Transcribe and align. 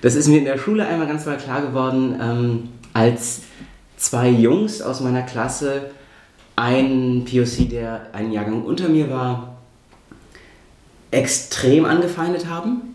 Das 0.00 0.14
ist 0.14 0.28
mir 0.28 0.38
in 0.38 0.44
der 0.44 0.58
Schule 0.58 0.86
einmal 0.86 1.06
ganz 1.06 1.26
mal 1.26 1.36
klar 1.36 1.62
geworden, 1.62 2.16
ähm, 2.20 2.68
als 2.92 3.42
zwei 3.96 4.28
Jungs 4.28 4.82
aus 4.82 5.00
meiner 5.00 5.22
Klasse 5.22 5.90
einen 6.54 7.24
POC, 7.24 7.68
der 7.68 8.06
einen 8.12 8.32
Jahrgang 8.32 8.62
unter 8.62 8.88
mir 8.88 9.10
war, 9.10 9.56
extrem 11.10 11.84
angefeindet 11.84 12.48
haben 12.48 12.94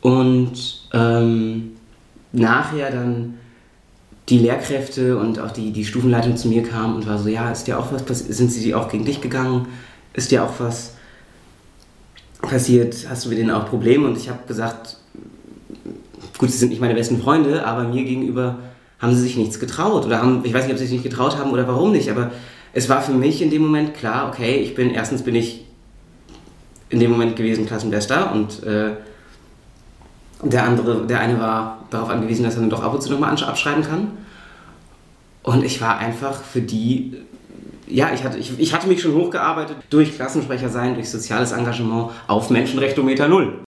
und 0.00 0.88
ähm, 0.92 1.72
nachher 2.32 2.90
dann 2.90 3.38
die 4.28 4.38
Lehrkräfte 4.38 5.18
und 5.18 5.38
auch 5.38 5.50
die, 5.50 5.72
die 5.72 5.84
Stufenleitung 5.84 6.36
zu 6.36 6.48
mir 6.48 6.62
kamen 6.62 6.96
und 6.96 7.06
war 7.06 7.18
so, 7.18 7.28
ja, 7.28 7.50
ist 7.50 7.66
dir 7.66 7.78
auch 7.78 7.92
was 7.92 8.02
passiert, 8.02 8.32
sind 8.32 8.50
sie 8.50 8.74
auch 8.74 8.88
gegen 8.88 9.04
dich 9.04 9.20
gegangen, 9.20 9.68
ist 10.14 10.30
dir 10.30 10.44
auch 10.44 10.52
was 10.58 10.94
passiert, 12.40 13.06
hast 13.08 13.24
du 13.24 13.28
mit 13.28 13.38
denen 13.38 13.50
auch 13.50 13.68
Probleme? 13.68 14.06
Und 14.06 14.16
ich 14.16 14.28
habe 14.28 14.40
gesagt, 14.46 14.96
gut, 16.38 16.50
sie 16.50 16.58
sind 16.58 16.70
nicht 16.70 16.80
meine 16.80 16.94
besten 16.94 17.20
Freunde, 17.20 17.66
aber 17.66 17.84
mir 17.84 18.04
gegenüber 18.04 18.58
haben 18.98 19.14
sie 19.14 19.22
sich 19.22 19.36
nichts 19.36 19.60
getraut 19.60 20.04
oder 20.06 20.20
haben, 20.20 20.40
ich 20.44 20.54
weiß 20.54 20.64
nicht, 20.64 20.72
ob 20.72 20.78
sie 20.78 20.86
sich 20.86 20.94
nicht 20.94 21.10
getraut 21.10 21.36
haben 21.38 21.50
oder 21.50 21.68
warum 21.68 21.92
nicht, 21.92 22.10
aber 22.10 22.30
es 22.72 22.88
war 22.88 23.02
für 23.02 23.12
mich 23.12 23.40
in 23.42 23.50
dem 23.50 23.62
Moment 23.62 23.94
klar, 23.94 24.28
okay, 24.28 24.56
ich 24.56 24.74
bin, 24.74 24.90
erstens 24.90 25.22
bin 25.22 25.34
ich 25.34 25.64
in 26.88 27.00
dem 27.00 27.10
Moment 27.10 27.36
gewesen 27.36 27.66
Klassenbester 27.66 28.32
und 28.32 28.62
äh, 28.62 28.92
der 30.42 30.64
andere, 30.64 31.06
der 31.06 31.20
eine 31.20 31.40
war 31.40 31.84
darauf 31.90 32.10
angewiesen, 32.10 32.44
dass 32.44 32.54
er 32.54 32.60
dann 32.60 32.70
doch 32.70 32.82
ab 32.82 32.94
und 32.94 33.02
zu 33.02 33.10
nochmal 33.10 33.30
abschreiben 33.30 33.82
kann. 33.82 34.12
Und 35.42 35.64
ich 35.64 35.80
war 35.80 35.98
einfach 35.98 36.42
für 36.42 36.60
die, 36.60 37.18
ja, 37.86 38.12
ich 38.14 38.24
hatte, 38.24 38.38
ich, 38.38 38.58
ich 38.58 38.74
hatte 38.74 38.88
mich 38.88 39.02
schon 39.02 39.14
hochgearbeitet 39.14 39.76
durch 39.90 40.14
Klassensprecher 40.14 40.68
sein, 40.68 40.94
durch 40.94 41.10
soziales 41.10 41.52
Engagement 41.52 42.10
auf 42.26 42.50
Menschenrectometer 42.50 43.28
Null. 43.28 43.62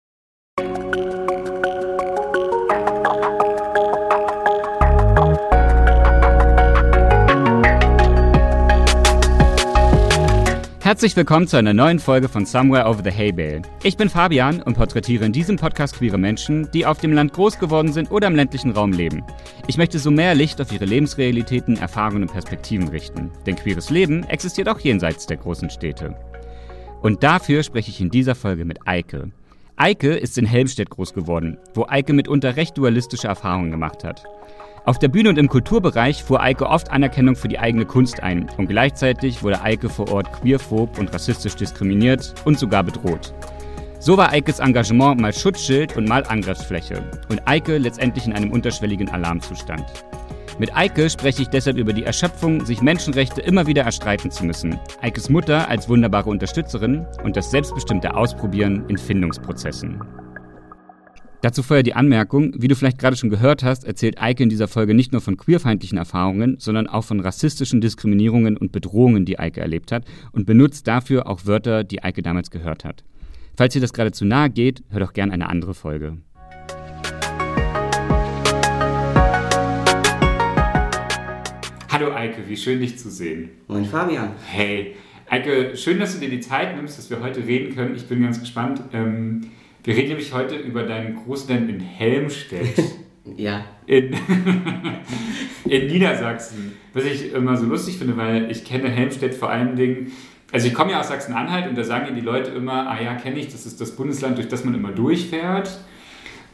Herzlich 10.92 11.16
willkommen 11.16 11.48
zu 11.48 11.56
einer 11.56 11.72
neuen 11.72 11.98
Folge 11.98 12.28
von 12.28 12.44
Somewhere 12.44 12.86
Over 12.86 13.02
the 13.02 13.10
Hay 13.10 13.32
Bale. 13.32 13.62
Ich 13.82 13.96
bin 13.96 14.10
Fabian 14.10 14.60
und 14.60 14.76
porträtiere 14.76 15.24
in 15.24 15.32
diesem 15.32 15.56
Podcast 15.56 15.96
queere 15.96 16.18
Menschen, 16.18 16.70
die 16.72 16.84
auf 16.84 16.98
dem 16.98 17.14
Land 17.14 17.32
groß 17.32 17.58
geworden 17.58 17.94
sind 17.94 18.10
oder 18.10 18.26
im 18.26 18.36
ländlichen 18.36 18.72
Raum 18.72 18.92
leben. 18.92 19.24
Ich 19.68 19.78
möchte 19.78 19.98
so 19.98 20.10
mehr 20.10 20.34
Licht 20.34 20.60
auf 20.60 20.70
ihre 20.70 20.84
Lebensrealitäten, 20.84 21.78
Erfahrungen 21.78 22.24
und 22.24 22.32
Perspektiven 22.32 22.88
richten. 22.88 23.30
Denn 23.46 23.56
queeres 23.56 23.88
Leben 23.88 24.24
existiert 24.24 24.68
auch 24.68 24.80
jenseits 24.80 25.26
der 25.26 25.38
großen 25.38 25.70
Städte. 25.70 26.14
Und 27.00 27.22
dafür 27.22 27.62
spreche 27.62 27.88
ich 27.88 28.02
in 28.02 28.10
dieser 28.10 28.34
Folge 28.34 28.66
mit 28.66 28.86
Eike. 28.86 29.30
Eike 29.76 30.12
ist 30.12 30.36
in 30.36 30.44
Helmstedt 30.44 30.90
groß 30.90 31.14
geworden, 31.14 31.56
wo 31.72 31.86
Eike 31.88 32.12
mitunter 32.12 32.56
recht 32.56 32.76
dualistische 32.76 33.28
Erfahrungen 33.28 33.70
gemacht 33.70 34.04
hat. 34.04 34.24
Auf 34.84 34.98
der 34.98 35.06
Bühne 35.06 35.28
und 35.28 35.38
im 35.38 35.48
Kulturbereich 35.48 36.24
fuhr 36.24 36.42
Eike 36.42 36.68
oft 36.68 36.90
Anerkennung 36.90 37.36
für 37.36 37.46
die 37.46 37.60
eigene 37.60 37.86
Kunst 37.86 38.20
ein 38.20 38.50
und 38.56 38.66
gleichzeitig 38.66 39.44
wurde 39.44 39.62
Eike 39.62 39.88
vor 39.88 40.10
Ort 40.10 40.32
queerphob 40.32 40.98
und 40.98 41.14
rassistisch 41.14 41.54
diskriminiert 41.54 42.34
und 42.44 42.58
sogar 42.58 42.82
bedroht. 42.82 43.32
So 44.00 44.16
war 44.16 44.32
Eikes 44.32 44.58
Engagement 44.58 45.20
mal 45.20 45.32
Schutzschild 45.32 45.96
und 45.96 46.08
mal 46.08 46.24
Angriffsfläche 46.24 47.08
und 47.28 47.46
Eike 47.46 47.78
letztendlich 47.78 48.26
in 48.26 48.32
einem 48.32 48.50
unterschwelligen 48.50 49.08
Alarmzustand. 49.08 49.84
Mit 50.58 50.76
Eike 50.76 51.08
spreche 51.08 51.42
ich 51.42 51.48
deshalb 51.48 51.76
über 51.76 51.92
die 51.92 52.02
Erschöpfung, 52.02 52.66
sich 52.66 52.82
Menschenrechte 52.82 53.40
immer 53.40 53.68
wieder 53.68 53.84
erstreiten 53.84 54.32
zu 54.32 54.44
müssen, 54.44 54.80
Eikes 55.00 55.30
Mutter 55.30 55.68
als 55.68 55.88
wunderbare 55.88 56.28
Unterstützerin 56.28 57.06
und 57.22 57.36
das 57.36 57.52
selbstbestimmte 57.52 58.16
Ausprobieren 58.16 58.84
in 58.88 58.98
Findungsprozessen. 58.98 60.00
Dazu 61.42 61.64
vorher 61.64 61.82
die 61.82 61.94
Anmerkung, 61.94 62.54
wie 62.56 62.68
du 62.68 62.76
vielleicht 62.76 62.98
gerade 62.98 63.16
schon 63.16 63.28
gehört 63.28 63.64
hast, 63.64 63.82
erzählt 63.82 64.22
Eike 64.22 64.44
in 64.44 64.48
dieser 64.48 64.68
Folge 64.68 64.94
nicht 64.94 65.10
nur 65.10 65.20
von 65.20 65.36
queerfeindlichen 65.36 65.98
Erfahrungen, 65.98 66.54
sondern 66.60 66.86
auch 66.86 67.02
von 67.02 67.18
rassistischen 67.18 67.80
Diskriminierungen 67.80 68.56
und 68.56 68.70
Bedrohungen, 68.70 69.24
die 69.24 69.40
Eike 69.40 69.60
erlebt 69.60 69.90
hat 69.90 70.04
und 70.30 70.46
benutzt 70.46 70.86
dafür 70.86 71.26
auch 71.26 71.44
Wörter, 71.44 71.82
die 71.82 72.00
Eike 72.00 72.22
damals 72.22 72.52
gehört 72.52 72.84
hat. 72.84 73.02
Falls 73.56 73.72
dir 73.72 73.80
das 73.80 73.92
gerade 73.92 74.12
zu 74.12 74.24
nahe 74.24 74.50
geht, 74.50 74.84
hör 74.90 75.00
doch 75.00 75.12
gern 75.14 75.32
eine 75.32 75.48
andere 75.48 75.74
Folge. 75.74 76.18
Hallo 81.90 82.14
Eike, 82.14 82.42
wie 82.46 82.56
schön 82.56 82.78
dich 82.78 82.98
zu 82.98 83.10
sehen. 83.10 83.50
Moin 83.66 83.84
Fabian. 83.84 84.30
Hey, 84.46 84.94
Eike, 85.28 85.76
schön, 85.76 85.98
dass 85.98 86.14
du 86.14 86.20
dir 86.20 86.30
die 86.30 86.38
Zeit 86.38 86.76
nimmst, 86.76 86.98
dass 86.98 87.10
wir 87.10 87.20
heute 87.20 87.44
reden 87.44 87.74
können. 87.74 87.96
Ich 87.96 88.06
bin 88.06 88.22
ganz 88.22 88.38
gespannt. 88.38 88.80
Ähm, 88.92 89.40
wir 89.84 89.96
reden 89.96 90.08
nämlich 90.08 90.32
heute 90.32 90.56
über 90.56 90.84
deinen 90.84 91.16
Großeltern 91.16 91.68
in 91.68 91.80
Helmstedt. 91.80 92.82
ja. 93.36 93.64
In, 93.86 94.14
in 95.64 95.86
Niedersachsen. 95.86 96.72
Was 96.92 97.04
ich 97.04 97.32
immer 97.32 97.56
so 97.56 97.66
lustig 97.66 97.98
finde, 97.98 98.16
weil 98.16 98.50
ich 98.50 98.64
kenne 98.64 98.88
Helmstedt 98.88 99.34
vor 99.34 99.50
allen 99.50 99.76
Dingen. 99.76 100.12
Also 100.52 100.68
ich 100.68 100.74
komme 100.74 100.92
ja 100.92 101.00
aus 101.00 101.08
Sachsen-Anhalt 101.08 101.68
und 101.68 101.76
da 101.76 101.82
sagen 101.82 102.06
ja 102.06 102.12
die 102.12 102.20
Leute 102.20 102.50
immer, 102.50 102.90
ah 102.90 103.00
ja, 103.02 103.14
kenne 103.14 103.38
ich, 103.38 103.48
das 103.48 103.66
ist 103.66 103.80
das 103.80 103.96
Bundesland, 103.96 104.36
durch 104.36 104.48
das 104.48 104.64
man 104.64 104.74
immer 104.74 104.92
durchfährt. 104.92 105.80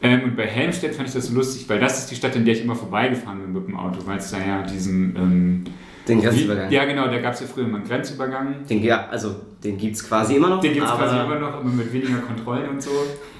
Ähm, 0.01 0.23
und 0.23 0.37
bei 0.37 0.45
Helmstedt 0.45 0.95
fand 0.95 1.09
ich 1.09 1.13
das 1.13 1.27
so 1.27 1.35
lustig, 1.35 1.67
weil 1.67 1.79
das 1.79 1.99
ist 1.99 2.11
die 2.11 2.15
Stadt, 2.15 2.35
in 2.35 2.45
der 2.45 2.53
ich 2.53 2.63
immer 2.63 2.75
vorbeigefahren 2.75 3.41
bin 3.41 3.53
mit 3.53 3.67
dem 3.67 3.75
Auto, 3.75 3.99
weil 4.05 4.17
es 4.17 4.31
da 4.31 4.39
ja 4.39 4.63
diesen 4.63 5.15
ähm, 5.17 5.63
den 6.09 6.21
Grenzübergang. 6.21 6.71
Ja, 6.71 6.85
genau, 6.85 7.07
da 7.07 7.19
gab 7.19 7.33
es 7.33 7.41
ja 7.41 7.47
früher 7.47 7.65
immer 7.65 7.77
einen 7.77 7.87
Grenzübergang. 7.87 8.65
Den, 8.67 8.83
ja, 8.83 9.07
also 9.09 9.35
den 9.63 9.77
gibt 9.77 9.95
es 9.95 10.07
quasi 10.07 10.35
immer 10.35 10.49
noch. 10.49 10.61
Den 10.61 10.73
gibt 10.73 10.85
es 10.85 10.91
quasi 10.91 11.15
immer 11.15 11.39
noch, 11.39 11.53
aber 11.53 11.63
mit 11.63 11.91
weniger 11.93 12.19
Kontrollen 12.19 12.69
und 12.69 12.81
so. 12.81 12.91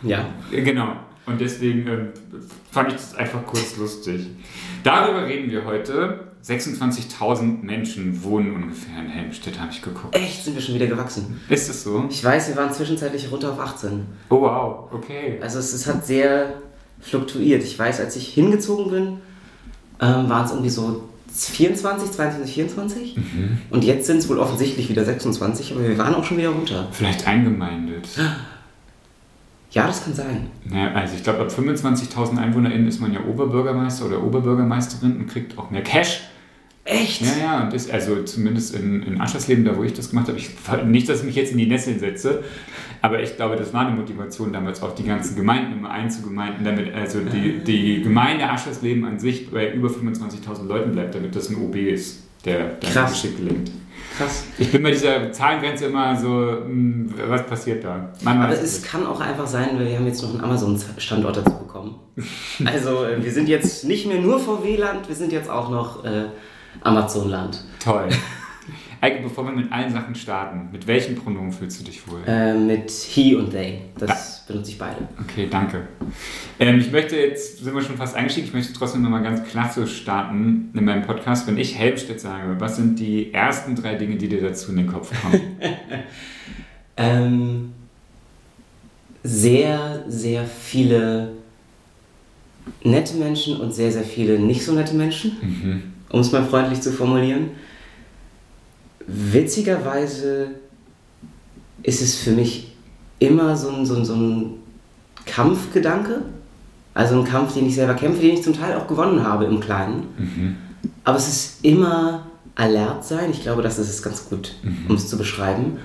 Ja. 0.04 0.26
Genau. 0.52 0.96
Und 1.26 1.40
deswegen 1.40 1.88
äh, 1.88 1.98
fand 2.72 2.90
ich 2.90 2.96
das 2.96 3.16
einfach 3.16 3.46
kurz 3.46 3.78
lustig. 3.78 4.28
Darüber 4.84 5.26
reden 5.26 5.52
wir 5.52 5.66
heute. 5.66 6.26
26.000 6.46 7.64
Menschen 7.64 8.24
wohnen 8.24 8.56
ungefähr 8.56 8.98
in 8.98 9.08
Helmstedt, 9.08 9.60
habe 9.60 9.72
ich 9.72 9.82
geguckt. 9.82 10.16
Echt? 10.16 10.46
Sind 10.46 10.56
wir 10.56 10.62
schon 10.62 10.76
wieder 10.76 10.88
gewachsen? 10.88 11.40
Ist 11.50 11.70
es 11.70 11.84
so? 11.84 12.06
Ich 12.10 12.24
weiß, 12.24 12.48
wir 12.48 12.56
waren 12.56 12.72
zwischenzeitlich 12.72 13.30
runter 13.30 13.52
auf 13.52 13.60
18. 13.60 14.06
Oh 14.30 14.42
wow, 14.42 14.90
okay. 14.94 15.38
Also 15.42 15.60
es, 15.60 15.74
es 15.74 15.86
hat 15.86 16.06
sehr 16.06 16.54
fluktuiert. 17.02 17.62
Ich 17.64 17.78
weiß, 17.78 18.00
als 18.00 18.16
ich 18.16 18.30
hingezogen 18.30 18.90
bin, 18.90 19.08
ähm, 20.02 20.30
waren 20.30 20.46
es 20.46 20.52
irgendwie 20.52 20.70
so 20.70 21.09
24, 21.32 22.12
22, 22.12 22.54
24. 22.54 23.18
Mhm. 23.18 23.58
Und 23.70 23.84
jetzt 23.84 24.08
sind 24.08 24.18
es 24.18 24.30
wohl 24.30 24.40
offensichtlich 24.40 24.90
wieder 24.90 25.06
26, 25.06 25.74
aber 25.74 25.88
wir 25.88 25.98
waren 25.98 26.16
auch 26.16 26.24
schon 26.24 26.38
wieder 26.38 26.50
runter. 26.50 26.88
Vielleicht 26.92 27.28
eingemeindet. 27.28 28.08
Ja, 29.72 29.86
das 29.86 30.04
kann 30.04 30.14
sein. 30.14 30.48
Naja, 30.66 30.94
also 30.94 31.16
ich 31.16 31.24
glaube, 31.24 31.42
ab 31.42 31.50
25.000 31.50 32.38
EinwohnerInnen 32.40 32.88
ist 32.88 33.00
man 33.00 33.14
ja 33.14 33.20
Oberbürgermeister 33.24 34.06
oder 34.06 34.24
Oberbürgermeisterin 34.24 35.18
und 35.18 35.28
kriegt 35.28 35.58
auch 35.58 35.70
mehr 35.70 35.84
Cash. 35.84 36.22
Echt? 36.90 37.22
Ja, 37.22 37.38
ja, 37.40 37.64
und 37.64 37.74
ist 37.74 37.92
also 37.92 38.24
zumindest 38.24 38.76
in, 38.76 39.04
in 39.04 39.22
Aschersleben, 39.22 39.64
da 39.64 39.78
wo 39.78 39.84
ich 39.84 39.94
das 39.94 40.10
gemacht 40.10 40.28
habe, 40.28 40.40
ich, 40.40 40.50
nicht, 40.86 41.08
dass 41.08 41.20
ich 41.20 41.26
mich 41.26 41.36
jetzt 41.36 41.52
in 41.52 41.60
die 41.60 41.68
Nesseln 41.68 42.00
setze, 42.00 42.44
aber 43.02 43.22
ich 43.22 43.36
glaube, 43.36 43.56
das 43.56 43.74
war 43.74 43.86
eine 43.86 43.96
Motivation 43.96 44.52
damals 44.52 44.82
auch 44.82 44.96
die 44.96 45.04
ganzen 45.04 45.36
Gemeinden 45.36 45.78
immer 45.78 45.92
einzugemeinden, 45.92 46.66
damit 46.66 46.94
also 46.94 47.20
die, 47.20 47.60
die 47.64 48.02
Gemeinde 48.02 48.50
Aschersleben 48.50 49.06
an 49.06 49.20
sich 49.20 49.52
bei 49.52 49.72
über 49.72 49.90
25.000 49.90 50.68
Leuten 50.68 50.92
bleibt, 50.94 51.14
damit 51.14 51.36
das 51.36 51.50
ein 51.50 51.58
OB 51.58 51.76
ist, 51.76 52.24
der, 52.44 52.74
der 52.74 53.04
geschickt 53.04 53.38
gelingt. 53.38 53.72
Krass. 54.18 54.46
Ich 54.58 54.72
bin 54.72 54.84
bei 54.84 54.92
dieser 54.92 55.32
Zahlengrenze 55.32 55.86
immer 55.86 56.16
so, 56.20 56.28
hm, 56.66 57.14
was 57.28 57.46
passiert 57.46 57.84
da? 57.84 58.12
Man 58.24 58.42
Aber 58.42 58.54
es 58.54 58.82
kann 58.82 59.06
auch 59.06 59.22
einfach 59.22 59.48
sein, 59.48 59.80
wir 59.80 59.96
haben 59.96 60.08
jetzt 60.08 60.22
noch 60.24 60.32
einen 60.32 60.42
Amazon-Standort 60.42 61.38
dazu 61.38 61.58
bekommen. 61.58 61.96
also 62.66 63.06
äh, 63.06 63.24
wir 63.24 63.32
sind 63.32 63.48
jetzt 63.48 63.86
nicht 63.86 64.08
mehr 64.08 64.20
nur 64.20 64.40
VW-Land, 64.40 65.08
wir 65.08 65.16
sind 65.16 65.32
jetzt 65.32 65.50
auch 65.50 65.70
noch 65.70 66.04
äh, 66.04 66.26
Amazon-Land. 66.82 67.64
Toll. 67.84 68.10
Eike, 69.02 69.24
bevor 69.24 69.46
wir 69.46 69.54
mit 69.54 69.72
allen 69.72 69.92
Sachen 69.92 70.14
starten, 70.14 70.70
mit 70.74 70.86
welchen 70.86 71.16
Pronomen 71.16 71.54
fühlst 71.54 71.80
du 71.80 71.86
dich 71.86 72.06
wohl? 72.06 72.20
Äh, 72.28 72.54
mit 72.54 72.92
he 72.92 73.34
und 73.34 73.52
they. 73.52 73.80
Das 73.98 74.46
da. 74.46 74.54
benutze 74.54 74.72
ich 74.72 74.78
beide. 74.78 75.08
Okay, 75.22 75.48
danke. 75.50 75.88
Ähm, 76.60 76.80
ich 76.80 76.92
möchte 76.92 77.16
jetzt, 77.16 77.64
sind 77.64 77.74
wir 77.74 77.82
schon 77.82 77.96
fast 77.96 78.16
eingestiegen, 78.16 78.48
ich 78.48 78.54
möchte 78.54 78.74
trotzdem 78.74 79.02
nochmal 79.02 79.24
ganz 79.24 79.48
klassisch 79.50 80.02
starten 80.02 80.72
in 80.74 80.84
meinem 80.84 81.04
Podcast. 81.04 81.48
Wenn 81.48 81.58
ich 81.58 81.78
Helmstedt 81.78 82.20
sage, 82.20 82.60
was 82.60 82.76
sind 82.76 83.00
die 83.00 83.34
ersten 83.34 83.76
drei 83.76 83.96
Dinge, 83.96 84.18
die 84.18 84.28
dir 84.28 84.42
dazu 84.42 84.72
in 84.72 84.78
den 84.78 84.88
Kopf 84.88 85.14
kommen? 85.22 85.42
ähm, 86.98 87.72
sehr, 89.24 90.04
sehr 90.10 90.46
viele 90.46 91.32
nette 92.84 93.16
Menschen 93.16 93.62
und 93.62 93.74
sehr, 93.74 93.92
sehr 93.92 94.04
viele 94.04 94.40
nicht 94.40 94.64
so 94.64 94.74
nette 94.74 94.94
Menschen, 94.94 95.38
mhm. 95.42 95.84
Um 96.10 96.20
es 96.22 96.32
mal 96.32 96.44
freundlich 96.44 96.82
zu 96.82 96.92
formulieren. 96.92 97.52
Witzigerweise 99.08 100.50
ist 101.84 102.02
es 102.02 102.16
für 102.16 102.32
mich 102.32 102.76
immer 103.20 103.56
so 103.56 103.70
ein, 103.70 103.86
so 103.86 103.96
ein, 103.96 104.06
so 104.06 104.16
ein 104.16 104.54
Kampfgedanke. 105.26 106.22
Also 106.94 107.20
ein 107.20 107.24
Kampf, 107.24 107.54
den 107.54 107.68
ich 107.68 107.76
selber 107.76 107.94
kämpfe, 107.94 108.22
den 108.22 108.34
ich 108.34 108.44
zum 108.44 108.54
Teil 108.54 108.76
auch 108.76 108.88
gewonnen 108.88 109.24
habe 109.24 109.46
im 109.46 109.60
Kleinen. 109.60 110.08
Mhm. 110.18 110.56
Aber 111.04 111.18
es 111.18 111.28
ist 111.28 111.64
immer 111.64 112.28
alert 112.56 113.06
sein. 113.06 113.32
Ich 113.32 113.42
glaube, 113.42 113.62
das 113.62 113.80
ist 113.80 113.90
es 113.90 114.02
ganz 114.02 114.28
gut, 114.28 114.56
mhm. 114.64 114.86
um 114.90 114.96
es 114.96 115.08
zu 115.08 115.18
beschreiben. 115.18 115.78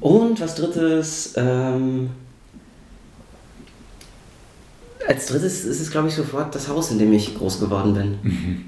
Und 0.00 0.40
was 0.40 0.54
drittes, 0.54 1.34
ähm, 1.36 2.10
Als 5.10 5.26
drittes 5.26 5.64
ist 5.64 5.80
es, 5.80 5.90
glaube 5.90 6.06
ich, 6.06 6.14
sofort 6.14 6.54
das 6.54 6.68
Haus, 6.68 6.90
in 6.92 6.98
dem 6.98 7.12
ich 7.12 7.36
groß 7.36 7.58
geworden 7.58 7.94
bin. 7.94 8.18
Mhm. 8.22 8.64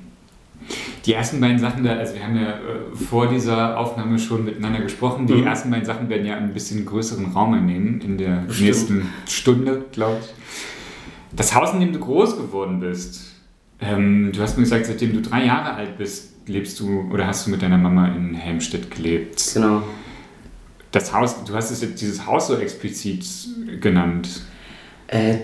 Die 1.07 1.13
ersten 1.13 1.41
beiden 1.41 1.59
Sachen 1.59 1.85
da, 1.85 1.97
also 1.97 2.15
wir 2.15 2.25
haben 2.25 2.37
ja 2.37 2.51
äh, 2.51 2.97
vor 3.09 3.29
dieser 3.29 3.79
Aufnahme 3.79 4.19
schon 4.19 4.45
miteinander 4.45 4.81
gesprochen. 4.81 5.27
Die 5.27 5.35
mhm. 5.35 5.47
ersten 5.47 5.71
beiden 5.71 5.85
Sachen 5.85 6.09
werden 6.09 6.27
ja 6.27 6.37
einen 6.37 6.53
bisschen 6.53 6.87
größeren 6.87 7.33
Raum 7.33 7.55
einnehmen 7.55 8.01
in 8.01 8.19
der 8.19 8.45
Bestimmt. 8.47 8.67
nächsten 8.67 9.09
Stunde, 9.29 9.85
glaube 9.93 10.19
ich. 10.21 11.37
Das 11.37 11.55
Haus, 11.55 11.73
in 11.73 11.81
dem 11.81 11.93
du 11.93 11.99
groß 11.99 12.37
geworden 12.37 12.81
bist, 12.81 13.33
ähm, 13.81 14.31
du 14.33 14.41
hast 14.41 14.57
mir 14.57 14.65
gesagt, 14.65 14.87
seitdem 14.87 15.13
du 15.13 15.23
drei 15.23 15.45
Jahre 15.47 15.75
alt 15.75 15.99
bist, 15.99 16.33
lebst 16.47 16.79
du 16.81 17.09
oder 17.11 17.27
hast 17.27 17.47
du 17.47 17.51
mit 17.51 17.63
deiner 17.63 17.79
Mama 17.79 18.09
in 18.09 18.35
Helmstedt 18.35 18.91
gelebt. 18.91 19.43
Genau. 19.55 19.83
Das 20.91 21.13
Haus, 21.13 21.43
du 21.45 21.55
hast 21.55 21.71
es 21.71 21.81
jetzt 21.81 22.01
dieses 22.01 22.27
Haus 22.27 22.49
so 22.49 22.57
explizit 22.57 23.25
genannt. 23.81 24.43
Äh, 25.07 25.37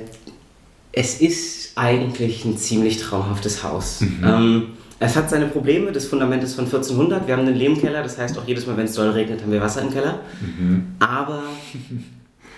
es 0.93 1.21
ist 1.21 1.73
eigentlich 1.77 2.45
ein 2.45 2.57
ziemlich 2.59 2.99
traumhaftes 2.99 3.63
Haus. 3.63 4.01
Mhm. 4.01 4.25
Ähm, 4.25 4.67
es 5.01 5.17
hat 5.17 5.31
seine 5.31 5.47
Probleme. 5.47 5.93
Das 5.93 6.07
Fundament 6.07 6.43
ist 6.43 6.55
von 6.55 6.65
1400. 6.65 7.27
Wir 7.27 7.37
haben 7.37 7.47
einen 7.47 7.55
Lehmkeller, 7.55 8.03
das 8.03 8.19
heißt 8.19 8.37
auch 8.39 8.47
jedes 8.47 8.67
Mal, 8.67 8.77
wenn 8.77 8.87
es 8.87 8.95
doll 8.95 9.11
regnet, 9.11 9.43
haben 9.43 9.53
wir 9.53 9.61
Wasser 9.61 9.83
im 9.83 9.93
Keller. 9.93 10.21
Mhm. 10.41 10.95
Aber 10.99 11.43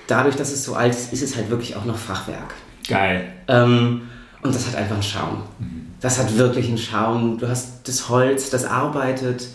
dadurch, 0.06 0.36
dass 0.36 0.52
es 0.52 0.64
so 0.64 0.74
alt 0.74 0.92
ist, 0.92 1.12
ist 1.12 1.22
es 1.22 1.36
halt 1.36 1.50
wirklich 1.50 1.76
auch 1.76 1.84
noch 1.84 1.96
Fachwerk. 1.96 2.54
Geil. 2.88 3.24
Ähm, 3.48 4.02
und 4.42 4.54
das 4.54 4.66
hat 4.66 4.76
einfach 4.76 4.94
einen 4.94 5.02
Charme. 5.02 5.42
Mhm. 5.58 5.86
Das 6.00 6.18
hat 6.18 6.36
wirklich 6.38 6.68
einen 6.68 6.78
Charme. 6.78 7.36
Du 7.38 7.48
hast 7.48 7.86
das 7.86 8.08
Holz, 8.08 8.48
das 8.48 8.64
arbeitet, 8.64 9.48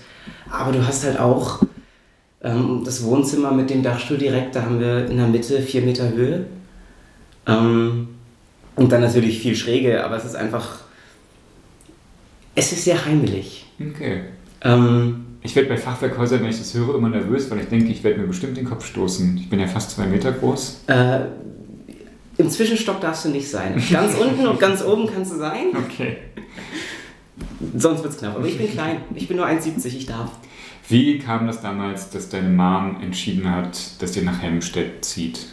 aber 0.52 0.72
du 0.72 0.86
hast 0.86 1.04
halt 1.04 1.20
auch 1.20 1.64
ähm, 2.44 2.84
das 2.86 3.04
Wohnzimmer 3.04 3.52
mit 3.52 3.72
dem 3.72 3.82
Dachstuhl 3.82 4.20
direkt. 4.20 4.56
Da 4.56 4.62
haben 4.62 4.80
wir 4.80 5.10
in 5.10 5.18
der 5.18 5.28
Mitte 5.28 5.60
vier 5.62 5.82
Meter 5.82 6.10
Höhe. 6.10 6.46
Ähm, 7.48 8.10
und 8.76 8.92
dann 8.92 9.02
natürlich 9.02 9.40
viel 9.40 9.56
Schräge, 9.56 10.04
aber 10.04 10.18
es 10.18 10.26
ist 10.26 10.36
einfach 10.36 10.85
es 12.56 12.72
ist 12.72 12.86
sehr 12.86 13.06
heimelig. 13.06 13.66
Okay. 13.80 14.22
Ähm, 14.62 15.26
ich 15.42 15.56
werde 15.56 15.70
bei 15.70 15.78
Fachwerkhäusern, 15.78 16.42
wenn 16.42 16.50
ich 16.50 16.58
das 16.58 16.74
höre, 16.74 16.96
immer 16.96 17.10
nervös, 17.10 17.52
weil 17.52 17.60
ich 17.60 17.68
denke, 17.68 17.92
ich 17.92 18.04
werde 18.04 18.20
mir 18.20 18.28
bestimmt 18.28 18.58
den 18.58 18.66
Kopf 18.66 18.86
stoßen. 18.86 19.38
Ich 19.38 19.50
bin 19.50 19.60
ja 19.60 19.68
fast 19.68 19.92
zwei 19.92 20.08
Meter 20.08 20.32
groß. 20.32 20.86
Äh, 20.88 21.20
Im 22.38 22.50
Zwischenstock 22.50 23.00
darfst 23.02 23.26
du 23.26 23.30
nicht 23.30 23.50
sein. 23.50 23.82
Ganz 23.92 24.16
unten 24.20 24.48
und 24.48 24.60
ganz 24.60 24.84
oben 24.84 25.08
kannst 25.08 25.34
du 25.34 25.38
sein. 25.38 25.68
Okay. 25.86 26.18
Sonst 27.76 28.04
wird 28.04 28.14
es 28.14 28.20
knapp. 28.20 28.38
Aber 28.38 28.48
ich 28.48 28.58
bin 28.58 28.72
klein. 28.72 29.02
Ich 29.14 29.28
bin 29.28 29.38
nur 29.38 29.46
1,70, 29.46 29.88
ich 29.88 30.06
darf. 30.06 30.32
Wie 30.88 31.20
kam 31.20 31.48
das 31.48 31.62
damals, 31.62 32.10
dass 32.10 32.30
deine 32.30 32.50
Mom 32.50 32.98
entschieden 33.02 33.50
hat, 33.50 34.02
dass 34.02 34.16
ihr 34.16 34.24
nach 34.24 34.42
Helmstedt 34.42 35.04
zieht? 35.04 35.48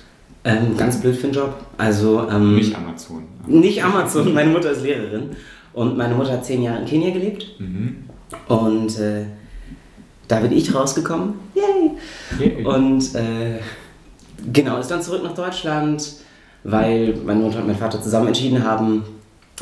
Ähm, 0.45 0.77
ganz 0.77 1.01
blöd 1.01 1.17
für 1.17 1.29
den 1.29 1.35
Job. 1.35 1.55
Also, 1.79 2.29
ähm, 2.29 2.57
nicht 2.57 2.75
Amazon. 2.77 3.25
Nicht 3.47 3.83
Amazon. 3.85 4.35
Meine 4.35 4.51
Mutter 4.51 4.73
ist 4.73 4.83
Lehrerin. 4.83 5.31
Und 5.75 5.97
meine 5.97 6.15
Mutter 6.15 6.33
hat 6.33 6.45
zehn 6.45 6.63
Jahre 6.63 6.81
in 6.81 6.87
Kenia 6.87 7.11
gelebt. 7.11 7.47
Mhm. 7.59 8.05
Und 8.49 8.99
äh, 8.99 9.25
da 10.29 10.41
bin 10.41 10.53
ich 10.53 10.75
rausgekommen. 10.75 11.35
Yay! 11.55 11.91
Yay. 12.39 12.65
Und 12.65 13.15
äh, 13.15 13.61
genau, 14.53 14.79
ist 14.79 14.91
dann 14.91 15.03
zurück 15.03 15.23
nach 15.23 15.35
Deutschland, 15.35 16.15
weil 16.65 17.15
meine 17.25 17.41
Mutter 17.41 17.59
und 17.59 17.67
mein 17.67 17.77
Vater 17.77 18.01
zusammen 18.01 18.29
entschieden 18.29 18.65
haben, 18.65 19.03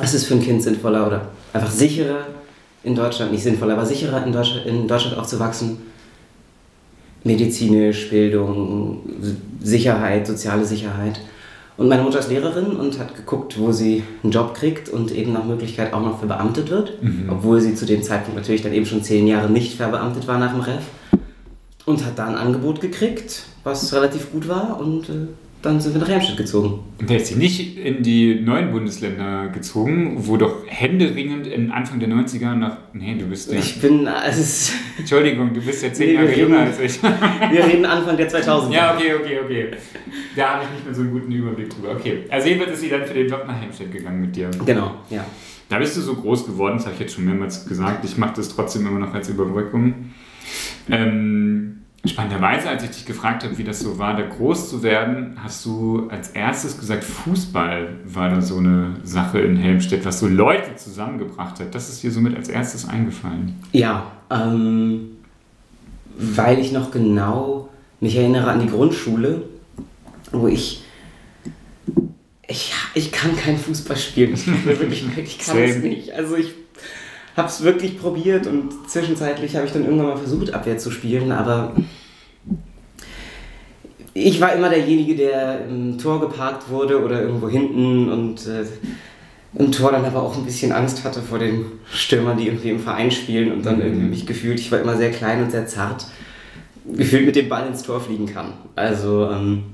es 0.01 0.15
ist 0.15 0.27
für 0.27 0.35
ein 0.35 0.43
Kind 0.43 0.63
sinnvoller 0.63 1.07
oder 1.07 1.29
einfach 1.53 1.71
sicherer 1.71 2.27
in 2.83 2.95
Deutschland, 2.95 3.33
nicht 3.33 3.43
sinnvoller, 3.43 3.75
aber 3.75 3.85
sicherer 3.85 4.25
in 4.25 4.33
Deutschland, 4.33 4.67
in 4.67 4.89
Deutschland 4.89 5.17
aufzuwachsen. 5.19 5.79
Medizinisch, 7.23 8.09
Bildung, 8.09 9.01
Sicherheit, 9.61 10.27
soziale 10.27 10.65
Sicherheit. 10.65 11.21
Und 11.81 11.89
meine 11.89 12.03
Mutter 12.03 12.19
ist 12.19 12.29
Lehrerin 12.29 12.77
und 12.77 12.99
hat 12.99 13.17
geguckt, 13.17 13.59
wo 13.59 13.73
sie 13.73 14.03
einen 14.23 14.33
Job 14.33 14.53
kriegt 14.53 14.91
und 14.91 15.13
eben 15.13 15.33
nach 15.33 15.47
Möglichkeit 15.47 15.95
auch 15.95 16.03
noch 16.03 16.19
verbeamtet 16.19 16.69
wird, 16.69 17.03
mhm. 17.03 17.31
obwohl 17.31 17.59
sie 17.63 17.75
zu 17.75 17.87
dem 17.87 18.03
Zeitpunkt 18.03 18.37
natürlich 18.37 18.61
dann 18.61 18.75
eben 18.75 18.85
schon 18.85 19.03
zehn 19.03 19.27
Jahre 19.27 19.49
nicht 19.49 19.79
verbeamtet 19.79 20.29
war 20.29 20.39
nach 20.39 20.53
dem 20.53 20.61
Ref. 20.61 20.83
Und 21.87 22.05
hat 22.05 22.19
da 22.19 22.27
ein 22.27 22.35
Angebot 22.35 22.83
gekriegt, 22.83 23.45
was 23.65 23.95
relativ 23.95 24.31
gut 24.31 24.47
war 24.47 24.79
und 24.79 25.09
äh, 25.09 25.29
dann 25.63 25.81
sind 25.81 25.95
wir 25.95 26.01
nach 26.01 26.09
Helmstedt 26.09 26.39
gezogen. 26.39 26.81
Und 26.99 27.11
der 27.11 27.19
ist 27.19 27.27
sie 27.27 27.35
nicht 27.35 27.77
in 27.77 28.03
die 28.03 28.41
neuen 28.41 28.73
Bundesländer 28.73 29.49
gezogen, 29.49 30.17
wo 30.27 30.37
doch 30.37 30.65
händeringend 30.67 31.47
in 31.47 31.71
Anfang 31.71 32.01
der 32.01 32.09
90er 32.09 32.55
nach. 32.55 32.79
Nee, 32.95 33.17
du 33.19 33.27
bist 33.27 33.53
ja. 33.53 33.59
Ich 33.59 33.81
bin. 33.81 34.09
Also 34.09 34.73
Entschuldigung, 34.99 35.53
du 35.53 35.61
bist 35.61 35.83
ja 35.83 35.93
zehn 35.93 36.09
nee, 36.09 36.15
Jahre 36.15 36.35
jünger 36.35 36.61
als 36.61 36.81
ich. 36.81 37.03
wir 37.03 37.65
reden 37.65 37.85
Anfang 37.85 38.17
der 38.17 38.31
2000er. 38.31 38.73
Ja, 38.73 38.95
okay, 38.95 39.15
okay, 39.15 39.41
okay. 39.45 39.69
Da 40.35 40.55
habe 40.55 40.65
ich 40.65 40.71
nicht 40.71 40.85
mehr 40.87 40.95
so 40.95 41.03
einen 41.03 41.13
guten 41.13 41.33
Überblick 41.33 41.69
drüber. 41.69 41.93
Okay. 41.93 42.25
Also, 42.31 42.49
jedenfalls 42.49 42.75
ist 42.75 42.81
sie 42.81 42.89
dann 42.89 43.05
für 43.05 43.15
den 43.15 43.29
Job 43.29 43.45
nach 43.47 43.61
Helmstedt 43.61 43.93
gegangen 43.93 44.21
mit 44.23 44.35
dir. 44.35 44.51
Genau, 44.65 44.93
ja. 45.11 45.25
Da 45.69 45.79
bist 45.79 45.97
du 45.97 46.01
so 46.01 46.15
groß 46.15 46.47
geworden, 46.47 46.79
das 46.79 46.87
habe 46.87 46.95
ich 46.95 47.01
jetzt 47.01 47.15
schon 47.15 47.25
mehrmals 47.25 47.67
gesagt. 47.67 48.05
Ich 48.05 48.17
mache 48.17 48.35
das 48.37 48.49
trotzdem 48.49 48.87
immer 48.87 48.99
noch 48.99 49.15
als 49.15 49.29
Überbrückung. 49.29 50.11
Ähm, 50.91 51.80
Spannenderweise, 52.07 52.69
als 52.71 52.83
ich 52.83 52.91
dich 52.91 53.05
gefragt 53.05 53.45
habe, 53.45 53.59
wie 53.59 53.65
das 53.65 53.81
so 53.81 53.99
war, 53.99 54.17
da 54.17 54.27
groß 54.27 54.71
zu 54.71 54.83
werden, 54.83 55.37
hast 55.43 55.67
du 55.67 56.09
als 56.09 56.31
erstes 56.31 56.79
gesagt, 56.79 57.05
Fußball 57.05 57.99
war 58.07 58.31
da 58.31 58.41
so 58.41 58.57
eine 58.57 58.97
Sache 59.03 59.41
in 59.41 59.57
Helmstedt, 59.57 60.07
was 60.07 60.19
so 60.19 60.27
Leute 60.27 60.77
zusammengebracht 60.77 61.61
hat. 61.61 61.75
Das 61.75 61.91
ist 61.91 62.03
dir 62.03 62.11
somit 62.11 62.35
als 62.37 62.49
erstes 62.49 62.89
eingefallen. 62.89 63.55
Ja, 63.73 64.11
ähm, 64.31 65.19
weil 66.17 66.59
ich 66.59 66.73
noch 66.73 66.91
genau 66.91 67.69
mich 68.01 68.17
erinnere 68.17 68.51
an 68.51 68.61
die 68.61 68.69
Grundschule, 68.69 69.43
wo 70.33 70.49
ich 70.49 70.83
ich, 72.51 72.73
ich 72.95 73.13
kann 73.13 73.37
kein 73.37 73.57
Fußball 73.57 73.97
spielen. 73.97 74.35
Ich, 74.35 74.47
wirklich, 74.65 75.05
ich 75.17 75.39
kann 75.39 75.59
es 75.59 75.77
nicht. 75.79 76.13
Also 76.13 76.35
ich 76.35 76.55
habe 77.37 77.49
es 77.49 77.63
wirklich 77.63 77.99
probiert 77.99 78.47
und 78.47 78.89
zwischenzeitlich 78.89 79.57
habe 79.57 79.67
ich 79.67 79.73
dann 79.73 79.85
irgendwann 79.85 80.09
mal 80.09 80.17
versucht, 80.17 80.53
Abwehr 80.53 80.79
zu 80.79 80.91
spielen, 80.91 81.33
aber 81.33 81.73
ich 84.15 84.41
war 84.41 84.53
immer 84.55 84.69
derjenige, 84.69 85.15
der 85.15 85.67
im 85.67 85.97
Tor 85.99 86.21
geparkt 86.21 86.69
wurde 86.69 87.03
oder 87.03 87.23
irgendwo 87.23 87.49
hinten 87.49 88.11
und 88.11 88.47
äh, 88.47 88.65
im 89.55 89.73
Tor 89.73 89.93
dann 89.93 90.05
aber 90.05 90.23
auch 90.23 90.37
ein 90.37 90.45
bisschen 90.45 90.73
Angst 90.73 91.05
hatte 91.05 91.23
vor 91.23 91.39
den 91.39 91.67
Stürmern, 91.93 92.37
die 92.37 92.47
irgendwie 92.47 92.71
im 92.71 92.81
Verein 92.81 93.11
spielen 93.11 93.53
und 93.53 93.67
dann 93.67 93.77
mhm. 93.77 93.83
irgendwie 93.83 94.07
mich 94.07 94.27
gefühlt, 94.27 94.61
ich 94.61 94.71
war 94.71 94.81
immer 94.81 94.97
sehr 94.97 95.11
klein 95.11 95.43
und 95.43 95.51
sehr 95.51 95.67
zart, 95.67 96.07
gefühlt 96.85 97.27
mit 97.27 97.37
dem 97.37 97.49
Ball 97.49 97.67
ins 97.67 97.83
Tor 97.83 98.01
fliegen 98.01 98.27
kann. 98.27 98.53
Also, 98.77 99.29
ähm, 99.31 99.65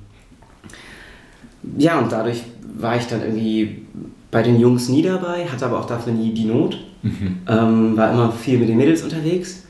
ja, 1.76 1.98
und 1.98 2.12
dadurch 2.12 2.42
war 2.78 2.96
ich 2.96 3.06
dann 3.06 3.22
irgendwie 3.22 3.82
bei 4.30 4.42
den 4.42 4.58
Jungs 4.60 4.88
nie 4.88 5.02
dabei, 5.02 5.46
hatte 5.46 5.66
aber 5.66 5.80
auch 5.80 5.86
dafür 5.86 6.12
nie 6.12 6.32
die 6.32 6.44
Not. 6.44 6.78
Mhm. 7.02 7.38
Ähm, 7.48 7.96
war 7.96 8.12
immer 8.12 8.32
viel 8.32 8.58
mit 8.58 8.68
den 8.68 8.76
Mädels 8.76 9.02
unterwegs. 9.02 9.62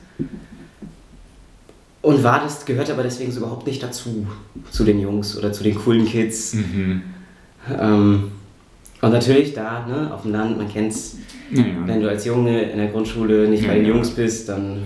Und 2.01 2.23
war 2.23 2.41
das, 2.41 2.65
gehört 2.65 2.89
aber 2.89 3.03
deswegen 3.03 3.31
so 3.31 3.39
überhaupt 3.39 3.67
nicht 3.67 3.83
dazu, 3.83 4.27
zu 4.71 4.83
den 4.83 4.99
Jungs 4.99 5.37
oder 5.37 5.51
zu 5.51 5.63
den 5.63 5.75
coolen 5.75 6.05
Kids. 6.05 6.53
Mhm. 6.53 7.01
Ähm, 7.77 8.31
und 9.01 9.11
natürlich 9.11 9.53
da, 9.53 9.85
ne, 9.85 10.13
auf 10.13 10.21
dem 10.21 10.31
Land, 10.31 10.57
man 10.57 10.69
kennt's, 10.69 11.17
ja, 11.51 11.61
ja. 11.61 11.67
wenn 11.85 12.01
du 12.01 12.09
als 12.09 12.25
Junge 12.25 12.61
in 12.61 12.77
der 12.77 12.87
Grundschule 12.87 13.47
nicht 13.47 13.63
ja, 13.63 13.69
bei 13.69 13.75
den 13.75 13.87
Jungs 13.87 14.11
bist, 14.11 14.49
dann. 14.49 14.83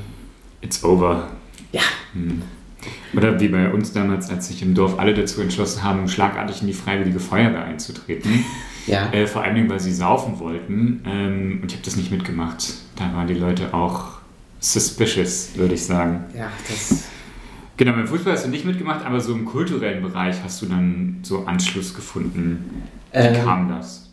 It's 0.61 0.83
over. 0.83 1.27
Ja. 1.71 1.81
Mhm. 2.13 2.41
Oder 3.15 3.39
wie 3.39 3.49
bei 3.49 3.71
uns 3.71 3.93
damals, 3.93 4.29
als 4.29 4.47
sich 4.47 4.61
im 4.61 4.73
Dorf 4.73 4.97
alle 4.97 5.13
dazu 5.13 5.41
entschlossen 5.41 5.83
haben, 5.83 6.07
schlagartig 6.07 6.61
in 6.61 6.67
die 6.67 6.73
Freiwillige 6.73 7.19
Feuerwehr 7.19 7.63
einzutreten. 7.65 8.45
Ja. 8.87 9.11
Äh, 9.11 9.27
vor 9.27 9.43
allen 9.43 9.55
Dingen, 9.55 9.69
weil 9.69 9.79
sie 9.79 9.93
saufen 9.93 10.39
wollten. 10.39 11.03
Ähm, 11.05 11.59
und 11.61 11.71
ich 11.71 11.77
habe 11.77 11.85
das 11.85 11.95
nicht 11.95 12.11
mitgemacht. 12.11 12.73
Da 12.95 13.13
waren 13.13 13.27
die 13.27 13.33
Leute 13.33 13.73
auch 13.73 14.19
suspicious, 14.59 15.51
würde 15.55 15.73
ich 15.75 15.85
sagen. 15.85 16.25
Ja, 16.35 16.49
das. 16.67 17.05
Genau, 17.77 17.93
beim 17.93 18.07
Fußball 18.07 18.33
hast 18.33 18.45
du 18.45 18.49
nicht 18.49 18.65
mitgemacht, 18.65 19.05
aber 19.05 19.19
so 19.19 19.33
im 19.33 19.45
kulturellen 19.45 20.03
Bereich 20.03 20.35
hast 20.43 20.61
du 20.61 20.67
dann 20.67 21.19
so 21.23 21.45
Anschluss 21.45 21.95
gefunden. 21.95 22.83
Wie 23.11 23.17
ähm, 23.17 23.43
kam 23.43 23.69
das? 23.69 24.10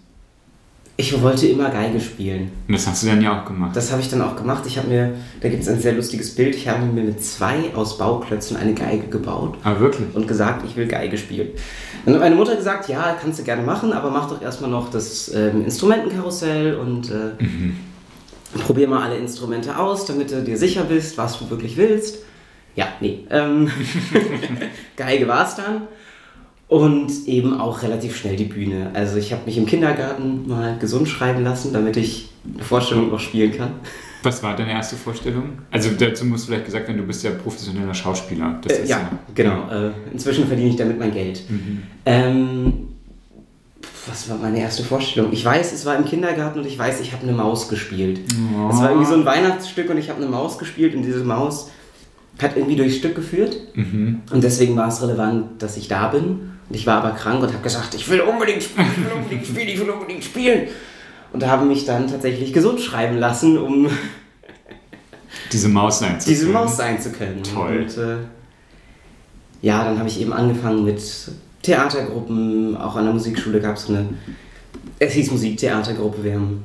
Ich 1.00 1.22
wollte 1.22 1.46
immer 1.46 1.70
Geige 1.70 2.00
spielen. 2.00 2.50
Und 2.66 2.74
das 2.74 2.88
hast 2.88 3.04
du 3.04 3.06
dann 3.06 3.22
ja 3.22 3.40
auch 3.40 3.44
gemacht. 3.44 3.76
Das 3.76 3.92
habe 3.92 4.02
ich 4.02 4.10
dann 4.10 4.20
auch 4.20 4.34
gemacht. 4.34 4.64
Ich 4.66 4.78
habe 4.78 4.88
mir, 4.88 5.14
da 5.40 5.48
gibt 5.48 5.62
es 5.62 5.68
ein 5.68 5.78
sehr 5.78 5.92
lustiges 5.92 6.34
Bild. 6.34 6.56
Ich 6.56 6.66
habe 6.66 6.84
mir 6.86 7.04
mit 7.04 7.22
zwei 7.22 7.72
aus 7.76 7.98
Bauklötzen 7.98 8.56
eine 8.56 8.74
Geige 8.74 9.06
gebaut. 9.06 9.58
Ah, 9.62 9.78
wirklich? 9.78 10.12
Und 10.12 10.26
gesagt, 10.26 10.64
ich 10.66 10.74
will 10.74 10.88
Geige 10.88 11.16
spielen. 11.16 11.50
Dann 12.04 12.14
hat 12.14 12.20
meine 12.20 12.34
Mutter 12.34 12.56
gesagt, 12.56 12.88
ja, 12.88 13.16
kannst 13.22 13.38
du 13.38 13.44
gerne 13.44 13.62
machen, 13.62 13.92
aber 13.92 14.10
mach 14.10 14.28
doch 14.28 14.42
erstmal 14.42 14.70
noch 14.70 14.90
das 14.90 15.32
ähm, 15.32 15.66
Instrumentenkarussell 15.66 16.74
und 16.74 17.12
äh, 17.12 17.44
mhm. 17.44 17.76
probier 18.66 18.88
mal 18.88 19.04
alle 19.04 19.18
Instrumente 19.18 19.78
aus, 19.78 20.04
damit 20.04 20.32
du 20.32 20.42
dir 20.42 20.58
sicher 20.58 20.82
bist, 20.82 21.16
was 21.16 21.38
du 21.38 21.48
wirklich 21.48 21.76
willst. 21.76 22.24
Ja, 22.74 22.88
nee. 23.00 23.24
Ähm, 23.30 23.70
Geige 24.96 25.28
war 25.28 25.46
es 25.46 25.54
dann 25.54 25.82
und 26.68 27.10
eben 27.26 27.58
auch 27.58 27.82
relativ 27.82 28.16
schnell 28.16 28.36
die 28.36 28.44
Bühne. 28.44 28.90
Also 28.92 29.16
ich 29.16 29.32
habe 29.32 29.42
mich 29.46 29.56
im 29.56 29.66
Kindergarten 29.66 30.46
mal 30.46 30.76
gesund 30.78 31.08
schreiben 31.08 31.42
lassen, 31.42 31.72
damit 31.72 31.96
ich 31.96 32.28
eine 32.54 32.62
Vorstellung 32.62 33.10
noch 33.10 33.20
spielen 33.20 33.56
kann. 33.56 33.70
Was 34.22 34.42
war 34.42 34.54
deine 34.54 34.72
erste 34.72 34.96
Vorstellung? 34.96 35.58
Also 35.70 35.90
dazu 35.98 36.24
musst 36.24 36.44
du 36.44 36.48
vielleicht 36.48 36.66
gesagt 36.66 36.88
werden, 36.88 36.98
du 36.98 37.06
bist 37.06 37.22
ja 37.24 37.30
professioneller 37.30 37.94
Schauspieler. 37.94 38.60
Äh, 38.68 38.86
ja, 38.86 38.98
ja, 38.98 39.10
genau. 39.34 39.70
Äh, 39.70 39.92
inzwischen 40.12 40.46
verdiene 40.46 40.70
ich 40.70 40.76
damit 40.76 40.98
mein 40.98 41.12
Geld. 41.12 41.42
Mhm. 41.48 41.82
Ähm, 42.04 42.72
was 44.06 44.28
war 44.28 44.38
meine 44.38 44.60
erste 44.60 44.82
Vorstellung? 44.82 45.32
Ich 45.32 45.44
weiß, 45.44 45.72
es 45.72 45.86
war 45.86 45.96
im 45.96 46.04
Kindergarten 46.04 46.58
und 46.58 46.66
ich 46.66 46.78
weiß, 46.78 47.00
ich 47.00 47.12
habe 47.12 47.22
eine 47.22 47.32
Maus 47.32 47.68
gespielt. 47.68 48.20
Oh. 48.56 48.70
Es 48.70 48.78
war 48.78 48.90
irgendwie 48.90 49.08
so 49.08 49.14
ein 49.14 49.24
Weihnachtsstück 49.24 49.88
und 49.88 49.98
ich 49.98 50.10
habe 50.10 50.20
eine 50.20 50.30
Maus 50.30 50.58
gespielt 50.58 50.94
und 50.94 51.02
diese 51.02 51.24
Maus 51.24 51.70
hat 52.40 52.56
irgendwie 52.56 52.76
durchs 52.76 52.96
Stück 52.96 53.14
geführt. 53.14 53.56
Mhm. 53.74 54.20
Und 54.32 54.42
deswegen 54.42 54.76
war 54.76 54.88
es 54.88 55.00
relevant, 55.02 55.62
dass 55.62 55.76
ich 55.76 55.88
da 55.88 56.08
bin. 56.08 56.57
Und 56.68 56.76
ich 56.76 56.86
war 56.86 57.02
aber 57.02 57.16
krank 57.16 57.42
und 57.42 57.52
habe 57.52 57.62
gesagt, 57.62 57.94
ich 57.94 58.08
will 58.08 58.20
unbedingt 58.20 58.62
spielen, 58.62 58.88
ich 58.90 59.04
will 59.04 59.12
unbedingt 59.12 59.46
spielen, 59.46 59.68
ich 59.68 59.80
will 59.80 59.90
unbedingt 59.90 60.24
spielen. 60.24 60.68
Und 61.32 61.42
da 61.42 61.48
haben 61.48 61.68
mich 61.68 61.84
dann 61.84 62.08
tatsächlich 62.08 62.52
gesund 62.52 62.80
schreiben 62.80 63.18
lassen, 63.18 63.58
um 63.58 63.88
diese 65.52 65.68
Maus 65.68 65.98
sein 65.98 66.20
zu 66.20 66.28
diese 66.28 66.44
können. 66.44 66.54
Maus 66.54 66.76
sein 66.76 67.00
zu 67.00 67.10
können. 67.10 67.42
Toll. 67.42 67.86
Und, 67.88 67.98
äh, 67.98 68.16
ja, 69.60 69.84
dann 69.84 69.98
habe 69.98 70.08
ich 70.08 70.20
eben 70.20 70.32
angefangen 70.32 70.84
mit 70.84 71.00
Theatergruppen, 71.62 72.76
auch 72.76 72.96
an 72.96 73.04
der 73.04 73.14
Musikschule 73.14 73.60
gab 73.60 73.76
es 73.76 73.88
eine, 73.88 74.08
es 74.98 75.12
hieß 75.14 75.30
Musiktheatergruppe, 75.30 76.22
wir 76.22 76.34
haben 76.34 76.64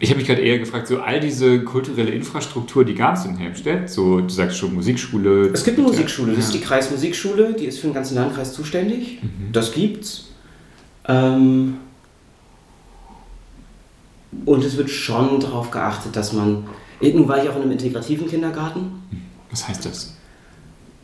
ich 0.00 0.10
habe 0.10 0.18
mich 0.18 0.26
gerade 0.26 0.42
eher 0.42 0.58
gefragt, 0.58 0.88
so 0.88 1.00
all 1.00 1.20
diese 1.20 1.60
kulturelle 1.60 2.10
Infrastruktur, 2.10 2.84
die 2.84 2.94
gab 2.94 3.16
es 3.16 3.24
in 3.24 3.36
Helmstedt, 3.36 3.88
so 3.88 4.20
du 4.20 4.28
sagst 4.28 4.58
schon 4.58 4.74
Musikschule. 4.74 5.50
Es 5.52 5.64
gibt 5.64 5.78
eine 5.78 5.86
Musikschule, 5.86 6.34
das 6.34 6.46
ist 6.46 6.54
die 6.54 6.60
Kreismusikschule, 6.60 7.54
die 7.54 7.66
ist 7.66 7.78
für 7.78 7.86
den 7.86 7.94
ganzen 7.94 8.16
Landkreis 8.16 8.52
zuständig. 8.52 9.22
Mhm. 9.22 9.52
Das 9.52 9.72
gibt's. 9.72 10.30
Ähm 11.06 11.76
und 14.44 14.64
es 14.64 14.76
wird 14.76 14.90
schon 14.90 15.38
darauf 15.38 15.70
geachtet, 15.70 16.16
dass 16.16 16.32
man. 16.32 16.66
Irgendwann 17.00 17.28
war 17.28 17.44
ich 17.44 17.50
auch 17.50 17.56
in 17.56 17.62
einem 17.62 17.72
integrativen 17.72 18.28
Kindergarten. 18.28 19.02
Was 19.50 19.68
heißt 19.68 19.84
das? 19.86 20.16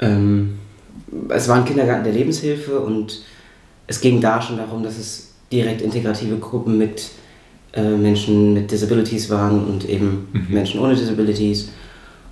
Ähm 0.00 0.58
es 1.28 1.48
war 1.48 1.56
ein 1.56 1.64
Kindergarten 1.64 2.04
der 2.04 2.12
Lebenshilfe 2.12 2.80
und 2.80 3.22
es 3.86 4.00
ging 4.00 4.20
da 4.20 4.40
schon 4.40 4.56
darum, 4.56 4.82
dass 4.82 4.98
es 4.98 5.32
direkt 5.52 5.82
integrative 5.82 6.38
Gruppen 6.38 6.78
mit 6.78 7.10
äh, 7.72 7.96
Menschen 7.96 8.54
mit 8.54 8.70
Disabilities 8.70 9.30
waren 9.30 9.64
und 9.64 9.88
eben 9.88 10.28
mhm. 10.32 10.46
Menschen 10.48 10.80
ohne 10.80 10.94
Disabilities. 10.94 11.70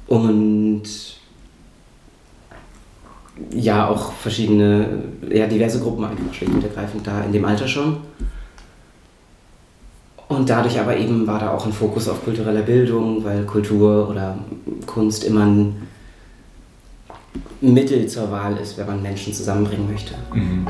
Und 0.07 0.83
ja, 3.52 3.88
auch 3.88 4.12
verschiedene, 4.12 5.04
ja, 5.30 5.47
diverse 5.47 5.80
Gruppen 5.80 6.04
einfach 6.04 6.35
schlicht 6.35 6.52
und 6.52 6.64
ergreifend 6.64 7.07
da 7.07 7.23
in 7.23 7.33
dem 7.33 7.45
Alter 7.45 7.68
schon. 7.68 7.99
Und 10.28 10.50
dadurch 10.50 10.78
aber 10.78 10.97
eben 10.97 11.26
war 11.26 11.38
da 11.38 11.52
auch 11.52 11.64
ein 11.64 11.73
Fokus 11.73 12.09
auf 12.09 12.23
kultureller 12.25 12.62
Bildung, 12.62 13.25
weil 13.25 13.45
Kultur 13.45 14.09
oder 14.11 14.38
Kunst 14.87 15.25
immer 15.25 15.47
ein 15.47 15.88
Mittel 17.61 18.07
zur 18.07 18.30
Wahl 18.30 18.57
ist, 18.59 18.76
wenn 18.76 18.87
man 18.87 19.02
Menschen 19.02 19.33
zusammenbringen 19.33 19.90
möchte. 19.90 20.14
Mhm. 20.35 20.66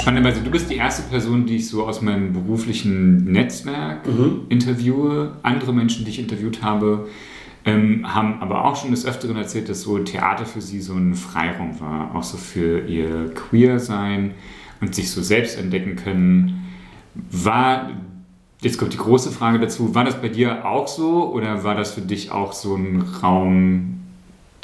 Spannenderweise, 0.00 0.40
du 0.40 0.50
bist 0.50 0.70
die 0.70 0.76
erste 0.76 1.02
Person, 1.02 1.44
die 1.44 1.56
ich 1.56 1.68
so 1.68 1.86
aus 1.86 2.00
meinem 2.00 2.32
beruflichen 2.32 3.30
Netzwerk 3.30 4.06
mhm. 4.06 4.46
interviewe. 4.48 5.36
Andere 5.42 5.74
Menschen, 5.74 6.06
die 6.06 6.10
ich 6.10 6.18
interviewt 6.18 6.62
habe, 6.62 7.06
ähm, 7.66 8.12
haben 8.14 8.40
aber 8.40 8.64
auch 8.64 8.76
schon 8.76 8.92
des 8.92 9.04
Öfteren 9.04 9.36
erzählt, 9.36 9.68
dass 9.68 9.82
so 9.82 9.98
Theater 9.98 10.46
für 10.46 10.62
sie 10.62 10.80
so 10.80 10.94
ein 10.94 11.14
Freiraum 11.14 11.78
war, 11.80 12.14
auch 12.14 12.22
so 12.22 12.38
für 12.38 12.86
ihr 12.86 13.30
Queer-Sein 13.34 14.32
und 14.80 14.94
sich 14.94 15.10
so 15.10 15.20
selbst 15.20 15.58
entdecken 15.58 15.96
können. 15.96 16.64
War, 17.30 17.90
jetzt 18.62 18.78
kommt 18.78 18.94
die 18.94 18.98
große 18.98 19.30
Frage 19.30 19.58
dazu, 19.58 19.94
war 19.94 20.04
das 20.04 20.22
bei 20.22 20.30
dir 20.30 20.64
auch 20.64 20.88
so 20.88 21.30
oder 21.30 21.62
war 21.62 21.74
das 21.74 21.92
für 21.92 22.00
dich 22.00 22.30
auch 22.30 22.54
so 22.54 22.74
ein 22.74 23.02
Raum, 23.22 24.00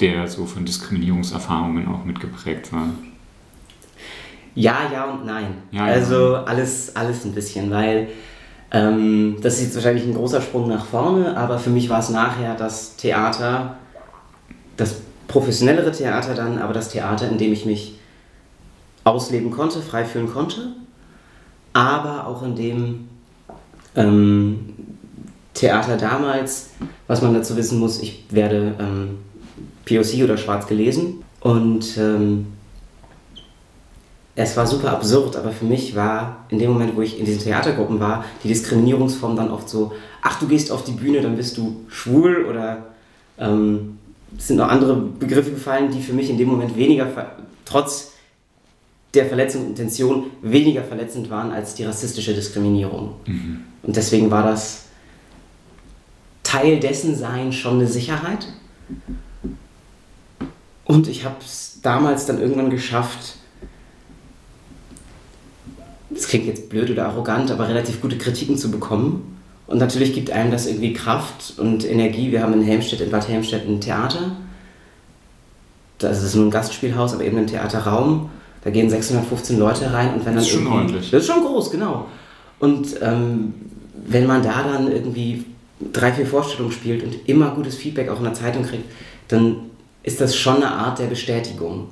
der 0.01 0.29
so 0.29 0.47
von 0.47 0.65
Diskriminierungserfahrungen 0.65 1.89
auch 1.89 2.07
mitgeprägt 2.07 2.73
war? 2.73 2.89
Ja, 4.57 4.91
ja 4.93 5.05
und 5.05 5.25
nein. 5.25 5.55
Ja, 5.71 5.85
also 5.85 6.33
ja. 6.33 6.45
alles, 6.45 6.97
alles 6.97 7.25
ein 7.25 7.33
bisschen, 7.33 7.71
weil 7.71 8.09
ähm, 8.73 9.37
das 9.43 9.59
ist 9.59 9.65
jetzt 9.65 9.75
wahrscheinlich 9.77 10.05
ein 10.05 10.15
großer 10.15 10.41
Sprung 10.41 10.69
nach 10.69 10.87
vorne, 10.87 11.37
aber 11.37 11.59
für 11.59 11.71
mich 11.71 11.89
war 11.89 12.01
es 12.01 12.11
nachher 12.11 12.55
das 12.57 12.97
Theater, 12.97 13.77
das 14.77 14.97
professionellere 15.29 15.93
Theater 15.93 16.35
dann, 16.35 16.59
aber 16.59 16.73
das 16.73 16.89
Theater, 16.89 17.29
in 17.29 17.39
dem 17.39 17.53
ich 17.53 17.65
mich 17.67 17.99
ausleben 19.05 19.51
konnte, 19.51 19.81
frei 19.83 20.05
fühlen 20.05 20.33
konnte, 20.33 20.73
aber 21.73 22.27
auch 22.27 22.43
in 22.43 22.57
dem 22.57 23.09
ähm, 23.95 24.75
Theater 25.55 25.97
damals, 25.97 26.71
was 27.07 27.23
man 27.23 27.35
dazu 27.35 27.57
wissen 27.57 27.79
muss, 27.79 28.01
ich 28.01 28.25
werde 28.31 28.75
ähm, 28.81 29.19
POC 29.85 30.25
oder 30.25 30.37
schwarz 30.39 30.67
gelesen 30.67 31.23
und 31.41 31.97
ähm, 31.99 32.56
es 34.39 34.55
war 34.55 34.67
super 34.67 34.93
absurd, 34.93 35.35
aber 35.35 35.51
für 35.51 35.65
mich 35.65 35.97
war 35.97 36.45
in 36.51 36.59
dem 36.59 36.71
Moment, 36.71 36.95
wo 36.95 37.01
ich 37.01 37.19
in 37.19 37.25
diesen 37.25 37.43
Theatergruppen 37.43 37.99
war, 37.99 38.25
die 38.45 38.49
Diskriminierungsform 38.49 39.35
dann 39.35 39.51
oft 39.51 39.69
so, 39.69 39.93
ach, 40.21 40.39
du 40.39 40.47
gehst 40.47 40.71
auf 40.71 40.85
die 40.85 40.93
Bühne, 40.93 41.23
dann 41.23 41.37
bist 41.37 41.57
du 41.57 41.85
schwul 41.89 42.45
oder 42.45 42.85
ähm, 43.39 43.99
es 44.37 44.49
sind 44.49 44.59
noch 44.59 44.69
andere 44.69 44.95
Begriffe 44.95 45.53
gefallen, 45.53 45.91
die 45.91 46.03
für 46.03 46.13
mich 46.13 46.29
in 46.29 46.37
dem 46.37 46.49
Moment 46.49 46.77
weniger, 46.77 47.07
trotz 47.65 48.13
der 49.15 49.25
Verletzung 49.25 49.69
Intention, 49.69 50.27
weniger 50.43 50.85
verletzend 50.85 51.31
waren 51.31 51.51
als 51.51 51.75
die 51.75 51.85
rassistische 51.85 52.35
Diskriminierung. 52.35 53.15
Mhm. 53.25 53.63
Und 53.83 53.97
deswegen 53.97 54.31
war 54.31 54.43
das 54.43 54.85
Teil 56.43 56.79
dessen 56.79 57.17
sein 57.17 57.55
schon 57.55 57.77
eine 57.77 57.87
Sicherheit. 57.87 58.49
Und 60.85 61.09
ich 61.09 61.25
habe 61.25 61.37
es 61.41 61.81
damals 61.83 62.27
dann 62.27 62.39
irgendwann 62.39 62.69
geschafft, 62.69 63.37
das 66.17 66.29
klingt 66.29 66.47
jetzt 66.47 66.69
blöd 66.69 66.91
oder 66.91 67.07
arrogant, 67.07 67.51
aber 67.51 67.69
relativ 67.69 68.01
gute 68.01 68.19
Kritiken 68.19 68.57
zu 68.57 68.71
bekommen. 68.71 69.37
Und 69.67 69.79
natürlich 69.79 70.15
gibt 70.15 70.31
einem 70.31 70.51
das 70.51 70.67
irgendwie 70.67 70.93
Kraft 70.93 71.55
und 71.59 71.85
Energie. 71.85 72.31
Wir 72.31 72.43
haben 72.43 72.53
in 72.55 72.63
Helmstedt, 72.63 73.01
in 73.01 73.11
Bad 73.11 73.29
Helmstedt 73.29 73.69
ein 73.69 73.81
Theater. 73.81 74.37
Das 75.99 76.23
ist 76.23 76.35
nur 76.35 76.47
ein 76.47 76.51
Gastspielhaus, 76.51 77.15
aber 77.15 77.25
eben 77.25 77.39
ein 77.39 77.47
Theaterraum. 77.47 78.31
Da 78.63 78.71
gehen 78.71 78.91
615 78.91 79.59
Leute 79.59 79.93
rein 79.93 80.15
und 80.15 80.19
wenn 80.21 80.25
dann 80.27 80.35
das 80.37 80.45
ist 80.45 80.51
schon 80.51 80.67
ordentlich. 80.67 81.11
Das 81.11 81.23
ist 81.23 81.29
schon 81.29 81.45
groß, 81.45 81.71
genau. 81.71 82.07
Und 82.59 82.97
ähm, 83.01 83.55
wenn 84.07 84.27
man 84.27 84.43
da 84.43 84.63
dann 84.63 84.91
irgendwie 84.91 85.45
drei, 85.93 86.13
vier 86.13 86.27
Vorstellungen 86.27 86.73
spielt 86.73 87.03
und 87.03 87.29
immer 87.29 87.51
gutes 87.51 87.77
Feedback 87.77 88.09
auch 88.09 88.19
in 88.19 88.25
der 88.25 88.35
Zeitung 88.35 88.65
kriegt, 88.65 88.85
dann 89.29 89.57
ist 90.03 90.21
das 90.21 90.37
schon 90.37 90.57
eine 90.57 90.71
Art 90.71 90.99
der 90.99 91.07
Bestätigung, 91.07 91.89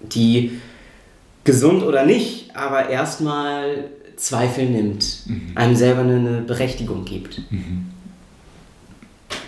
die 0.00 0.58
gesund 1.46 1.82
oder 1.82 2.04
nicht, 2.04 2.54
aber 2.54 2.90
erstmal 2.90 3.88
Zweifel 4.16 4.68
nimmt, 4.68 5.22
mhm. 5.26 5.52
einem 5.54 5.76
selber 5.76 6.02
eine 6.02 6.42
Berechtigung 6.42 7.04
gibt. 7.06 7.40
Mhm. 7.50 7.86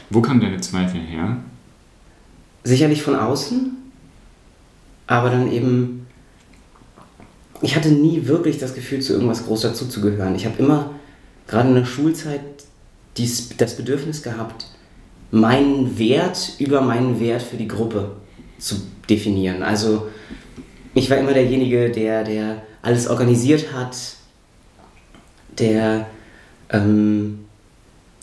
Wo 0.08 0.22
kamen 0.22 0.40
deine 0.40 0.60
Zweifel 0.60 1.00
her? 1.00 1.36
Sicherlich 2.64 3.02
von 3.02 3.14
außen, 3.14 3.76
aber 5.06 5.30
dann 5.30 5.50
eben, 5.52 6.06
ich 7.60 7.76
hatte 7.76 7.90
nie 7.90 8.26
wirklich 8.26 8.58
das 8.58 8.74
Gefühl, 8.74 9.00
zu 9.00 9.12
irgendwas 9.12 9.44
groß 9.44 9.62
dazuzugehören. 9.62 10.34
Ich 10.34 10.46
habe 10.46 10.58
immer, 10.58 10.90
gerade 11.46 11.68
in 11.68 11.74
der 11.74 11.84
Schulzeit, 11.84 12.40
dies, 13.16 13.50
das 13.56 13.76
Bedürfnis 13.76 14.22
gehabt, 14.22 14.66
meinen 15.30 15.98
Wert 15.98 16.52
über 16.58 16.80
meinen 16.80 17.20
Wert 17.20 17.42
für 17.42 17.56
die 17.56 17.68
Gruppe 17.68 18.12
zu 18.58 18.76
definieren. 19.08 19.62
Also 19.62 20.08
ich 20.98 21.10
war 21.10 21.16
immer 21.16 21.32
derjenige, 21.32 21.90
der, 21.90 22.24
der 22.24 22.62
alles 22.82 23.08
organisiert 23.08 23.72
hat, 23.72 23.96
der, 25.58 26.06
ähm, 26.70 27.44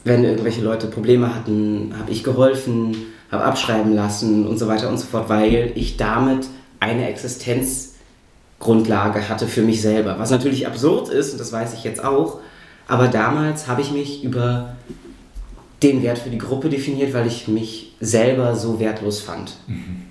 wenn 0.03 0.23
irgendwelche 0.23 0.61
Leute 0.61 0.87
Probleme 0.87 1.33
hatten, 1.33 1.93
habe 1.97 2.11
ich 2.11 2.23
geholfen, 2.23 2.95
habe 3.31 3.43
abschreiben 3.43 3.93
lassen 3.93 4.45
und 4.45 4.57
so 4.57 4.67
weiter 4.67 4.89
und 4.89 4.97
so 4.97 5.05
fort, 5.05 5.29
weil 5.29 5.71
ich 5.75 5.97
damit 5.97 6.47
eine 6.79 7.09
Existenzgrundlage 7.09 9.29
hatte 9.29 9.47
für 9.47 9.61
mich 9.61 9.81
selber. 9.81 10.19
Was 10.19 10.29
natürlich 10.29 10.67
absurd 10.67 11.09
ist, 11.09 11.31
und 11.31 11.39
das 11.39 11.51
weiß 11.51 11.73
ich 11.73 11.83
jetzt 11.83 12.03
auch, 12.03 12.39
aber 12.87 13.07
damals 13.07 13.67
habe 13.67 13.81
ich 13.81 13.91
mich 13.91 14.23
über 14.23 14.75
den 15.81 16.03
Wert 16.03 16.19
für 16.19 16.29
die 16.29 16.37
Gruppe 16.37 16.69
definiert, 16.69 17.13
weil 17.13 17.27
ich 17.27 17.47
mich 17.47 17.93
selber 17.99 18.55
so 18.55 18.79
wertlos 18.79 19.21
fand. 19.21 19.53
Mhm. 19.67 20.03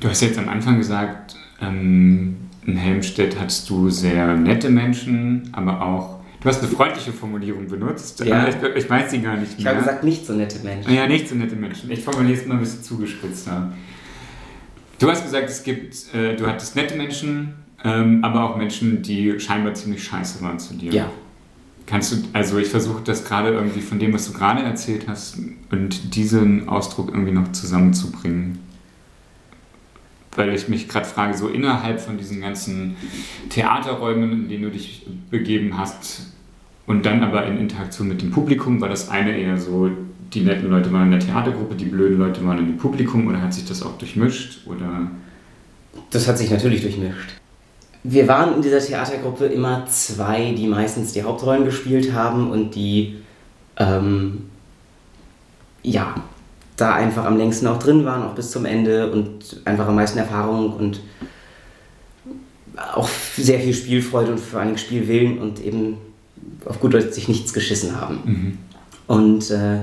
Du 0.00 0.08
hast 0.08 0.20
jetzt 0.20 0.38
am 0.38 0.48
Anfang 0.48 0.78
gesagt, 0.78 1.36
ähm, 1.60 2.36
in 2.64 2.76
Helmstedt 2.76 3.38
hattest 3.38 3.68
du 3.68 3.90
sehr 3.90 4.36
nette 4.36 4.70
Menschen, 4.70 5.48
aber 5.52 5.82
auch. 5.82 6.18
Du 6.40 6.48
hast 6.48 6.62
eine 6.62 6.70
freundliche 6.70 7.12
Formulierung 7.12 7.66
benutzt. 7.66 8.24
Ja. 8.24 8.46
Ich, 8.48 8.54
ich 8.76 8.88
weiß 8.88 9.10
sie 9.10 9.20
gar 9.20 9.36
nicht 9.36 9.50
mehr. 9.50 9.58
Ich 9.58 9.66
habe 9.66 9.78
gesagt, 9.78 10.04
nicht 10.04 10.24
so 10.24 10.34
nette 10.34 10.60
Menschen. 10.60 10.94
Ja, 10.94 11.08
nicht 11.08 11.28
so 11.28 11.34
nette 11.34 11.56
Menschen. 11.56 11.90
Ich 11.90 12.04
formuliere 12.04 12.38
es 12.38 12.46
mal 12.46 12.54
ein 12.54 12.60
bisschen 12.60 12.82
zugespitzter. 12.84 13.72
Du 15.00 15.10
hast 15.10 15.24
gesagt, 15.24 15.48
es 15.48 15.64
gibt, 15.64 16.14
äh, 16.14 16.36
du 16.36 16.46
hattest 16.46 16.76
nette 16.76 16.96
Menschen, 16.96 17.54
ähm, 17.82 18.22
aber 18.22 18.44
auch 18.44 18.56
Menschen, 18.56 19.02
die 19.02 19.40
scheinbar 19.40 19.74
ziemlich 19.74 20.04
scheiße 20.04 20.40
waren 20.42 20.60
zu 20.60 20.74
dir. 20.74 20.92
Ja. 20.92 21.10
Kannst 21.86 22.12
du, 22.12 22.16
also 22.34 22.58
ich 22.58 22.68
versuche 22.68 23.02
das 23.02 23.24
gerade 23.24 23.50
irgendwie 23.50 23.80
von 23.80 23.98
dem, 23.98 24.12
was 24.12 24.30
du 24.30 24.36
gerade 24.36 24.62
erzählt 24.62 25.06
hast, 25.08 25.38
und 25.70 26.14
diesen 26.14 26.68
Ausdruck 26.68 27.08
irgendwie 27.08 27.32
noch 27.32 27.50
zusammenzubringen. 27.52 28.58
Weil 30.38 30.54
ich 30.54 30.68
mich 30.68 30.88
gerade 30.88 31.06
frage, 31.06 31.36
so 31.36 31.48
innerhalb 31.48 32.00
von 32.00 32.16
diesen 32.16 32.40
ganzen 32.40 32.96
Theaterräumen, 33.50 34.32
in 34.32 34.48
denen 34.48 34.62
du 34.62 34.70
dich 34.70 35.04
begeben 35.30 35.76
hast, 35.76 36.32
und 36.86 37.04
dann 37.04 37.22
aber 37.22 37.44
in 37.44 37.58
Interaktion 37.58 38.08
mit 38.08 38.22
dem 38.22 38.30
Publikum, 38.30 38.80
war 38.80 38.88
das 38.88 39.10
eine 39.10 39.36
eher 39.36 39.58
so, 39.58 39.90
die 40.32 40.40
netten 40.40 40.70
Leute 40.70 40.90
waren 40.90 41.12
in 41.12 41.18
der 41.18 41.20
Theatergruppe, 41.20 41.74
die 41.74 41.84
blöden 41.84 42.18
Leute 42.18 42.42
waren 42.46 42.58
in 42.58 42.66
dem 42.66 42.76
Publikum 42.78 43.26
oder 43.26 43.42
hat 43.42 43.52
sich 43.52 43.66
das 43.66 43.82
auch 43.82 43.98
durchmischt? 43.98 44.66
Oder? 44.66 45.10
Das 46.10 46.26
hat 46.26 46.38
sich 46.38 46.50
natürlich 46.50 46.80
durchmischt. 46.80 47.34
Wir 48.04 48.26
waren 48.26 48.54
in 48.54 48.62
dieser 48.62 48.78
Theatergruppe 48.78 49.46
immer 49.46 49.84
zwei, 49.86 50.52
die 50.52 50.66
meistens 50.66 51.12
die 51.12 51.22
Hauptrollen 51.22 51.66
gespielt 51.66 52.14
haben 52.14 52.50
und 52.50 52.74
die 52.74 53.16
ähm, 53.76 54.44
ja, 55.82 56.14
da 56.78 56.94
einfach 56.94 57.24
am 57.24 57.36
längsten 57.36 57.66
auch 57.66 57.78
drin 57.78 58.04
waren, 58.04 58.22
auch 58.22 58.34
bis 58.34 58.50
zum 58.50 58.64
Ende 58.64 59.10
und 59.10 59.60
einfach 59.64 59.88
am 59.88 59.96
meisten 59.96 60.18
Erfahrung 60.18 60.72
und 60.72 61.00
auch 62.94 63.08
sehr 63.36 63.58
viel 63.60 63.74
Spielfreude 63.74 64.32
und 64.32 64.40
vor 64.40 64.60
allem 64.60 64.78
Spielwillen 64.78 65.38
und 65.38 65.62
eben 65.62 65.98
auf 66.64 66.80
gut 66.80 66.94
Deutsch 66.94 67.12
sich 67.12 67.28
nichts 67.28 67.52
geschissen 67.52 68.00
haben. 68.00 68.18
Mhm. 68.24 68.58
Und 69.08 69.50
äh, 69.50 69.80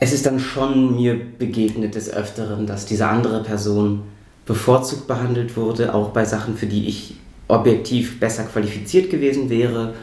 es 0.00 0.12
ist 0.12 0.26
dann 0.26 0.40
schon 0.40 0.96
mir 0.96 1.14
begegnet 1.14 1.94
des 1.94 2.10
Öfteren, 2.10 2.66
dass 2.66 2.86
diese 2.86 3.06
andere 3.06 3.42
Person 3.42 4.02
bevorzugt 4.46 5.06
behandelt 5.06 5.56
wurde, 5.56 5.94
auch 5.94 6.10
bei 6.10 6.24
Sachen, 6.24 6.56
für 6.56 6.66
die 6.66 6.88
ich 6.88 7.14
objektiv 7.48 8.18
besser 8.18 8.44
qualifiziert 8.44 9.10
gewesen 9.10 9.48
wäre 9.48 9.94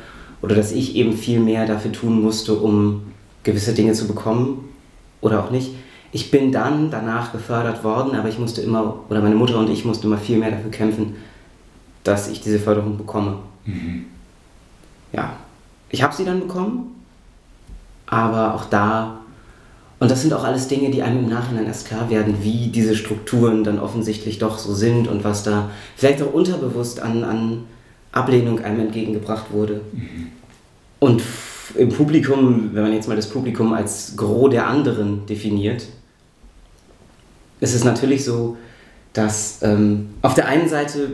oder 0.41 0.55
dass 0.55 0.71
ich 0.71 0.95
eben 0.95 1.13
viel 1.13 1.39
mehr 1.39 1.65
dafür 1.65 1.91
tun 1.91 2.21
musste, 2.21 2.53
um 2.55 3.12
gewisse 3.43 3.73
Dinge 3.73 3.93
zu 3.93 4.07
bekommen 4.07 4.69
oder 5.21 5.43
auch 5.43 5.51
nicht. 5.51 5.71
Ich 6.11 6.31
bin 6.31 6.51
dann 6.51 6.91
danach 6.91 7.31
gefördert 7.31 7.83
worden, 7.83 8.15
aber 8.15 8.29
ich 8.29 8.39
musste 8.39 8.61
immer, 8.61 8.99
oder 9.09 9.21
meine 9.21 9.35
Mutter 9.35 9.57
und 9.57 9.69
ich 9.69 9.83
mussten 9.83 10.07
immer 10.07 10.17
viel 10.17 10.37
mehr 10.37 10.51
dafür 10.51 10.71
kämpfen, 10.71 11.15
dass 12.03 12.29
ich 12.29 12.41
diese 12.41 12.59
Förderung 12.59 12.97
bekomme. 12.97 13.37
Mhm. 13.65 14.05
Ja, 15.11 15.37
ich 15.89 16.03
habe 16.03 16.15
sie 16.15 16.25
dann 16.25 16.41
bekommen, 16.41 17.03
aber 18.05 18.53
auch 18.53 18.65
da, 18.65 19.19
und 19.99 20.11
das 20.11 20.21
sind 20.21 20.33
auch 20.33 20.43
alles 20.43 20.67
Dinge, 20.67 20.91
die 20.91 21.01
einem 21.01 21.19
im 21.19 21.29
Nachhinein 21.29 21.65
erst 21.65 21.87
klar 21.87 22.09
werden, 22.09 22.37
wie 22.41 22.67
diese 22.67 22.95
Strukturen 22.95 23.63
dann 23.63 23.79
offensichtlich 23.79 24.37
doch 24.37 24.57
so 24.57 24.73
sind 24.73 25.07
und 25.07 25.23
was 25.23 25.43
da 25.43 25.71
vielleicht 25.95 26.21
auch 26.21 26.33
unterbewusst 26.33 26.99
an, 26.99 27.23
an 27.23 27.63
Ablehnung 28.11 28.59
einem 28.63 28.81
entgegengebracht 28.81 29.51
wurde. 29.51 29.81
Mhm. 29.93 30.27
Und 30.99 31.23
im 31.75 31.89
Publikum, 31.89 32.71
wenn 32.73 32.83
man 32.83 32.93
jetzt 32.93 33.07
mal 33.07 33.15
das 33.15 33.29
Publikum 33.29 33.73
als 33.73 34.15
Gros 34.15 34.49
der 34.49 34.67
anderen 34.67 35.25
definiert, 35.25 35.85
ist 37.59 37.73
es 37.73 37.83
natürlich 37.83 38.25
so, 38.25 38.57
dass 39.13 39.59
ähm, 39.61 40.09
auf 40.21 40.33
der 40.33 40.47
einen 40.47 40.67
Seite 40.67 41.09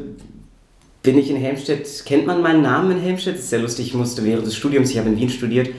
bin 1.04 1.18
ich 1.18 1.30
in 1.30 1.38
Helmstedt, 1.38 2.06
kennt 2.06 2.26
man 2.26 2.42
meinen 2.42 2.62
Namen 2.62 2.92
in 2.92 3.00
Helmstedt? 3.00 3.36
Das 3.36 3.44
ist 3.44 3.50
sehr 3.50 3.60
lustig, 3.60 3.88
ich 3.88 3.94
musste 3.94 4.24
während 4.26 4.46
des 4.46 4.56
Studiums, 4.56 4.90
ich 4.92 4.98
habe 4.98 5.10
in 5.10 5.18
Wien 5.18 5.30
studiert, 5.30 5.70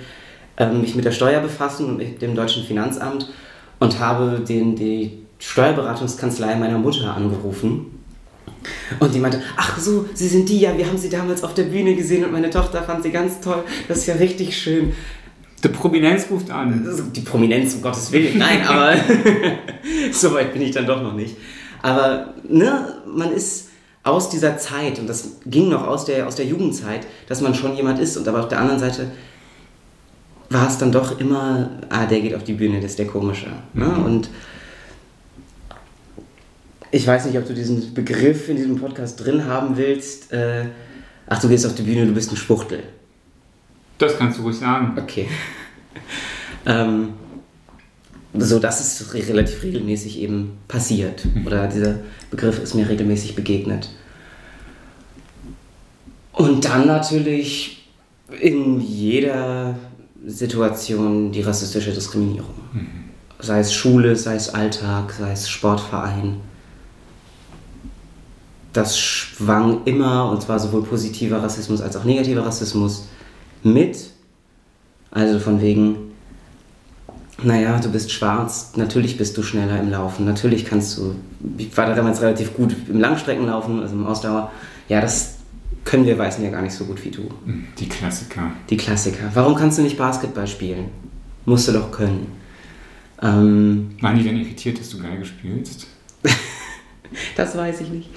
ähm, 0.56 0.80
mich 0.80 0.94
mit 0.94 1.04
der 1.04 1.12
Steuer 1.12 1.40
befassen 1.40 1.86
und 1.86 1.96
mit 1.96 2.22
dem 2.22 2.34
deutschen 2.34 2.64
Finanzamt 2.64 3.30
und 3.78 3.98
habe 3.98 4.40
den, 4.40 4.76
die 4.76 5.18
Steuerberatungskanzlei 5.38 6.56
meiner 6.56 6.78
Mutter 6.78 7.14
angerufen 7.14 8.00
und 8.98 9.14
die 9.14 9.18
meinte, 9.18 9.42
ach 9.56 9.78
so, 9.78 10.06
Sie 10.14 10.28
sind 10.28 10.48
die, 10.48 10.60
ja, 10.60 10.76
wir 10.76 10.86
haben 10.86 10.98
Sie 10.98 11.08
damals 11.08 11.42
auf 11.42 11.54
der 11.54 11.64
Bühne 11.64 11.94
gesehen 11.94 12.24
und 12.24 12.32
meine 12.32 12.50
Tochter 12.50 12.82
fand 12.82 13.02
Sie 13.02 13.10
ganz 13.10 13.40
toll, 13.40 13.64
das 13.88 13.98
ist 13.98 14.06
ja 14.06 14.14
richtig 14.14 14.56
schön. 14.56 14.92
Die 15.62 15.68
Prominenz 15.68 16.26
ruft 16.30 16.50
an. 16.50 16.88
Die 17.14 17.20
Prominenz, 17.20 17.74
um 17.74 17.82
Gottes 17.82 18.10
Willen, 18.12 18.38
nein, 18.38 18.66
aber 18.66 18.94
so 20.12 20.32
weit 20.32 20.52
bin 20.52 20.62
ich 20.62 20.70
dann 20.70 20.86
doch 20.86 21.02
noch 21.02 21.14
nicht. 21.14 21.36
Aber 21.82 22.34
ne, 22.48 22.94
man 23.06 23.32
ist 23.32 23.68
aus 24.02 24.30
dieser 24.30 24.56
Zeit, 24.56 24.98
und 24.98 25.06
das 25.06 25.36
ging 25.44 25.68
noch 25.68 25.86
aus 25.86 26.06
der, 26.06 26.26
aus 26.26 26.36
der 26.36 26.46
Jugendzeit, 26.46 27.06
dass 27.28 27.40
man 27.40 27.54
schon 27.54 27.76
jemand 27.76 27.99
ist, 27.99 28.16
und 28.16 28.26
aber 28.26 28.40
auf 28.40 28.49
der 28.49 28.58
anderen 28.60 28.80
Seite 28.80 29.10
war 30.49 30.66
es 30.66 30.78
dann 30.78 30.90
doch 30.90 31.20
immer, 31.20 31.70
ah, 31.90 32.06
der 32.06 32.20
geht 32.20 32.34
auf 32.34 32.44
die 32.44 32.54
Bühne, 32.54 32.80
das 32.80 32.92
ist 32.92 32.99
der 32.99 33.06
Komische. 33.06 33.46
Ne? 33.75 33.84
Mhm. 33.84 34.04
Und 34.04 34.30
ich 36.90 37.06
weiß 37.06 37.26
nicht, 37.26 37.38
ob 37.38 37.46
du 37.46 37.54
diesen 37.54 37.94
Begriff 37.94 38.48
in 38.48 38.56
diesem 38.56 38.76
Podcast 38.76 39.24
drin 39.24 39.44
haben 39.44 39.76
willst. 39.76 40.32
Äh, 40.32 40.66
ach, 41.26 41.40
du 41.40 41.48
gehst 41.48 41.66
auf 41.66 41.74
die 41.74 41.82
Bühne, 41.82 42.06
du 42.06 42.12
bist 42.12 42.32
ein 42.32 42.36
Spuchtel. 42.36 42.82
Das 43.98 44.16
kannst 44.16 44.38
du 44.38 44.42
ruhig 44.42 44.56
sagen. 44.56 44.96
Okay. 45.00 45.28
ähm, 46.66 47.10
so, 48.34 48.58
das 48.58 48.80
ist 48.80 49.14
relativ 49.14 49.62
regelmäßig 49.62 50.18
eben 50.20 50.58
passiert. 50.66 51.24
Mhm. 51.24 51.46
Oder 51.46 51.68
dieser 51.68 51.96
Begriff 52.30 52.58
ist 52.58 52.74
mir 52.74 52.88
regelmäßig 52.88 53.36
begegnet. 53.36 53.90
Und 56.32 56.64
dann 56.64 56.86
natürlich 56.86 57.88
in 58.40 58.80
jeder 58.80 59.76
Situation 60.26 61.32
die 61.32 61.42
rassistische 61.42 61.92
Diskriminierung. 61.92 62.54
Mhm. 62.72 62.88
Sei 63.38 63.60
es 63.60 63.72
Schule, 63.72 64.16
sei 64.16 64.34
es 64.34 64.52
Alltag, 64.52 65.12
sei 65.12 65.32
es 65.32 65.48
Sportverein 65.48 66.40
das 68.73 68.99
schwang 68.99 69.83
immer, 69.85 70.30
und 70.30 70.43
zwar 70.43 70.59
sowohl 70.59 70.85
positiver 70.85 71.43
Rassismus 71.43 71.80
als 71.80 71.97
auch 71.97 72.04
negativer 72.04 72.45
Rassismus, 72.45 73.09
mit. 73.63 74.11
Also 75.11 75.41
von 75.41 75.61
wegen, 75.61 76.13
naja, 77.43 77.78
du 77.80 77.91
bist 77.91 78.13
schwarz, 78.13 78.73
natürlich 78.76 79.17
bist 79.17 79.37
du 79.37 79.43
schneller 79.43 79.80
im 79.80 79.91
Laufen, 79.91 80.25
natürlich 80.25 80.65
kannst 80.65 80.99
du, 80.99 81.17
ich 81.59 81.76
war 81.76 81.93
damals 81.95 82.23
relativ 82.23 82.54
gut 82.54 82.75
im 82.89 83.00
Langstreckenlaufen, 83.00 83.80
also 83.80 83.95
im 83.95 84.06
Ausdauer. 84.06 84.52
Ja, 84.89 85.00
das 85.00 85.37
können 85.85 86.04
wir 86.04 86.19
Weißen 86.19 86.45
ja 86.45 86.50
gar 86.50 86.63
nicht 86.63 86.75
so 86.75 86.85
gut 86.85 87.04
wie 87.04 87.11
du. 87.11 87.28
Die 87.78 87.89
Klassiker. 87.89 88.52
Die 88.69 88.76
Klassiker. 88.76 89.30
Warum 89.35 89.54
kannst 89.54 89.78
du 89.78 89.83
nicht 89.83 89.97
Basketball 89.97 90.47
spielen? 90.47 90.87
Musst 91.45 91.69
du 91.69 91.73
doch 91.73 91.91
können. 91.91 92.26
Ähm, 93.23 93.91
Waren 94.00 94.17
die 94.17 94.23
denn 94.23 94.37
irritiert, 94.37 94.78
dass 94.78 94.91
du 94.91 94.99
Geige 94.99 95.25
spielst? 95.25 95.87
das 97.37 97.56
weiß 97.56 97.80
ich 97.80 97.89
nicht. 97.89 98.11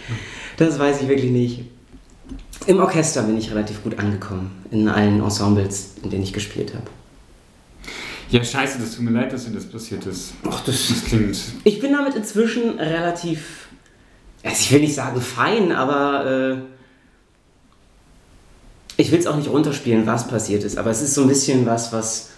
Das 0.57 0.77
weiß 0.77 1.01
ich 1.01 1.07
wirklich 1.07 1.31
nicht. 1.31 1.61
Im 2.67 2.79
Orchester 2.79 3.23
bin 3.23 3.37
ich 3.37 3.51
relativ 3.51 3.83
gut 3.83 3.99
angekommen, 3.99 4.63
in 4.71 4.87
allen 4.87 5.21
Ensembles, 5.21 5.95
in 6.03 6.09
denen 6.09 6.23
ich 6.23 6.33
gespielt 6.33 6.73
habe. 6.73 6.85
Ja, 8.29 8.43
scheiße, 8.43 8.79
das 8.79 8.95
tut 8.95 9.05
mir 9.05 9.11
leid, 9.11 9.33
dass 9.33 9.45
dir 9.45 9.51
das 9.51 9.65
passiert 9.65 10.05
ist. 10.05 10.33
Ach, 10.49 10.63
das, 10.63 10.87
das 10.87 11.03
klingt. 11.05 11.37
Ich 11.65 11.79
bin 11.79 11.93
damit 11.93 12.15
inzwischen 12.15 12.79
relativ. 12.79 13.67
Also 14.43 14.57
ich 14.59 14.71
will 14.71 14.81
nicht 14.81 14.95
sagen 14.95 15.21
fein, 15.21 15.71
aber. 15.71 16.25
Äh, 16.25 16.57
ich 18.95 19.11
will 19.11 19.19
es 19.19 19.27
auch 19.27 19.35
nicht 19.35 19.49
runterspielen, 19.49 20.05
was 20.05 20.27
passiert 20.27 20.63
ist, 20.63 20.77
aber 20.77 20.91
es 20.91 21.01
ist 21.01 21.15
so 21.15 21.23
ein 21.23 21.27
bisschen 21.27 21.65
was, 21.65 21.91
was. 21.91 22.29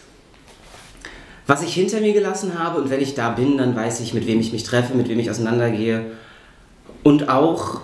Was 1.47 1.61
ich 1.61 1.75
hinter 1.75 2.01
mir 2.01 2.13
gelassen 2.13 2.57
habe 2.57 2.81
und 2.81 2.89
wenn 2.89 3.01
ich 3.01 3.13
da 3.13 3.29
bin, 3.29 3.57
dann 3.57 3.75
weiß 3.75 3.99
ich, 3.99 4.15
mit 4.15 4.25
wem 4.25 4.39
ich 4.39 4.51
mich 4.51 4.63
treffe, 4.63 4.95
mit 4.95 5.07
wem 5.09 5.19
ich 5.19 5.29
auseinandergehe. 5.29 6.07
Und 7.03 7.29
auch 7.29 7.81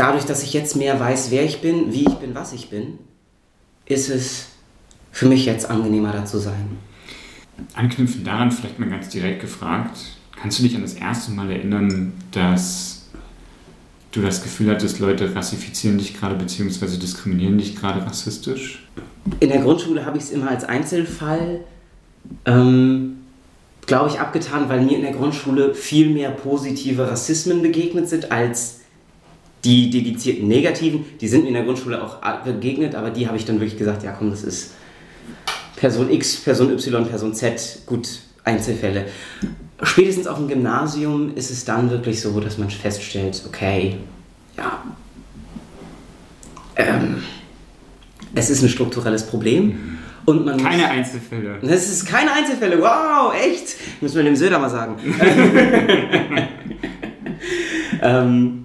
dadurch, 0.00 0.24
dass 0.24 0.42
ich 0.42 0.54
jetzt 0.54 0.76
mehr 0.76 0.98
weiß, 0.98 1.30
wer 1.30 1.44
ich 1.44 1.60
bin, 1.60 1.92
wie 1.92 2.06
ich 2.06 2.14
bin, 2.14 2.34
was 2.34 2.54
ich 2.54 2.70
bin, 2.70 2.98
ist 3.84 4.08
es 4.08 4.46
für 5.12 5.26
mich 5.26 5.44
jetzt 5.44 5.68
angenehmer, 5.68 6.12
da 6.12 6.24
zu 6.24 6.38
sein. 6.38 6.78
Anknüpfend 7.74 8.26
daran 8.26 8.50
vielleicht 8.50 8.78
mal 8.78 8.88
ganz 8.88 9.10
direkt 9.10 9.42
gefragt, 9.42 9.98
kannst 10.40 10.58
du 10.58 10.62
dich 10.62 10.74
an 10.74 10.80
das 10.80 10.94
erste 10.94 11.32
Mal 11.32 11.50
erinnern, 11.50 12.14
dass 12.32 13.10
du 14.12 14.22
das 14.22 14.42
Gefühl 14.42 14.70
hattest, 14.70 15.00
Leute 15.00 15.34
rassifizieren 15.34 15.98
dich 15.98 16.18
gerade 16.18 16.34
bzw. 16.34 16.96
diskriminieren 16.96 17.58
dich 17.58 17.76
gerade 17.76 18.04
rassistisch? 18.04 18.88
In 19.40 19.50
der 19.50 19.60
Grundschule 19.60 20.06
habe 20.06 20.16
ich 20.16 20.24
es 20.24 20.30
immer 20.30 20.48
als 20.48 20.64
Einzelfall, 20.64 21.60
ähm, 22.46 23.18
glaube 23.84 24.08
ich, 24.08 24.18
abgetan, 24.18 24.70
weil 24.70 24.82
mir 24.82 24.96
in 24.96 25.02
der 25.02 25.12
Grundschule 25.12 25.74
viel 25.74 26.08
mehr 26.08 26.30
positive 26.30 27.10
Rassismen 27.10 27.60
begegnet 27.60 28.08
sind 28.08 28.32
als 28.32 28.79
die 29.64 29.90
dedizierten 29.90 30.48
negativen, 30.48 31.04
die 31.20 31.28
sind 31.28 31.42
mir 31.42 31.48
in 31.48 31.54
der 31.54 31.64
Grundschule 31.64 32.02
auch 32.02 32.18
begegnet, 32.44 32.94
aber 32.94 33.10
die 33.10 33.26
habe 33.26 33.36
ich 33.36 33.44
dann 33.44 33.60
wirklich 33.60 33.78
gesagt, 33.78 34.02
ja 34.02 34.12
komm, 34.12 34.30
das 34.30 34.42
ist 34.42 34.72
Person 35.76 36.10
X, 36.10 36.36
Person 36.36 36.70
Y, 36.70 37.06
Person 37.06 37.34
Z, 37.34 37.82
gut, 37.86 38.08
Einzelfälle. 38.44 39.06
Spätestens 39.82 40.26
auf 40.26 40.38
dem 40.38 40.48
Gymnasium 40.48 41.34
ist 41.34 41.50
es 41.50 41.64
dann 41.64 41.90
wirklich 41.90 42.20
so, 42.20 42.38
dass 42.40 42.58
man 42.58 42.70
feststellt, 42.70 43.42
okay, 43.46 43.96
ja, 44.56 44.82
ähm, 46.76 47.22
es 48.34 48.50
ist 48.50 48.62
ein 48.62 48.68
strukturelles 48.68 49.26
Problem. 49.26 49.98
Und 50.26 50.44
man 50.44 50.58
keine 50.58 50.82
muss, 50.82 50.90
Einzelfälle. 50.90 51.58
Es 51.62 51.90
ist 51.90 52.06
keine 52.06 52.32
Einzelfälle. 52.32 52.78
Wow, 52.78 53.32
echt? 53.34 53.76
Müssen 54.02 54.16
wir 54.16 54.22
dem 54.22 54.36
Söder 54.36 54.58
mal 54.58 54.68
sagen. 54.68 54.96
ähm, 58.02 58.59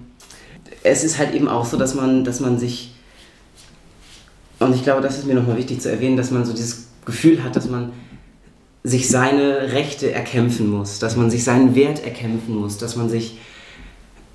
es 0.86 1.04
ist 1.04 1.18
halt 1.18 1.34
eben 1.34 1.48
auch 1.48 1.64
so, 1.64 1.76
dass 1.76 1.94
man, 1.94 2.24
dass 2.24 2.40
man 2.40 2.58
sich, 2.58 2.92
und 4.58 4.74
ich 4.74 4.82
glaube, 4.82 5.02
das 5.02 5.18
ist 5.18 5.26
mir 5.26 5.34
nochmal 5.34 5.56
wichtig 5.56 5.80
zu 5.80 5.90
erwähnen, 5.90 6.16
dass 6.16 6.30
man 6.30 6.44
so 6.44 6.52
dieses 6.52 6.88
Gefühl 7.04 7.42
hat, 7.42 7.56
dass 7.56 7.68
man 7.68 7.92
sich 8.84 9.08
seine 9.08 9.72
Rechte 9.72 10.12
erkämpfen 10.12 10.70
muss, 10.70 11.00
dass 11.00 11.16
man 11.16 11.30
sich 11.30 11.42
seinen 11.42 11.74
Wert 11.74 12.04
erkämpfen 12.04 12.54
muss, 12.56 12.78
dass 12.78 12.94
man 12.94 13.08
sich 13.08 13.38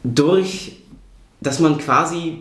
durch, 0.04 0.84
dass 1.40 1.60
man 1.60 1.78
quasi 1.78 2.40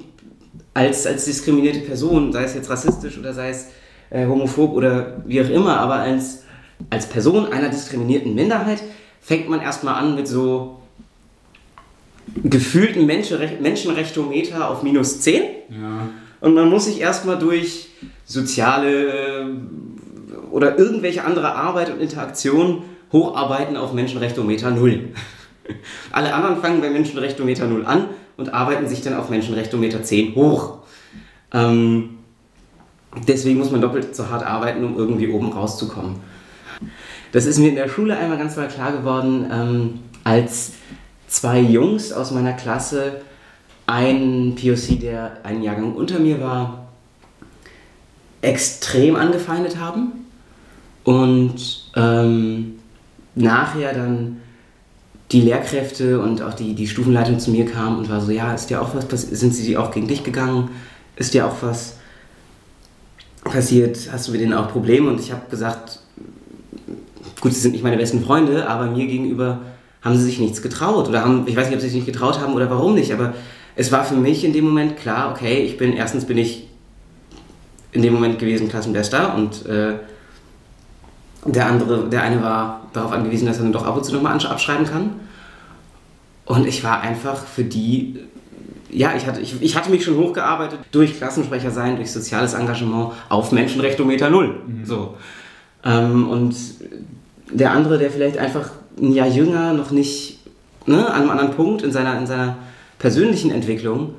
als, 0.74 1.06
als 1.06 1.24
diskriminierte 1.26 1.80
Person, 1.80 2.32
sei 2.32 2.44
es 2.44 2.54
jetzt 2.54 2.68
rassistisch 2.68 3.16
oder 3.16 3.32
sei 3.32 3.50
es 3.50 3.68
äh, 4.10 4.26
homophob 4.26 4.72
oder 4.72 5.22
wie 5.24 5.40
auch 5.40 5.48
immer, 5.48 5.78
aber 5.78 5.96
als, 5.96 6.42
als 6.90 7.06
Person 7.06 7.46
einer 7.52 7.68
diskriminierten 7.68 8.34
Minderheit 8.34 8.82
fängt 9.20 9.48
man 9.48 9.60
erstmal 9.60 9.94
an 9.94 10.16
mit 10.16 10.26
so 10.26 10.79
gefühlten 12.42 13.06
Menschenrech 13.06 13.60
Menschenrechtometer 13.60 14.68
auf 14.68 14.82
minus 14.82 15.20
10. 15.20 15.42
Ja. 15.70 16.08
Und 16.40 16.54
man 16.54 16.68
muss 16.68 16.86
sich 16.86 17.00
erstmal 17.00 17.38
durch 17.38 17.88
soziale 18.24 19.50
oder 20.50 20.78
irgendwelche 20.78 21.24
andere 21.24 21.54
Arbeit 21.54 21.90
und 21.90 22.00
Interaktion 22.00 22.82
hocharbeiten 23.12 23.76
auf 23.76 23.92
Menschenrechtometer 23.92 24.70
0. 24.70 25.08
Alle 26.12 26.34
anderen 26.34 26.60
fangen 26.60 26.80
bei 26.80 26.90
Menschenrechtometer 26.90 27.66
0 27.66 27.84
an 27.84 28.06
und 28.36 28.54
arbeiten 28.54 28.88
sich 28.88 29.02
dann 29.02 29.14
auf 29.14 29.30
Menschenrechtometer 29.30 30.02
10 30.02 30.34
hoch. 30.34 30.78
Ähm, 31.52 32.18
deswegen 33.26 33.58
muss 33.58 33.70
man 33.70 33.80
doppelt 33.80 34.14
so 34.14 34.28
hart 34.28 34.44
arbeiten, 34.44 34.84
um 34.84 34.96
irgendwie 34.96 35.28
oben 35.28 35.52
rauszukommen. 35.52 36.16
Das 37.32 37.46
ist 37.46 37.58
mir 37.58 37.68
in 37.68 37.76
der 37.76 37.88
Schule 37.88 38.16
einmal 38.16 38.38
ganz 38.38 38.54
klar 38.54 38.92
geworden, 38.92 39.46
ähm, 39.52 40.00
als 40.24 40.72
zwei 41.30 41.60
Jungs 41.60 42.12
aus 42.12 42.32
meiner 42.32 42.52
Klasse 42.52 43.22
einen 43.86 44.56
POC, 44.56 45.00
der 45.00 45.38
einen 45.44 45.62
Jahrgang 45.62 45.94
unter 45.94 46.18
mir 46.18 46.40
war, 46.40 46.88
extrem 48.42 49.16
angefeindet 49.16 49.78
haben 49.78 50.26
und 51.04 51.84
ähm, 51.96 52.74
nachher 53.34 53.94
dann 53.94 54.40
die 55.30 55.42
Lehrkräfte 55.42 56.20
und 56.20 56.42
auch 56.42 56.54
die, 56.54 56.74
die 56.74 56.88
Stufenleitung 56.88 57.38
zu 57.38 57.52
mir 57.52 57.64
kamen 57.64 57.98
und 57.98 58.10
war 58.10 58.20
so, 58.20 58.32
ja, 58.32 58.52
ist 58.52 58.68
dir 58.68 58.82
auch 58.82 58.90
was 58.94 59.22
sind 59.22 59.54
sie 59.54 59.76
auch 59.76 59.92
gegen 59.92 60.08
dich 60.08 60.24
gegangen? 60.24 60.70
Ist 61.14 61.34
dir 61.34 61.46
auch 61.46 61.56
was 61.60 61.96
passiert? 63.44 64.08
Hast 64.10 64.26
du 64.26 64.32
mit 64.32 64.40
denen 64.40 64.54
auch 64.54 64.72
Probleme? 64.72 65.08
Und 65.08 65.20
ich 65.20 65.30
habe 65.30 65.42
gesagt, 65.48 66.00
gut, 67.40 67.52
sie 67.52 67.60
sind 67.60 67.72
nicht 67.72 67.84
meine 67.84 67.96
besten 67.96 68.24
Freunde, 68.24 68.68
aber 68.68 68.86
mir 68.86 69.06
gegenüber 69.06 69.60
haben 70.02 70.16
sie 70.16 70.24
sich 70.24 70.38
nichts 70.38 70.62
getraut. 70.62 71.08
Oder 71.08 71.24
haben, 71.24 71.44
ich 71.46 71.56
weiß 71.56 71.66
nicht, 71.66 71.76
ob 71.76 71.80
sie 71.80 71.88
sich 71.88 71.96
nicht 71.96 72.06
getraut 72.06 72.40
haben 72.40 72.54
oder 72.54 72.70
warum 72.70 72.94
nicht, 72.94 73.12
aber 73.12 73.34
es 73.76 73.92
war 73.92 74.04
für 74.04 74.14
mich 74.14 74.44
in 74.44 74.52
dem 74.52 74.64
Moment 74.64 74.96
klar, 74.96 75.30
okay, 75.30 75.62
ich 75.62 75.78
bin, 75.78 75.92
erstens 75.92 76.24
bin 76.24 76.38
ich 76.38 76.68
in 77.92 78.02
dem 78.02 78.14
Moment 78.14 78.38
gewesen 78.38 78.68
Klassenbester 78.68 79.34
und 79.34 79.66
äh, 79.66 79.94
der 81.44 81.66
andere, 81.66 82.08
der 82.08 82.22
eine 82.22 82.42
war 82.42 82.88
darauf 82.92 83.12
angewiesen, 83.12 83.46
dass 83.46 83.58
er 83.58 83.64
dann 83.64 83.72
doch 83.72 83.86
ab 83.86 83.96
und 83.96 84.04
zu 84.04 84.12
nochmal 84.12 84.34
abschreiben 84.34 84.86
kann. 84.86 85.12
Und 86.44 86.66
ich 86.66 86.84
war 86.84 87.00
einfach 87.00 87.44
für 87.46 87.64
die, 87.64 88.18
ja, 88.90 89.14
ich 89.16 89.26
hatte, 89.26 89.40
ich, 89.40 89.60
ich 89.62 89.76
hatte 89.76 89.90
mich 89.90 90.04
schon 90.04 90.18
hochgearbeitet 90.18 90.80
durch 90.90 91.16
Klassensprecher 91.16 91.70
sein, 91.70 91.96
durch 91.96 92.12
soziales 92.12 92.54
Engagement 92.54 93.12
auf 93.28 93.52
Menschenrechtometer 93.52 94.30
Null. 94.30 94.60
Mhm. 94.66 94.84
So. 94.84 95.14
Ähm, 95.84 96.28
und 96.28 96.54
der 97.52 97.70
andere, 97.70 97.98
der 97.98 98.10
vielleicht 98.10 98.36
einfach 98.36 98.70
ein 99.00 99.12
Jahr 99.12 99.28
jünger, 99.28 99.72
noch 99.72 99.90
nicht 99.90 100.38
ne, 100.86 101.06
an 101.06 101.22
einem 101.22 101.30
anderen 101.30 101.52
Punkt 101.52 101.82
in 101.82 101.92
seiner, 101.92 102.18
in 102.18 102.26
seiner 102.26 102.58
persönlichen 102.98 103.50
Entwicklung, 103.50 104.14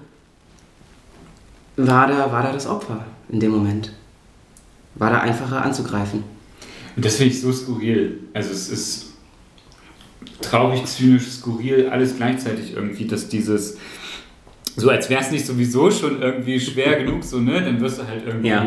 war 1.77 2.07
da, 2.07 2.31
war 2.31 2.43
da 2.43 2.51
das 2.51 2.67
Opfer 2.67 3.05
in 3.29 3.39
dem 3.39 3.51
Moment. 3.51 3.93
War 4.95 5.09
da 5.09 5.19
einfacher 5.19 5.63
anzugreifen. 5.63 6.23
Und 6.95 7.05
das 7.05 7.15
finde 7.15 7.33
ich 7.33 7.41
so 7.41 7.51
skurril. 7.51 8.19
Also 8.33 8.51
es 8.51 8.69
ist 8.69 9.05
traurig, 10.41 10.85
zynisch, 10.85 11.29
skurril, 11.29 11.89
alles 11.89 12.17
gleichzeitig 12.17 12.73
irgendwie, 12.75 13.05
dass 13.05 13.29
dieses, 13.29 13.77
so 14.75 14.89
als 14.89 15.09
wäre 15.09 15.21
es 15.21 15.31
nicht 15.31 15.45
sowieso 15.45 15.89
schon 15.91 16.21
irgendwie 16.21 16.59
schwer 16.59 17.03
genug, 17.03 17.23
so, 17.23 17.39
ne? 17.39 17.61
Dann 17.61 17.79
wirst 17.79 17.99
du 17.99 18.07
halt 18.07 18.25
irgendwie 18.25 18.49
ja. 18.49 18.65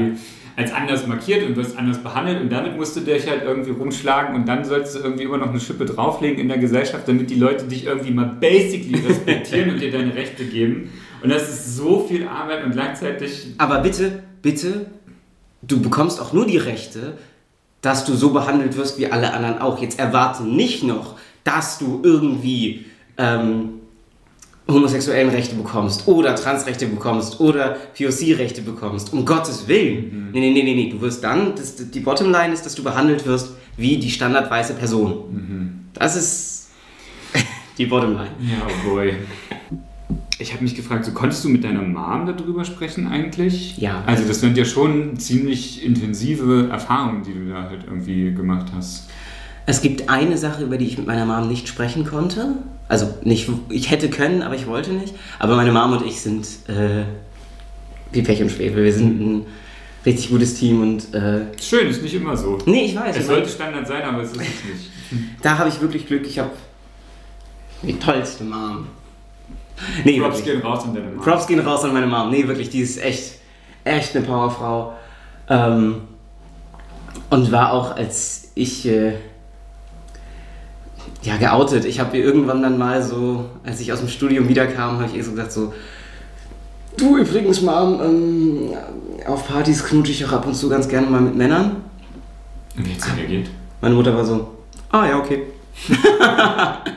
Als 0.57 0.73
anders 0.73 1.07
markiert 1.07 1.45
und 1.47 1.57
wirst 1.57 1.77
anders 1.77 1.99
behandelt 1.99 2.41
und 2.41 2.51
damit 2.51 2.77
musst 2.77 2.95
du 2.97 3.01
dich 3.01 3.29
halt 3.29 3.43
irgendwie 3.43 3.73
rumschlagen 3.73 4.37
und 4.37 4.47
dann 4.47 4.65
sollst 4.65 4.95
du 4.95 5.01
irgendwie 5.01 5.25
immer 5.25 5.39
noch 5.39 5.49
eine 5.49 5.61
Schippe 5.61 5.85
drauflegen 5.85 6.39
in 6.39 6.49
der 6.49 6.59
Gesellschaft, 6.59 7.09
damit 7.09 7.31
die 7.31 7.35
Leute 7.35 7.65
dich 7.65 7.87
irgendwie 7.87 8.13
mal 8.13 8.37
basically 8.41 9.05
respektieren 9.05 9.71
und 9.71 9.81
dir 9.81 9.91
deine 9.91 10.15
Rechte 10.15 10.45
geben. 10.45 10.93
Und 11.23 11.31
das 11.31 11.49
ist 11.49 11.77
so 11.77 12.07
viel 12.07 12.29
Arbeit 12.29 12.65
und 12.65 12.73
gleichzeitig. 12.73 13.55
Aber 13.59 13.81
bitte, 13.81 14.23
bitte, 14.43 14.87
du 15.63 15.81
bekommst 15.81 16.21
auch 16.21 16.33
nur 16.33 16.47
die 16.47 16.59
Rechte, 16.59 17.19
dass 17.81 18.05
du 18.05 18.15
so 18.15 18.31
behandelt 18.31 18.77
wirst 18.77 18.99
wie 18.99 19.11
alle 19.11 19.33
anderen 19.33 19.59
auch. 19.59 19.81
Jetzt 19.81 19.99
erwarte 19.99 20.45
nicht 20.45 20.85
noch, 20.85 21.19
dass 21.43 21.79
du 21.79 22.01
irgendwie 22.03 22.87
ähm, 23.19 23.81
homosexuellen 24.67 25.31
Rechte 25.31 25.55
bekommst 25.57 26.09
oder 26.09 26.35
Transrechte 26.35 26.87
bekommst 26.87 27.41
oder 27.41 27.77
POC-Rechte 27.97 28.63
bekommst. 28.63 29.13
Um 29.13 29.25
Gottes 29.25 29.69
Willen. 29.69 30.27
Mhm. 30.27 30.31
Nee, 30.33 30.41
nee, 30.41 30.53
nee, 30.53 30.63
nee, 30.63 30.75
nee. 30.75 30.91
Du 30.91 31.01
wirst 31.01 31.23
dann, 31.23 31.55
das, 31.55 31.77
die 31.77 32.01
Bottomline 32.01 32.53
ist, 32.53 32.65
dass 32.65 32.75
du 32.75 32.83
behandelt 32.83 33.27
wirst 33.27 33.51
wie 33.77 33.99
die 33.99 34.11
standardweise 34.11 34.75
Person. 34.75 35.11
Mhm. 35.33 35.81
Das 35.93 36.17
ist 36.17 36.71
die 37.79 37.87
Bottomline. 37.87 38.31
Ja, 38.41 38.67
oh 38.67 38.89
boy 38.89 39.15
ich 40.39 40.53
habe 40.53 40.63
mich 40.63 40.75
gefragt, 40.75 41.05
so 41.05 41.13
konntest 41.13 41.45
du 41.45 41.49
mit 41.49 41.65
deiner 41.65 41.83
Mom 41.83 42.27
darüber 42.27 42.65
sprechen 42.65 43.07
eigentlich? 43.07 43.79
Ja. 43.79 44.03
Also 44.07 44.25
das 44.27 44.41
sind 44.41 44.57
ja 44.57 44.65
schon 44.65 45.17
ziemlich 45.19 45.85
intensive 45.85 46.69
Erfahrungen, 46.71 47.23
die 47.23 47.35
du 47.35 47.49
da 47.49 47.69
halt 47.69 47.85
irgendwie 47.87 48.33
gemacht 48.35 48.67
hast. 48.75 49.09
Es 49.67 49.81
gibt 49.81 50.09
eine 50.09 50.37
Sache, 50.37 50.63
über 50.65 50.77
die 50.77 50.87
ich 50.87 50.99
mit 50.99 51.07
meiner 51.07 51.25
Mom 51.25 51.49
nicht 51.49 51.69
sprechen 51.69 52.05
konnte. 52.05 52.55
Also 52.89 53.15
nicht, 53.23 53.49
ich 53.71 53.91
hätte 53.91 54.11
können, 54.11 54.43
aber 54.43 54.55
ich 54.55 54.67
wollte 54.67 54.93
nicht. 54.93 55.15
Aber 55.39 55.57
meine 55.57 55.73
Mom 55.73 55.93
und 55.93 56.05
ich 56.05 56.21
sind 56.21 56.47
äh, 56.69 57.05
wie 58.13 58.23
Pech 58.23 58.43
und 58.43 58.51
Schwefel. 58.51 58.85
Wir 58.85 58.93
sind 58.93 59.21
ein 59.21 59.47
richtig 60.05 60.31
gutes 60.31 60.55
Team 60.55 60.83
und 60.83 61.15
äh, 61.15 61.47
schön 61.61 61.89
ist 61.89 62.03
nicht 62.03 62.15
immer 62.15 62.37
so. 62.37 62.59
Nee, 62.67 62.87
ich 62.87 62.97
weiß. 62.97 63.17
Es 63.17 63.27
sollte 63.27 63.49
Standard 63.49 63.87
sein, 63.87 64.03
aber 64.03 64.23
es 64.23 64.33
ist 64.33 64.37
es 64.37 64.41
nicht. 64.41 64.91
Da 65.43 65.59
habe 65.59 65.69
ich 65.69 65.81
wirklich 65.81 66.07
Glück. 66.07 66.27
Ich 66.27 66.39
habe 66.39 66.51
die 67.83 67.99
tollste 67.99 68.45
Mom. 68.45 68.87
Nee, 70.05 70.21
Props 70.21 70.39
wirklich. 70.39 70.55
gehen 70.55 70.63
raus 70.63 70.85
an 70.85 70.95
deine 70.95 71.09
Mom. 71.09 71.25
Props 71.25 71.47
gehen 71.47 71.61
raus 71.61 71.85
an 71.85 71.93
meine 71.93 72.07
Mom. 72.07 72.31
Nee, 72.31 72.47
wirklich, 72.47 72.69
die 72.71 72.81
ist 72.81 73.03
echt, 73.03 73.39
echt 73.85 74.15
eine 74.15 74.27
Powerfrau. 74.27 74.95
Ähm, 75.49 76.03
und 77.31 77.53
war 77.53 77.73
auch, 77.73 77.97
als 77.97 78.51
ich 78.55 78.87
äh, 78.87 79.15
ja, 81.25 81.37
geoutet. 81.37 81.85
Ich 81.85 82.01
habe 82.01 82.17
ihr 82.17 82.25
irgendwann 82.25 82.63
dann 82.63 82.79
mal 82.79 83.03
so, 83.03 83.47
als 83.65 83.81
ich 83.81 83.93
aus 83.93 84.01
dem 84.01 84.09
Studium 84.09 84.49
wiederkam, 84.49 84.99
habe 84.99 85.07
ich 85.07 85.17
ihr 85.17 85.25
so 85.25 85.33
gesagt 85.33 85.53
so, 85.53 85.73
du 86.97 87.17
übrigens, 87.17 87.61
Mom, 87.63 88.01
ähm, 88.01 88.71
auf 89.27 89.49
Partys 89.49 89.85
knutsche 89.85 90.13
ich 90.13 90.25
auch 90.25 90.33
ab 90.33 90.47
und 90.47 90.55
zu 90.55 90.69
ganz 90.69 90.89
gerne 90.89 91.07
mal 91.07 91.21
mit 91.21 91.35
Männern. 91.35 91.77
Und 92.77 92.87
wie 92.87 92.93
es 92.99 93.17
reagiert? 93.17 93.49
Meine 93.81 93.95
Mutter 93.95 94.15
war 94.15 94.25
so, 94.25 94.49
ah 94.91 95.07
ja, 95.07 95.19
okay. 95.19 95.43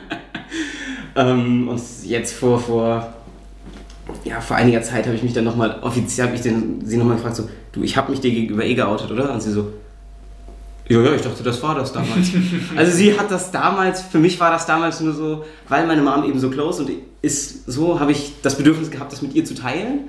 Ähm, 1.18 1.68
und 1.68 1.80
jetzt 2.04 2.34
vor, 2.34 2.60
vor, 2.60 3.12
ja, 4.24 4.40
vor 4.40 4.56
einiger 4.56 4.82
Zeit 4.82 5.06
habe 5.06 5.16
ich 5.16 5.22
mich 5.24 5.32
dann 5.32 5.44
nochmal, 5.44 5.80
offiziell 5.82 6.28
habe 6.28 6.36
ich 6.36 6.42
den, 6.42 6.80
sie 6.84 6.96
nochmal 6.96 7.16
gefragt, 7.16 7.34
so, 7.34 7.48
du, 7.72 7.82
ich 7.82 7.96
habe 7.96 8.12
mich 8.12 8.20
dir 8.20 8.30
gegenüber 8.30 8.64
eh 8.64 8.74
geoutet, 8.74 9.10
oder? 9.10 9.32
Und 9.32 9.42
sie 9.42 9.50
so, 9.50 9.72
ja, 10.88 11.00
ja, 11.02 11.12
ich 11.14 11.22
dachte, 11.22 11.42
das 11.42 11.62
war 11.62 11.74
das 11.74 11.92
damals. 11.92 12.28
also 12.76 12.92
sie 12.92 13.18
hat 13.18 13.30
das 13.30 13.50
damals, 13.50 14.02
für 14.02 14.18
mich 14.18 14.40
war 14.40 14.50
das 14.50 14.66
damals 14.66 15.00
nur 15.00 15.12
so, 15.12 15.44
weil 15.68 15.86
meine 15.86 16.02
Mom 16.02 16.24
eben 16.24 16.38
so 16.38 16.48
close 16.50 16.82
und 16.82 16.90
ist 17.20 17.70
so, 17.70 18.00
habe 18.00 18.12
ich 18.12 18.34
das 18.42 18.56
Bedürfnis 18.56 18.90
gehabt, 18.90 19.12
das 19.12 19.20
mit 19.20 19.34
ihr 19.34 19.44
zu 19.44 19.54
teilen. 19.54 20.08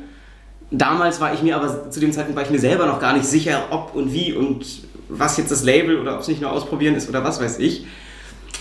Damals 0.72 1.20
war 1.20 1.34
ich 1.34 1.42
mir 1.42 1.58
aber, 1.58 1.90
zu 1.90 2.00
dem 2.00 2.12
Zeitpunkt 2.12 2.38
war 2.38 2.44
ich 2.44 2.52
mir 2.52 2.60
selber 2.60 2.86
noch 2.86 3.00
gar 3.00 3.14
nicht 3.14 3.26
sicher, 3.26 3.64
ob 3.72 3.96
und 3.96 4.14
wie 4.14 4.34
und 4.34 4.66
was 5.10 5.38
jetzt 5.38 5.52
das 5.52 5.64
Label 5.64 6.00
oder 6.00 6.16
ob 6.16 6.22
es 6.22 6.28
nicht 6.28 6.42
nur 6.42 6.52
ausprobieren 6.52 6.96
ist 6.96 7.10
oder 7.10 7.24
was 7.24 7.42
weiß 7.42 7.60
ich. 7.60 7.86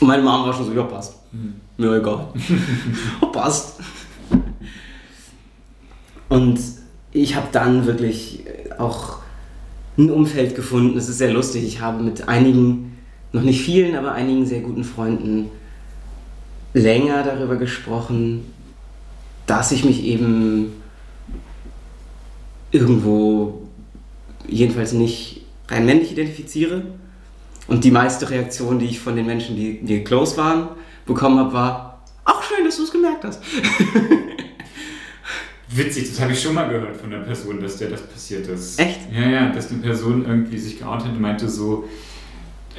Und 0.00 0.08
meine 0.08 0.22
Mom 0.22 0.46
war 0.46 0.54
schon 0.54 0.64
so, 0.64 0.72
ja, 0.72 0.82
passt. 0.82 1.14
Hm. 1.32 1.54
Mir 1.76 1.96
egal. 1.96 2.28
passt. 3.32 3.80
Und 6.28 6.58
ich 7.12 7.36
habe 7.36 7.48
dann 7.52 7.86
wirklich 7.86 8.44
auch 8.78 9.18
ein 9.98 10.10
Umfeld 10.10 10.54
gefunden. 10.54 10.96
Es 10.96 11.08
ist 11.08 11.18
sehr 11.18 11.32
lustig. 11.32 11.64
Ich 11.64 11.80
habe 11.80 12.02
mit 12.02 12.28
einigen, 12.28 12.96
noch 13.32 13.42
nicht 13.42 13.60
vielen, 13.60 13.96
aber 13.96 14.12
einigen 14.12 14.46
sehr 14.46 14.60
guten 14.60 14.84
Freunden 14.84 15.50
länger 16.72 17.24
darüber 17.24 17.56
gesprochen, 17.56 18.46
dass 19.46 19.72
ich 19.72 19.84
mich 19.84 20.04
eben 20.04 20.72
irgendwo 22.70 23.62
jedenfalls 24.46 24.92
nicht 24.92 25.42
rein 25.68 25.84
männlich 25.84 26.12
identifiziere 26.12 26.82
und 27.66 27.84
die 27.84 27.90
meiste 27.90 28.30
Reaktion, 28.30 28.78
die 28.78 28.86
ich 28.86 29.00
von 29.00 29.16
den 29.16 29.26
Menschen, 29.26 29.56
die 29.56 29.80
mir 29.82 30.04
close 30.04 30.36
waren, 30.36 30.68
bekommen 31.06 31.38
habe, 31.38 31.52
war, 31.52 32.04
ach 32.24 32.42
schön, 32.42 32.64
dass 32.64 32.76
du 32.76 32.84
es 32.84 32.92
gemerkt 32.92 33.24
hast. 33.24 33.42
Witzig, 35.70 36.08
das 36.08 36.20
habe 36.20 36.32
ich 36.32 36.40
schon 36.40 36.54
mal 36.54 36.68
gehört 36.68 36.96
von 36.96 37.10
der 37.10 37.18
Person, 37.18 37.60
dass 37.60 37.76
der 37.76 37.90
das 37.90 38.02
passiert 38.02 38.46
ist. 38.46 38.78
Echt? 38.78 39.00
Ja, 39.12 39.28
ja, 39.28 39.48
dass 39.50 39.70
eine 39.70 39.80
Person 39.80 40.24
irgendwie 40.26 40.56
sich 40.56 40.78
geoutet 40.78 41.08
hat 41.08 41.12
und 41.12 41.20
meinte 41.20 41.48
so, 41.48 41.88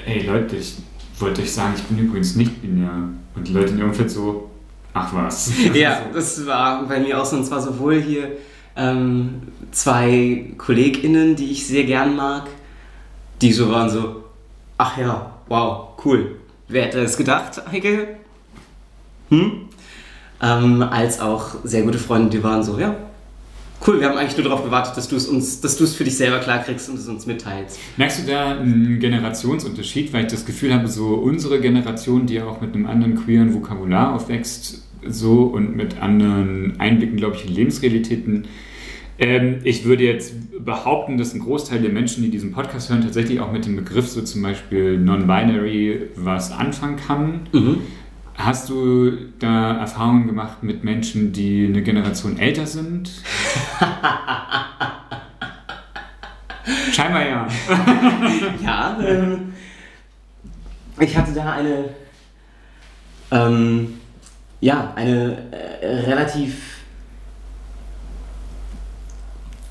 ey 0.06 0.26
Leute, 0.26 0.56
ich 0.56 0.76
wollte 1.20 1.42
euch 1.42 1.52
sagen, 1.52 1.74
ich 1.78 1.84
bin 1.84 2.00
übrigens 2.00 2.36
nicht 2.36 2.62
binär. 2.62 3.10
Und 3.36 3.48
die 3.48 3.54
Leute 3.54 3.74
in 3.74 3.80
ihrem 3.80 3.90
Umfeld 3.90 4.10
so, 4.10 4.50
ach 4.94 5.14
was. 5.14 5.52
ja, 5.74 6.08
das 6.12 6.46
war 6.48 6.88
bei 6.88 7.00
mir 7.00 7.22
auch 7.22 7.26
so, 7.26 7.36
und 7.38 7.46
zwar 7.46 7.62
sowohl 7.62 8.02
hier 8.02 8.32
ähm, 8.76 9.42
zwei 9.72 10.54
KollegInnen, 10.58 11.36
die 11.36 11.52
ich 11.52 11.68
sehr 11.68 11.84
gern 11.84 12.16
mag, 12.16 12.48
die 13.42 13.54
so 13.54 13.70
waren 13.70 13.90
so, 13.90 14.24
ach 14.78 14.98
ja, 14.98 15.36
wow, 15.48 15.90
cool. 16.04 16.38
Wer 16.68 16.86
hätte 16.86 17.02
das 17.02 17.18
gedacht, 17.18 17.62
Heike? 17.72 18.18
Hm? 19.30 19.69
Ähm, 20.42 20.82
als 20.82 21.20
auch 21.20 21.56
sehr 21.64 21.84
gute 21.84 21.98
Freunde, 21.98 22.30
die 22.30 22.44
waren 22.44 22.64
so, 22.64 22.80
ja, 22.80 22.96
cool, 23.86 24.00
wir 24.00 24.10
haben 24.10 24.18
eigentlich 24.18 24.38
nur 24.38 24.46
darauf 24.46 24.64
gewartet, 24.64 24.96
dass 24.96 25.08
du 25.08 25.16
es 25.16 25.28
uns, 25.28 25.62
dass 25.62 25.78
du 25.78 25.84
es 25.84 25.96
für 25.96 26.04
dich 26.04 26.18
selber 26.18 26.40
klarkriegst 26.40 26.90
und 26.90 26.98
es 26.98 27.08
uns 27.08 27.26
mitteilst. 27.26 27.80
Merkst 27.98 28.20
du 28.20 28.32
da 28.32 28.52
einen 28.52 29.00
Generationsunterschied, 29.00 30.14
weil 30.14 30.26
ich 30.26 30.32
das 30.32 30.46
Gefühl 30.46 30.74
habe, 30.74 30.88
so 30.88 31.16
unsere 31.16 31.60
Generation, 31.60 32.26
die 32.26 32.36
ja 32.36 32.46
auch 32.46 32.62
mit 32.62 32.74
einem 32.74 32.86
anderen 32.86 33.16
queeren 33.16 33.54
Vokabular 33.54 34.14
aufwächst, 34.16 34.84
so 35.08 35.44
und 35.44 35.76
mit 35.76 36.02
anderen 36.02 36.80
Einblicken, 36.80 37.18
glaube 37.18 37.36
ich, 37.36 37.46
in 37.46 37.54
Lebensrealitäten. 37.54 38.48
Ähm, 39.18 39.60
ich 39.64 39.86
würde 39.86 40.04
jetzt 40.04 40.34
behaupten, 40.64 41.18
dass 41.18 41.34
ein 41.34 41.40
Großteil 41.40 41.82
der 41.82 41.92
Menschen, 41.92 42.24
die 42.24 42.30
diesen 42.30 42.52
Podcast 42.52 42.90
hören, 42.90 43.02
tatsächlich 43.02 43.40
auch 43.40 43.52
mit 43.52 43.66
dem 43.66 43.76
Begriff 43.76 44.08
so 44.08 44.22
zum 44.22 44.42
Beispiel 44.42 44.98
Non-Binary 44.98 46.10
was 46.16 46.52
anfangen 46.52 46.98
kann. 46.98 47.42
Mhm. 47.52 47.78
Hast 48.40 48.70
du 48.70 49.12
da 49.38 49.80
Erfahrungen 49.80 50.26
gemacht 50.26 50.64
mit 50.64 50.86
Menschen, 50.86 51.34
die 51.34 51.66
eine 51.68 51.84
Generation 51.84 52.40
älter 52.40 52.66
sind? 52.66 53.12
Scheinbar 56.94 57.28
ja. 57.28 57.48
ja, 58.64 58.98
ähm, 59.06 59.52
ich 61.02 61.18
hatte 61.18 61.34
da 61.34 61.52
eine, 61.52 61.90
ähm, 63.32 64.00
ja, 64.62 64.94
eine 64.96 65.38
äh, 65.52 66.00
relativ 66.06 66.78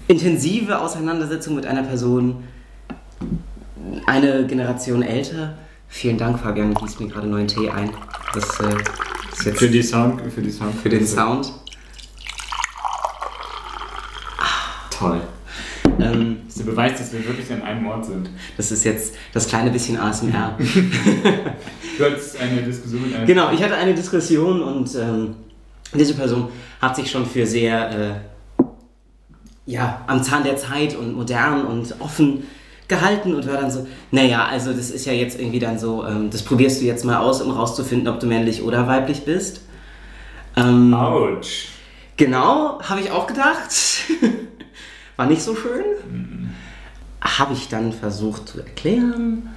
intensive 0.09 0.79
Auseinandersetzung 0.79 1.55
mit 1.55 1.65
einer 1.65 1.85
Person, 1.85 2.45
eine 4.07 4.47
Generation 4.47 5.03
älter 5.03 5.55
Vielen 5.89 6.19
Dank, 6.19 6.39
Fabian. 6.39 6.73
Ich 6.73 6.79
gieße 6.79 7.03
mir 7.03 7.09
gerade 7.09 7.27
neuen 7.27 7.49
Tee 7.49 7.69
ein. 7.71 7.91
Das 8.35 8.61
äh, 8.61 8.75
ist 9.33 9.45
jetzt 9.45 9.59
für 9.59 9.69
die 9.69 9.83
Sound, 9.83 10.21
für 10.33 10.43
die 10.43 10.51
Sound, 10.51 10.75
für 10.75 10.89
den 10.89 11.07
Sound. 11.07 11.53
Toll. 14.91 15.21
Ähm, 16.01 16.39
das 16.47 16.57
ist 16.57 16.59
der 16.67 16.71
Beweis, 16.71 16.99
dass 16.99 17.13
wir 17.13 17.27
wirklich 17.27 17.51
an 17.53 17.63
einem 17.63 17.87
Ort 17.87 18.07
sind. 18.07 18.31
Das 18.57 18.71
ist 18.71 18.85
jetzt 18.85 19.15
das 19.33 19.49
kleine 19.49 19.71
bisschen 19.71 19.99
ASMR. 19.99 20.57
du 21.99 22.05
hattest 22.05 22.39
eine 22.39 22.63
Diskussion 22.63 23.03
mit 23.03 23.15
einer. 23.15 23.27
Genau, 23.27 23.51
ich 23.53 23.63
hatte 23.63 23.75
eine 23.75 23.95
Diskussion 23.95 24.63
und 24.63 24.95
ähm, 24.95 25.35
diese 25.95 26.15
Person 26.15 26.49
hat 26.81 26.97
sich 26.97 27.11
schon 27.11 27.27
für 27.27 27.47
sehr 27.47 27.91
äh, 27.91 28.65
ja, 29.67 30.03
am 30.07 30.23
Zahn 30.23 30.45
der 30.45 30.57
Zeit 30.57 30.97
und 30.97 31.15
modern 31.15 31.67
und 31.67 31.95
offen 32.01 32.45
gehalten 32.89 33.35
und 33.35 33.47
war 33.47 33.59
dann 33.59 33.71
so, 33.71 33.87
naja, 34.11 34.47
also 34.47 34.73
das 34.73 34.91
ist 34.91 35.05
ja 35.05 35.13
jetzt 35.13 35.39
irgendwie 35.39 35.59
dann 35.59 35.79
so, 35.79 36.05
ähm, 36.07 36.31
das 36.31 36.43
probierst 36.43 36.81
du 36.81 36.87
jetzt 36.87 37.05
mal 37.05 37.19
aus, 37.19 37.43
um 37.43 37.51
rauszufinden, 37.51 38.09
ob 38.09 38.19
du 38.19 38.27
männlich 38.27 38.63
oder 38.63 38.87
weiblich 38.89 39.25
bist. 39.25 39.61
Ähm, 40.57 40.95
Autsch. 40.95 41.69
Genau, 42.17 42.81
habe 42.83 43.01
ich 43.01 43.11
auch 43.11 43.27
gedacht. 43.27 43.71
war 45.17 45.27
nicht 45.27 45.43
so 45.43 45.55
schön. 45.55 45.85
Mhm. 46.11 46.51
Habe 47.21 47.53
ich 47.53 47.69
dann 47.69 47.93
versucht 47.93 48.49
zu 48.49 48.59
erklären. 48.59 49.51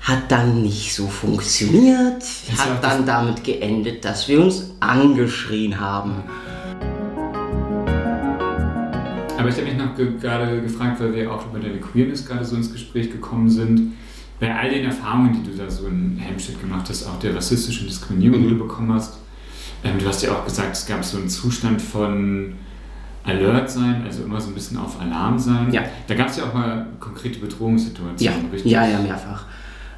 Hat 0.00 0.30
dann 0.30 0.62
nicht 0.62 0.94
so 0.94 1.08
funktioniert. 1.08 2.22
Hat 2.56 2.82
dann 2.82 3.06
damit 3.06 3.44
geendet, 3.44 4.04
dass 4.04 4.28
wir 4.28 4.40
uns 4.40 4.70
angeschrien 4.80 5.80
haben. 5.80 6.24
Aber 9.40 9.48
ich 9.48 9.56
habe 9.56 9.64
mich 9.64 9.76
noch 9.78 9.96
ge 9.96 10.12
gerade 10.20 10.60
gefragt, 10.60 11.00
weil 11.00 11.14
wir 11.14 11.32
auch 11.32 11.46
über 11.46 11.58
deine 11.58 11.78
Queerness 11.78 12.26
gerade 12.26 12.44
so 12.44 12.56
ins 12.56 12.70
Gespräch 12.70 13.10
gekommen 13.10 13.48
sind. 13.48 13.94
Bei 14.38 14.54
all 14.54 14.68
den 14.68 14.84
Erfahrungen, 14.84 15.32
die 15.32 15.50
du 15.50 15.56
da 15.56 15.70
so 15.70 15.86
in 15.86 16.18
Helmstedt 16.18 16.60
gemacht 16.60 16.86
hast, 16.90 17.06
auch 17.06 17.18
der 17.18 17.34
rassistischen 17.34 17.86
Diskriminierung, 17.86 18.42
die 18.42 18.48
du 18.50 18.58
bekommen 18.58 18.92
hast, 18.92 19.16
ähm, 19.82 19.98
du 19.98 20.06
hast 20.06 20.22
ja 20.22 20.32
auch 20.32 20.44
gesagt, 20.44 20.76
es 20.76 20.84
gab 20.84 21.02
so 21.02 21.16
einen 21.16 21.30
Zustand 21.30 21.80
von 21.80 22.52
Alert 23.24 23.70
sein, 23.70 24.02
also 24.04 24.24
immer 24.24 24.40
so 24.40 24.48
ein 24.48 24.54
bisschen 24.54 24.76
auf 24.76 25.00
Alarm 25.00 25.38
sein. 25.38 25.72
Ja. 25.72 25.84
Da 26.06 26.14
gab 26.14 26.28
es 26.28 26.36
ja 26.36 26.44
auch 26.44 26.52
mal 26.52 26.86
konkrete 27.00 27.38
Bedrohungssituationen, 27.38 28.44
ja. 28.44 28.50
richtig? 28.52 28.70
Ja, 28.70 28.86
ja, 28.86 28.98
mehrfach. 28.98 29.46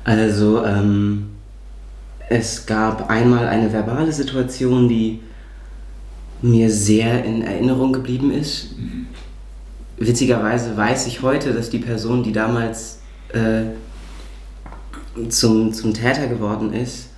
Also 0.05 0.65
ähm, 0.65 1.31
es 2.29 2.65
gab 2.65 3.11
einmal 3.11 3.49
eine 3.49 3.73
verbale 3.73 4.13
Situation, 4.13 4.89
die 4.89 5.21
mir 6.43 6.71
sehr 6.71 7.25
in 7.25 7.43
Erinnerung 7.43 7.93
geblieben 7.93 8.31
ist. 8.31 8.79
Mhm 8.79 9.07
witzigerweise 10.07 10.77
weiß 10.77 11.07
ich 11.07 11.23
heute, 11.23 11.53
dass 11.53 11.71
die 11.71 11.79
Person, 11.79 12.23
die 12.23 12.33
damals 12.33 13.01
äh, 13.33 13.65
zum, 15.29 15.73
zum 15.73 15.95
Täter 15.95 16.27
geworden 16.27 16.73
ist, 16.73 17.11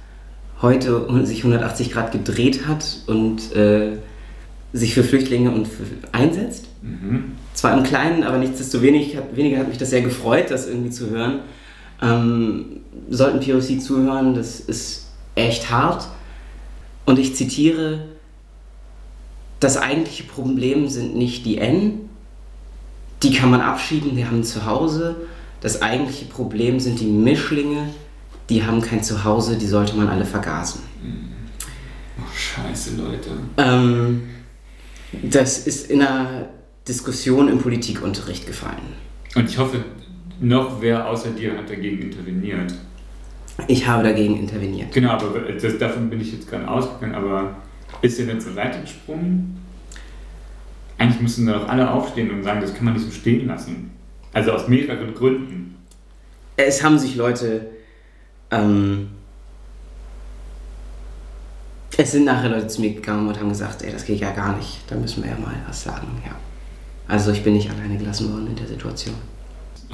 heute 0.63 1.07
sich 1.25 1.39
180 1.39 1.93
Grad 1.93 2.13
gedreht 2.13 2.67
hat 2.67 3.03
und 3.07 3.55
äh, 3.55 3.99
sich 4.73 4.95
für 4.95 5.05
Flüchtlinge 5.05 5.51
und 5.51 5.69
für, 5.69 5.85
einsetzt. 6.13 6.67
Mhm. 6.83 7.33
Zwar 7.53 7.77
im 7.77 7.85
Kleinen, 7.85 8.25
aber 8.25 8.39
nichtsdestoweniger 8.39 9.19
hat, 9.19 9.37
weniger 9.37 9.59
hat 9.59 9.69
mich 9.69 9.79
das 9.79 9.91
sehr 9.91 10.03
gefreut, 10.03 10.51
das 10.51 10.67
irgendwie 10.67 10.91
zu 10.91 11.11
hören. 11.11 11.41
Ähm, 12.03 12.81
sollten 13.09 13.41
POC 13.41 13.81
zuhören, 13.81 14.35
das 14.35 14.61
ist 14.61 15.11
echt 15.37 15.71
hart. 15.71 16.09
Und 17.05 17.19
ich 17.19 17.37
zitiere, 17.37 18.07
das 19.61 19.77
eigentliche 19.77 20.25
Problem 20.25 20.89
sind 20.89 21.15
nicht 21.17 21.47
die 21.47 21.59
N, 21.59 22.04
die 23.25 23.33
kann 23.33 23.51
man 23.51 23.61
abschieben, 23.61 24.15
die 24.15 24.25
haben 24.25 24.45
zu 24.45 24.67
Hause. 24.67 25.17
Das 25.61 25.81
eigentliche 25.81 26.27
Problem 26.27 26.79
sind 26.79 27.01
die 27.01 27.07
Mischlinge, 27.07 27.89
die 28.51 28.63
haben 28.63 28.83
kein 28.83 29.03
Zuhause, 29.03 29.57
die 29.57 29.67
sollte 29.67 29.97
man 29.97 30.09
alle 30.09 30.27
vergasen. 30.27 30.83
Oh, 32.19 32.37
scheiße, 32.37 32.97
Leute. 32.97 33.31
Ähm, 33.57 34.23
das 35.23 35.67
ist 35.67 35.91
in 35.91 36.03
einer 36.03 36.49
Diskussion 36.87 37.49
im 37.49 37.59
Politikunterricht 37.59 38.47
gefallen. 38.47 38.93
Und 39.35 39.49
ich 39.49 39.57
hoffe, 39.57 39.83
noch 40.41 40.83
wer 40.83 41.09
außer 41.09 41.31
dir 41.31 41.57
hat 41.57 41.71
dagegen 41.71 42.03
interveniert. 42.03 42.75
Ich 43.67 43.87
habe 43.87 44.03
dagegen 44.03 44.39
interveniert. 44.39 44.93
Genau, 44.93 45.13
aber 45.13 45.41
das, 45.41 45.79
davon 45.79 46.11
bin 46.11 46.21
ich 46.21 46.33
jetzt 46.33 46.51
gerade 46.51 46.69
ausgegangen, 46.69 47.15
aber 47.15 47.57
ist 48.03 48.19
dir 48.19 48.27
denn 48.27 48.41
zur 48.41 48.53
Seite 48.53 48.81
gesprungen? 48.81 49.64
Eigentlich 50.99 51.21
müssen 51.21 51.47
doch 51.47 51.69
alle 51.69 51.91
aufstehen 51.91 52.31
und 52.31 52.43
sagen, 52.43 52.61
das 52.61 52.75
kann 52.75 52.85
man 52.85 52.95
nicht 52.95 53.05
so 53.05 53.13
stehen 53.13 53.47
lassen. 53.47 53.91
Also 54.33 54.53
aus 54.53 54.69
mehreren 54.69 55.15
Gründen. 55.15 55.77
Es 56.57 56.83
haben 56.83 56.99
sich 56.99 57.17
Leute. 57.17 57.67
Ähm, 58.51 59.09
es 61.97 62.13
sind 62.13 62.25
nachher 62.25 62.49
Leute 62.49 62.67
zu 62.67 62.81
mir 62.81 62.93
gegangen 62.93 63.29
und 63.29 63.39
haben 63.39 63.49
gesagt, 63.49 63.83
ey, 63.83 63.93
das 63.93 64.05
geht 64.05 64.21
ja 64.21 64.33
gar 64.33 64.57
nicht. 64.57 64.81
Da 64.89 64.97
müssen 64.97 65.23
wir 65.23 65.31
ja 65.31 65.39
mal 65.39 65.55
was 65.67 65.85
sagen, 65.85 66.09
ja. 66.25 66.35
Also 67.07 67.31
ich 67.31 67.45
bin 67.45 67.55
nicht 67.55 67.71
alleine 67.71 67.97
gelassen 67.97 68.33
worden 68.33 68.49
in 68.49 68.57
der 68.57 68.67
Situation. 68.67 69.15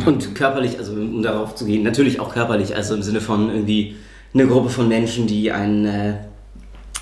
Und 0.07 0.35
körperlich, 0.35 0.79
also 0.79 0.93
um 0.93 1.23
darauf 1.23 1.55
zu 1.55 1.67
gehen, 1.67 1.83
natürlich 1.83 2.21
auch 2.21 2.33
körperlich, 2.33 2.75
also 2.75 2.95
im 2.95 3.03
Sinne 3.03 3.21
von 3.21 3.51
irgendwie 3.51 3.97
eine 4.33 4.47
Gruppe 4.47 4.71
von 4.71 4.89
Menschen, 4.89 5.27
die 5.27 5.51
einen 5.51 5.85
äh, 5.85 6.15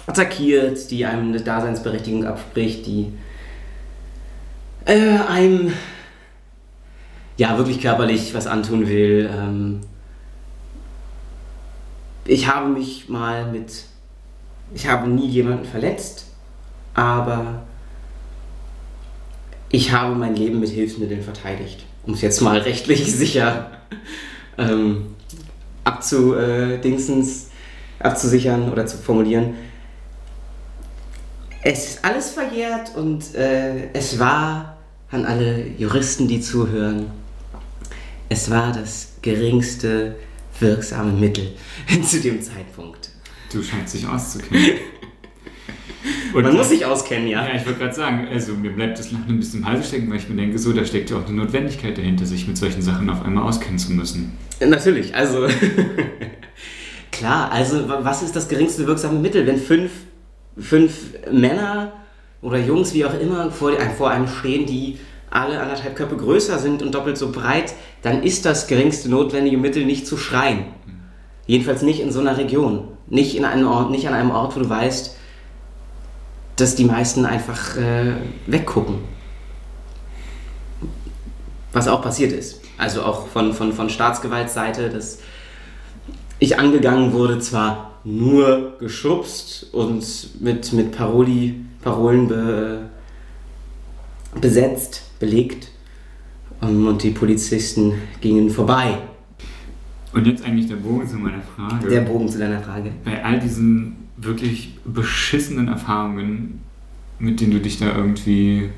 attackiert, 0.07 0.91
die 0.91 1.05
einem 1.05 1.29
eine 1.29 1.41
Daseinsberechtigung 1.41 2.25
abspricht, 2.25 2.87
die 2.87 3.13
äh, 4.88 5.18
einem 5.29 5.72
ja 7.37 7.57
wirklich 7.57 7.81
körperlich 7.81 8.35
was 8.35 8.46
antun 8.46 8.88
will. 8.88 9.31
Ähm, 9.33 9.81
ich 12.24 12.48
habe 12.48 12.68
mich 12.68 13.09
mal 13.09 13.51
mit, 13.53 13.85
ich 14.74 14.88
habe 14.88 15.09
nie 15.09 15.29
jemanden 15.29 15.66
verletzt, 15.66 16.27
aber 16.94 17.62
ich 19.70 19.92
habe 19.92 20.14
mein 20.14 20.35
Leben 20.35 20.59
mit 20.59 20.70
Hilfsmitteln 20.70 21.22
verteidigt, 21.22 21.85
um 22.05 22.14
es 22.14 22.22
jetzt 22.22 22.40
mal 22.40 22.59
rechtlich 22.59 23.14
sicher 23.14 23.70
ähm, 24.57 25.14
abzudingsens, 25.85 27.51
abzusichern 27.98 28.72
oder 28.72 28.87
zu 28.87 28.96
formulieren. 28.96 29.55
Es 31.62 31.90
ist 31.90 32.05
alles 32.05 32.31
verjährt 32.31 32.96
und 32.96 33.35
äh, 33.35 33.92
es 33.92 34.18
war 34.18 34.78
an 35.11 35.25
alle 35.25 35.66
Juristen, 35.79 36.29
die 36.29 36.40
zuhören. 36.40 37.07
Es 38.29 38.51
war 38.51 38.73
das 38.73 39.14
geringste 39.23 40.16
wirksame 40.61 41.12
Mittel 41.12 41.53
zu 42.05 42.21
dem 42.21 42.42
Zeitpunkt. 42.42 43.11
Du 43.53 43.62
scheinst 43.62 43.94
dich 43.94 44.07
auszukennen. 44.07 44.73
Und 46.35 46.42
Man 46.42 46.55
muss 46.55 46.68
sich 46.68 46.85
auskennen, 46.85 47.29
ja. 47.29 47.47
Ja, 47.47 47.55
ich 47.55 47.64
wollte 47.64 47.79
gerade 47.79 47.94
sagen, 47.94 48.29
also 48.31 48.53
mir 48.55 48.71
bleibt 48.71 48.99
das 48.99 49.11
Lachen 49.11 49.29
ein 49.29 49.38
bisschen 49.38 49.61
im 49.61 49.66
Hals 49.66 49.88
stecken, 49.88 50.11
weil 50.11 50.18
ich 50.18 50.29
mir 50.29 50.37
denke, 50.37 50.59
so, 50.59 50.73
da 50.73 50.85
steckt 50.85 51.11
ja 51.11 51.16
auch 51.16 51.27
eine 51.27 51.37
Notwendigkeit 51.37 51.97
dahinter, 51.97 52.27
sich 52.27 52.47
mit 52.47 52.59
solchen 52.59 52.83
Sachen 52.83 53.09
auf 53.09 53.25
einmal 53.25 53.44
auskennen 53.44 53.79
zu 53.79 53.92
müssen. 53.92 54.37
Natürlich, 54.61 55.14
also 55.14 55.47
klar, 57.12 57.51
also 57.51 57.88
was 57.88 58.23
ist 58.23 58.37
das 58.37 58.49
geringste 58.49 58.87
wirksame 58.87 59.18
Mittel, 59.18 59.47
wenn 59.47 59.59
fünf, 59.59 59.90
fünf 60.59 60.92
Männer 61.33 61.92
oder 62.42 62.59
Jungs, 62.59 62.94
wie 62.94 63.05
auch 63.05 63.18
immer, 63.18 63.51
vor, 63.51 63.72
vor 63.96 64.11
einem 64.11 64.29
stehen, 64.29 64.66
die 64.66 64.98
alle 65.31 65.61
anderthalb 65.61 65.96
Köpfe 65.96 66.16
größer 66.16 66.59
sind 66.59 66.83
und 66.83 66.94
doppelt 66.94 67.18
so 67.18 67.31
breit, 67.31 67.74
dann 68.03 68.22
ist 68.22 68.44
das 68.44 68.66
geringste 68.66 69.11
notwendige 69.11 69.59
Mittel 69.59 69.85
nicht 69.85 70.07
zu 70.07 70.16
schreien. 70.16 70.66
Jedenfalls 71.46 71.83
nicht 71.83 72.01
in 72.01 72.12
so 72.12 72.20
einer 72.20 72.37
Region. 72.37 72.88
Nicht, 73.09 73.37
in 73.37 73.44
einem 73.44 73.66
Ort, 73.66 73.90
nicht 73.90 74.07
an 74.07 74.14
einem 74.14 74.31
Ort, 74.31 74.55
wo 74.55 74.61
du 74.61 74.68
weißt, 74.68 75.16
dass 76.57 76.74
die 76.74 76.85
meisten 76.85 77.24
einfach 77.24 77.77
äh, 77.77 78.16
weggucken. 78.46 78.96
Was 81.72 81.88
auch 81.88 82.03
passiert 82.03 82.33
ist. 82.33 82.61
Also 82.77 83.03
auch 83.03 83.29
von, 83.29 83.53
von, 83.53 83.72
von 83.72 83.90
Staatsgewaltseite, 83.90 84.90
dass 84.90 85.18
ich 86.38 86.59
angegangen 86.59 87.12
wurde, 87.12 87.38
zwar 87.38 87.98
nur 88.05 88.77
geschubst 88.79 89.68
und 89.72 90.40
mit, 90.40 90.72
mit 90.72 90.92
Paroli, 90.96 91.64
Parolen 91.83 92.29
be, 92.29 92.88
besetzt, 94.41 95.11
belegt 95.19 95.71
ähm, 96.62 96.87
und 96.87 97.03
die 97.03 97.11
Polizisten 97.11 97.95
gingen 98.21 98.51
vorbei. 98.51 98.99
Und 100.12 100.27
jetzt 100.27 100.45
eigentlich 100.45 100.69
der 100.69 100.77
Bogen 100.77 101.07
zu 101.07 101.17
meiner 101.17 101.43
Frage. 101.43 101.88
Der 101.88 102.01
Bogen 102.01 102.29
zu 102.29 102.38
deiner 102.38 102.61
Frage. 102.61 102.93
Bei 103.05 103.23
all 103.25 103.38
diesen 103.38 103.97
wirklich 104.17 104.79
beschissenen 104.85 105.69
Erfahrungen, 105.69 106.61
mit 107.19 107.41
denen 107.41 107.53
du 107.53 107.61
dich 107.61 107.79
da 107.79 107.95
irgendwie 107.95 108.71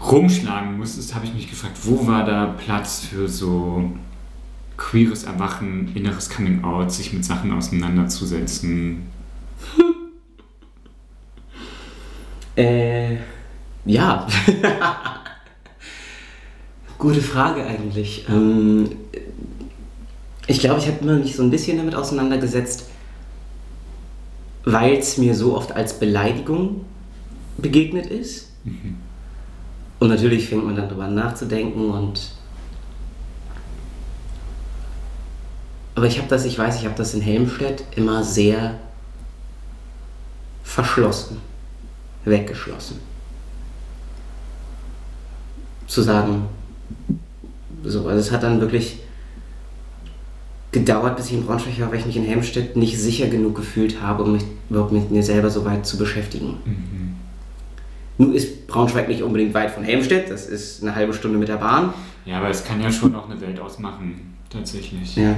rumschlagen 0.00 0.78
musstest, 0.78 1.14
habe 1.14 1.26
ich 1.26 1.34
mich 1.34 1.48
gefragt, 1.48 1.78
wo 1.84 2.06
war 2.06 2.24
da 2.24 2.46
Platz 2.46 3.00
für 3.00 3.28
so 3.28 3.90
queeres 4.76 5.24
Erwachen, 5.24 5.90
inneres 5.94 6.30
Coming 6.30 6.64
Out, 6.64 6.90
sich 6.92 7.12
mit 7.12 7.24
Sachen 7.24 7.52
auseinanderzusetzen? 7.52 9.02
äh, 12.60 13.16
ja. 13.84 14.26
Gute 16.98 17.22
Frage 17.22 17.64
eigentlich. 17.64 18.26
Ähm, 18.28 18.90
ich 20.46 20.60
glaube, 20.60 20.80
ich 20.80 20.86
habe 20.86 20.98
immer 21.00 21.14
mich 21.14 21.36
so 21.36 21.42
ein 21.42 21.50
bisschen 21.50 21.78
damit 21.78 21.94
auseinandergesetzt, 21.94 22.88
weil 24.64 24.96
es 24.96 25.16
mir 25.16 25.34
so 25.34 25.56
oft 25.56 25.72
als 25.72 25.98
Beleidigung 25.98 26.84
begegnet 27.56 28.06
ist. 28.06 28.50
Mhm. 28.64 28.96
Und 29.98 30.08
natürlich 30.08 30.48
fängt 30.48 30.64
man 30.64 30.76
dann 30.76 30.88
darüber 30.88 31.08
nachzudenken 31.08 31.90
und 31.90 32.32
aber 35.94 36.06
ich 36.06 36.18
habe 36.18 36.28
das, 36.28 36.46
ich 36.46 36.58
weiß, 36.58 36.78
ich 36.78 36.86
habe 36.86 36.94
das 36.94 37.12
in 37.12 37.20
Helmstedt 37.20 37.84
immer 37.96 38.24
sehr 38.24 38.78
verschlossen, 40.62 41.42
weggeschlossen. 42.24 42.98
Zu 45.86 46.02
sagen, 46.02 46.44
so, 47.84 48.06
also 48.06 48.20
es 48.20 48.30
hat 48.30 48.42
dann 48.42 48.60
wirklich 48.60 48.98
gedauert, 50.72 51.16
bis 51.16 51.26
ich 51.26 51.34
in 51.34 51.46
Braunschweig 51.46 51.80
war, 51.80 51.90
weil 51.90 51.98
ich 51.98 52.06
mich 52.06 52.16
in 52.16 52.24
Helmstedt 52.24 52.76
nicht 52.76 52.98
sicher 52.98 53.28
genug 53.28 53.56
gefühlt 53.56 54.00
habe, 54.00 54.22
um 54.22 54.32
mich 54.32 54.44
überhaupt 54.68 54.92
mit 54.92 55.10
mir 55.10 55.22
selber 55.22 55.50
so 55.50 55.64
weit 55.64 55.84
zu 55.84 55.98
beschäftigen. 55.98 56.58
Mhm. 56.64 57.14
Nun 58.18 58.34
ist 58.34 58.66
Braunschweig 58.66 59.08
nicht 59.08 59.22
unbedingt 59.22 59.54
weit 59.54 59.70
von 59.70 59.82
Helmstedt, 59.82 60.30
das 60.30 60.46
ist 60.46 60.82
eine 60.82 60.94
halbe 60.94 61.12
Stunde 61.12 61.38
mit 61.38 61.48
der 61.48 61.56
Bahn. 61.56 61.92
Ja, 62.24 62.38
aber 62.38 62.50
es 62.50 62.62
kann 62.62 62.80
ja 62.80 62.92
schon 62.92 63.14
auch 63.14 63.28
eine 63.28 63.40
Welt 63.40 63.58
ausmachen, 63.58 64.36
tatsächlich. 64.48 65.16
Ja. 65.16 65.34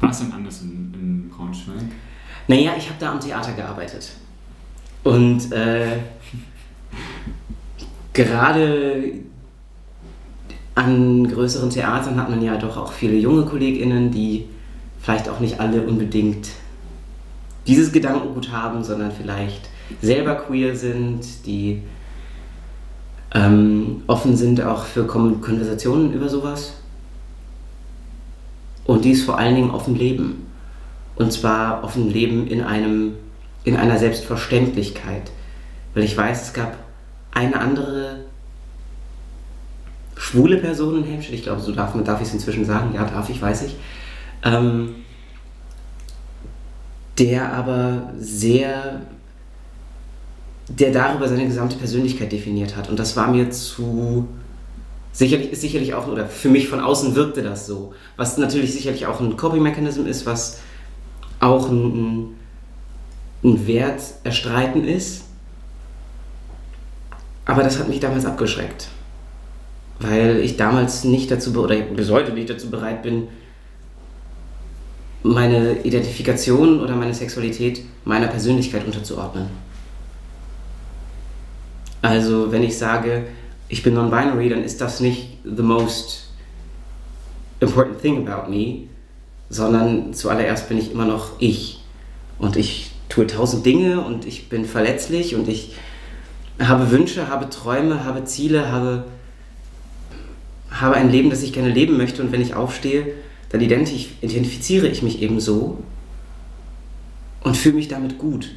War 0.00 0.10
es 0.10 0.18
denn 0.18 0.32
anders 0.32 0.60
in, 0.62 0.92
in 0.94 1.30
Braunschweig? 1.30 1.76
Naja, 2.48 2.72
ich 2.76 2.88
habe 2.88 2.98
da 2.98 3.12
am 3.12 3.20
Theater 3.20 3.52
gearbeitet. 3.52 4.10
Und 5.04 5.52
äh, 5.52 5.98
gerade 8.12 9.12
an 10.74 11.28
größeren 11.28 11.70
Theatern 11.70 12.20
hat 12.20 12.30
man 12.30 12.42
ja 12.42 12.56
doch 12.56 12.76
auch 12.76 12.92
viele 12.92 13.16
junge 13.16 13.44
KollegInnen, 13.44 14.10
die 14.10 14.46
vielleicht 15.00 15.28
auch 15.28 15.40
nicht 15.40 15.60
alle 15.60 15.82
unbedingt 15.82 16.48
dieses 17.66 17.92
Gedankengut 17.92 18.50
haben, 18.50 18.82
sondern 18.82 19.12
vielleicht 19.12 19.68
selber 20.00 20.34
queer 20.34 20.74
sind, 20.74 21.46
die 21.46 21.82
ähm, 23.34 24.02
offen 24.06 24.36
sind 24.36 24.62
auch 24.62 24.84
für 24.84 25.06
Konversationen 25.06 26.12
über 26.12 26.28
sowas 26.28 26.74
und 28.84 29.04
die 29.04 29.12
es 29.12 29.22
vor 29.22 29.38
allen 29.38 29.56
Dingen 29.56 29.70
offen 29.70 29.96
leben. 29.96 30.46
Und 31.16 31.32
zwar 31.32 31.84
offen 31.84 32.10
leben 32.10 32.46
in, 32.46 32.60
einem, 32.60 33.14
in 33.64 33.76
einer 33.76 33.98
Selbstverständlichkeit. 33.98 35.30
Weil 35.94 36.04
ich 36.04 36.16
weiß, 36.16 36.42
es 36.42 36.52
gab 36.52 36.76
eine 37.32 37.58
andere 37.58 38.24
schwule 40.16 40.58
Person 40.58 40.98
in 40.98 41.04
Helmstedt, 41.04 41.34
ich 41.34 41.42
glaube, 41.42 41.60
so 41.60 41.72
darf, 41.72 41.92
darf 42.04 42.20
ich 42.20 42.28
es 42.28 42.34
inzwischen 42.34 42.64
sagen, 42.64 42.94
ja, 42.94 43.04
darf 43.04 43.28
ich, 43.30 43.42
weiß 43.42 43.62
ich, 43.62 43.76
ähm, 44.44 44.96
der 47.18 47.52
aber 47.52 48.12
sehr, 48.18 49.02
der 50.68 50.92
darüber 50.92 51.28
seine 51.28 51.46
gesamte 51.46 51.76
Persönlichkeit 51.76 52.32
definiert 52.32 52.76
hat. 52.76 52.88
Und 52.88 52.98
das 52.98 53.16
war 53.16 53.28
mir 53.28 53.50
zu, 53.50 54.28
sicherlich, 55.12 55.50
ist 55.50 55.60
sicherlich 55.60 55.94
auch, 55.94 56.08
oder 56.08 56.26
für 56.26 56.48
mich 56.48 56.68
von 56.68 56.80
außen 56.80 57.14
wirkte 57.14 57.42
das 57.42 57.66
so, 57.66 57.94
was 58.16 58.36
natürlich 58.38 58.72
sicherlich 58.72 59.06
auch 59.06 59.20
ein 59.20 59.36
Coping-Mechanism 59.36 60.06
ist, 60.06 60.26
was 60.26 60.60
auch 61.40 61.68
ein, 61.68 61.84
ein 61.84 62.36
Wert 63.44 64.02
erstreiten 64.24 64.84
ist. 64.84 65.24
Aber 67.44 67.62
das 67.62 67.78
hat 67.78 67.88
mich 67.88 68.00
damals 68.00 68.24
abgeschreckt 68.24 68.88
weil 70.00 70.40
ich 70.40 70.56
damals 70.56 71.04
nicht 71.04 71.30
dazu, 71.30 71.54
oder 71.56 71.76
bis 71.76 72.10
heute 72.10 72.32
nicht 72.32 72.50
dazu 72.50 72.70
bereit 72.70 73.02
bin, 73.02 73.28
meine 75.22 75.82
Identifikation 75.82 76.80
oder 76.80 76.96
meine 76.96 77.14
Sexualität 77.14 77.82
meiner 78.04 78.26
Persönlichkeit 78.26 78.84
unterzuordnen. 78.84 79.46
Also 82.02 82.52
wenn 82.52 82.62
ich 82.62 82.76
sage, 82.76 83.24
ich 83.68 83.82
bin 83.82 83.94
non-binary, 83.94 84.50
dann 84.50 84.62
ist 84.62 84.80
das 84.80 85.00
nicht 85.00 85.38
the 85.44 85.62
most 85.62 86.28
important 87.60 88.02
thing 88.02 88.28
about 88.28 88.50
me, 88.50 88.88
sondern 89.48 90.12
zuallererst 90.12 90.68
bin 90.68 90.76
ich 90.76 90.92
immer 90.92 91.06
noch 91.06 91.40
ich. 91.40 91.80
Und 92.38 92.56
ich 92.56 92.90
tue 93.08 93.26
tausend 93.26 93.64
Dinge 93.66 94.00
und 94.00 94.26
ich 94.26 94.48
bin 94.48 94.64
verletzlich 94.64 95.34
und 95.34 95.48
ich 95.48 95.74
habe 96.58 96.90
Wünsche, 96.90 97.28
habe 97.28 97.50
Träume, 97.50 98.04
habe 98.04 98.24
Ziele, 98.24 98.70
habe 98.70 99.04
habe 100.70 100.96
ein 100.96 101.10
Leben, 101.10 101.30
das 101.30 101.42
ich 101.42 101.52
gerne 101.52 101.70
leben 101.70 101.96
möchte 101.96 102.22
und 102.22 102.32
wenn 102.32 102.40
ich 102.40 102.54
aufstehe, 102.54 103.14
dann 103.50 103.60
identifiziere 103.60 104.88
ich 104.88 105.02
mich 105.02 105.22
eben 105.22 105.38
so 105.38 105.78
und 107.44 107.56
fühle 107.56 107.76
mich 107.76 107.88
damit 107.88 108.18
gut. 108.18 108.50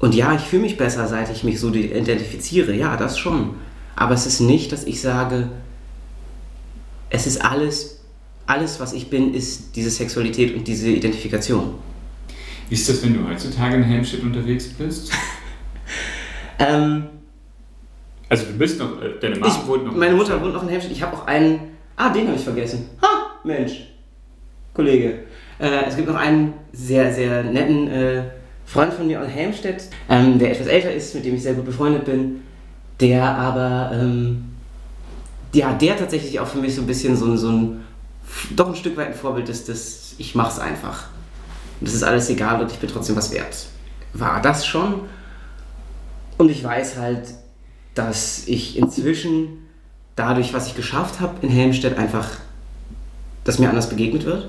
Und 0.00 0.14
ja, 0.14 0.34
ich 0.34 0.42
fühle 0.42 0.62
mich 0.62 0.76
besser, 0.76 1.08
seit 1.08 1.30
ich 1.30 1.44
mich 1.44 1.58
so 1.58 1.72
identifiziere, 1.72 2.74
ja, 2.74 2.96
das 2.98 3.18
schon. 3.18 3.54
Aber 3.96 4.12
es 4.12 4.26
ist 4.26 4.40
nicht, 4.40 4.70
dass 4.72 4.84
ich 4.84 5.00
sage, 5.00 5.48
es 7.08 7.26
ist 7.26 7.42
alles, 7.42 8.00
alles, 8.46 8.80
was 8.80 8.92
ich 8.92 9.08
bin, 9.08 9.32
ist 9.32 9.76
diese 9.76 9.90
Sexualität 9.90 10.54
und 10.54 10.68
diese 10.68 10.90
Identifikation. 10.90 11.74
Wie 12.68 12.74
ist 12.74 12.88
das, 12.88 13.02
wenn 13.02 13.14
du 13.14 13.28
heutzutage 13.28 13.76
in 13.76 13.82
Helmstedt 13.82 14.22
unterwegs 14.22 14.68
bist? 14.68 15.12
ähm, 16.58 17.06
also 18.28 18.46
du 18.46 18.52
bist 18.54 18.78
noch, 18.78 19.02
äh, 19.02 19.18
deine 19.20 19.36
Mama 19.36 19.54
ich, 19.54 19.68
wohnt 19.68 19.84
noch. 19.84 19.94
Meine 19.94 20.14
Mutter 20.14 20.40
wohnt 20.40 20.54
noch 20.54 20.62
in 20.62 20.68
Helmstedt. 20.68 20.92
Ich 20.92 21.02
habe 21.02 21.16
auch 21.16 21.26
einen, 21.26 21.76
ah, 21.96 22.08
den 22.10 22.26
habe 22.26 22.36
ich 22.36 22.44
vergessen. 22.44 22.88
Ha, 23.02 23.38
Mensch, 23.44 23.88
Kollege. 24.72 25.24
Äh, 25.58 25.84
es 25.86 25.96
gibt 25.96 26.08
noch 26.08 26.16
einen 26.16 26.54
sehr, 26.72 27.12
sehr 27.12 27.44
netten 27.44 27.88
äh, 27.88 28.22
Freund 28.64 28.92
von 28.94 29.06
mir 29.06 29.20
aus 29.20 29.28
Helmstedt, 29.28 29.88
ähm, 30.08 30.38
der 30.38 30.50
etwas 30.50 30.66
älter 30.66 30.92
ist, 30.92 31.14
mit 31.14 31.24
dem 31.24 31.34
ich 31.34 31.42
sehr 31.42 31.54
gut 31.54 31.66
befreundet 31.66 32.06
bin, 32.06 32.42
der 32.98 33.24
aber, 33.24 33.90
ähm, 33.94 34.46
ja, 35.52 35.72
der 35.74 35.96
tatsächlich 35.96 36.40
auch 36.40 36.48
für 36.48 36.58
mich 36.58 36.74
so 36.74 36.80
ein 36.80 36.86
bisschen 36.86 37.14
so, 37.16 37.36
so 37.36 37.50
ein, 37.50 37.84
doch 38.56 38.68
ein 38.68 38.74
Stück 38.74 38.96
weit 38.96 39.08
ein 39.08 39.14
Vorbild 39.14 39.48
ist, 39.48 39.68
dass 39.68 40.14
ich 40.18 40.34
mach's 40.34 40.58
einfach. 40.58 41.08
Und 41.84 41.88
das 41.88 41.96
ist 41.96 42.02
alles 42.02 42.30
egal 42.30 42.62
und 42.62 42.72
ich 42.72 42.78
bin 42.78 42.88
trotzdem 42.88 43.14
was 43.14 43.30
wert. 43.30 43.66
War 44.14 44.40
das 44.40 44.64
schon? 44.64 45.00
Und 46.38 46.50
ich 46.50 46.64
weiß 46.64 46.96
halt, 46.96 47.34
dass 47.94 48.44
ich 48.46 48.78
inzwischen 48.78 49.58
dadurch, 50.16 50.54
was 50.54 50.66
ich 50.66 50.74
geschafft 50.74 51.20
habe 51.20 51.34
in 51.42 51.50
Helmstedt, 51.50 51.98
einfach, 51.98 52.26
dass 53.44 53.58
mir 53.58 53.68
anders 53.68 53.90
begegnet 53.90 54.24
wird. 54.24 54.48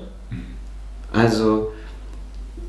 Also 1.12 1.74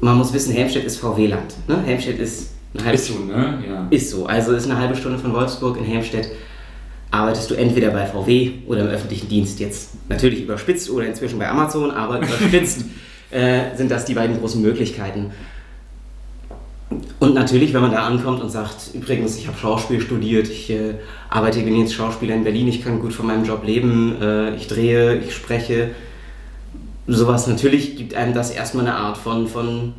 man 0.01 0.17
muss 0.17 0.33
wissen, 0.33 0.51
Helmstedt 0.51 0.83
ist 0.83 0.97
VW-Land. 0.97 1.55
Ne? 1.69 1.81
Helmstedt 1.83 2.19
ist 2.19 2.49
eine 2.73 2.83
halbe 2.83 2.97
Ist 2.97 3.07
so, 3.07 3.19
ne? 3.19 3.63
Ja. 3.65 3.87
Ist 3.89 4.09
so. 4.09 4.25
Also 4.25 4.51
ist 4.51 4.69
eine 4.69 4.77
halbe 4.77 4.97
Stunde 4.97 5.17
von 5.17 5.31
Wolfsburg 5.31 5.77
in 5.77 5.85
Helmstedt. 5.85 6.27
Arbeitest 7.09 7.49
du 7.49 7.55
entweder 7.55 7.91
bei 7.91 8.05
VW 8.05 8.51
oder 8.67 8.81
im 8.81 8.87
öffentlichen 8.87 9.29
Dienst. 9.29 9.61
Jetzt 9.61 9.91
natürlich 10.09 10.43
überspitzt 10.43 10.89
oder 10.89 11.05
inzwischen 11.05 11.39
bei 11.39 11.47
Amazon, 11.47 11.89
aber 11.89 12.17
überspitzt 12.17 12.83
äh, 13.31 13.75
sind 13.75 13.91
das 13.91 14.05
die 14.05 14.13
beiden 14.13 14.39
großen 14.39 14.61
Möglichkeiten. 14.61 15.31
Und 17.19 17.33
natürlich, 17.33 17.73
wenn 17.73 17.81
man 17.81 17.91
da 17.91 18.05
ankommt 18.05 18.41
und 18.41 18.49
sagt, 18.49 18.93
übrigens, 18.93 19.37
ich 19.37 19.47
habe 19.47 19.57
Schauspiel 19.57 19.99
studiert, 19.99 20.47
ich 20.47 20.69
äh, 20.69 20.95
arbeite 21.29 21.59
jetzt 21.59 21.93
Schauspieler 21.93 22.35
in 22.35 22.43
Berlin, 22.43 22.67
ich 22.67 22.83
kann 22.83 22.99
gut 23.01 23.13
von 23.13 23.27
meinem 23.27 23.43
Job 23.43 23.65
leben, 23.65 24.21
äh, 24.21 24.55
ich 24.55 24.67
drehe, 24.67 25.17
ich 25.17 25.35
spreche, 25.35 25.91
sowas 27.07 27.47
natürlich 27.47 27.97
gibt 27.97 28.13
einem 28.13 28.33
das 28.33 28.51
erstmal 28.51 28.87
eine 28.87 28.95
Art 28.95 29.17
von, 29.17 29.47
von 29.47 29.93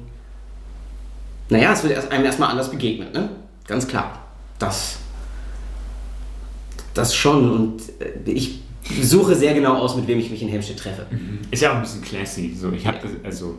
naja, 1.51 1.73
es 1.73 1.83
wird 1.83 1.95
erst, 1.95 2.13
einem 2.13 2.25
erstmal 2.25 2.51
anders 2.51 2.71
begegnet, 2.71 3.13
ne? 3.15 3.31
Ganz 3.67 3.87
klar. 3.87 4.19
Das, 4.59 4.99
das 6.95 7.15
schon. 7.15 7.51
Und 7.51 7.83
äh, 8.01 8.31
ich 8.31 8.61
suche 9.03 9.35
sehr 9.35 9.55
genau 9.55 9.75
aus, 9.75 9.97
mit 9.97 10.07
wem 10.07 10.19
ich 10.19 10.31
mich 10.31 10.43
in 10.43 10.49
Helmstedt 10.49 10.79
treffe. 10.79 11.07
Ist 11.51 11.63
ja 11.63 11.73
auch 11.73 11.77
ein 11.77 11.83
bisschen 11.83 12.03
classy. 12.03 12.55
So, 12.55 12.73
ich 12.73 12.87
habe 12.87 12.99
also 13.25 13.59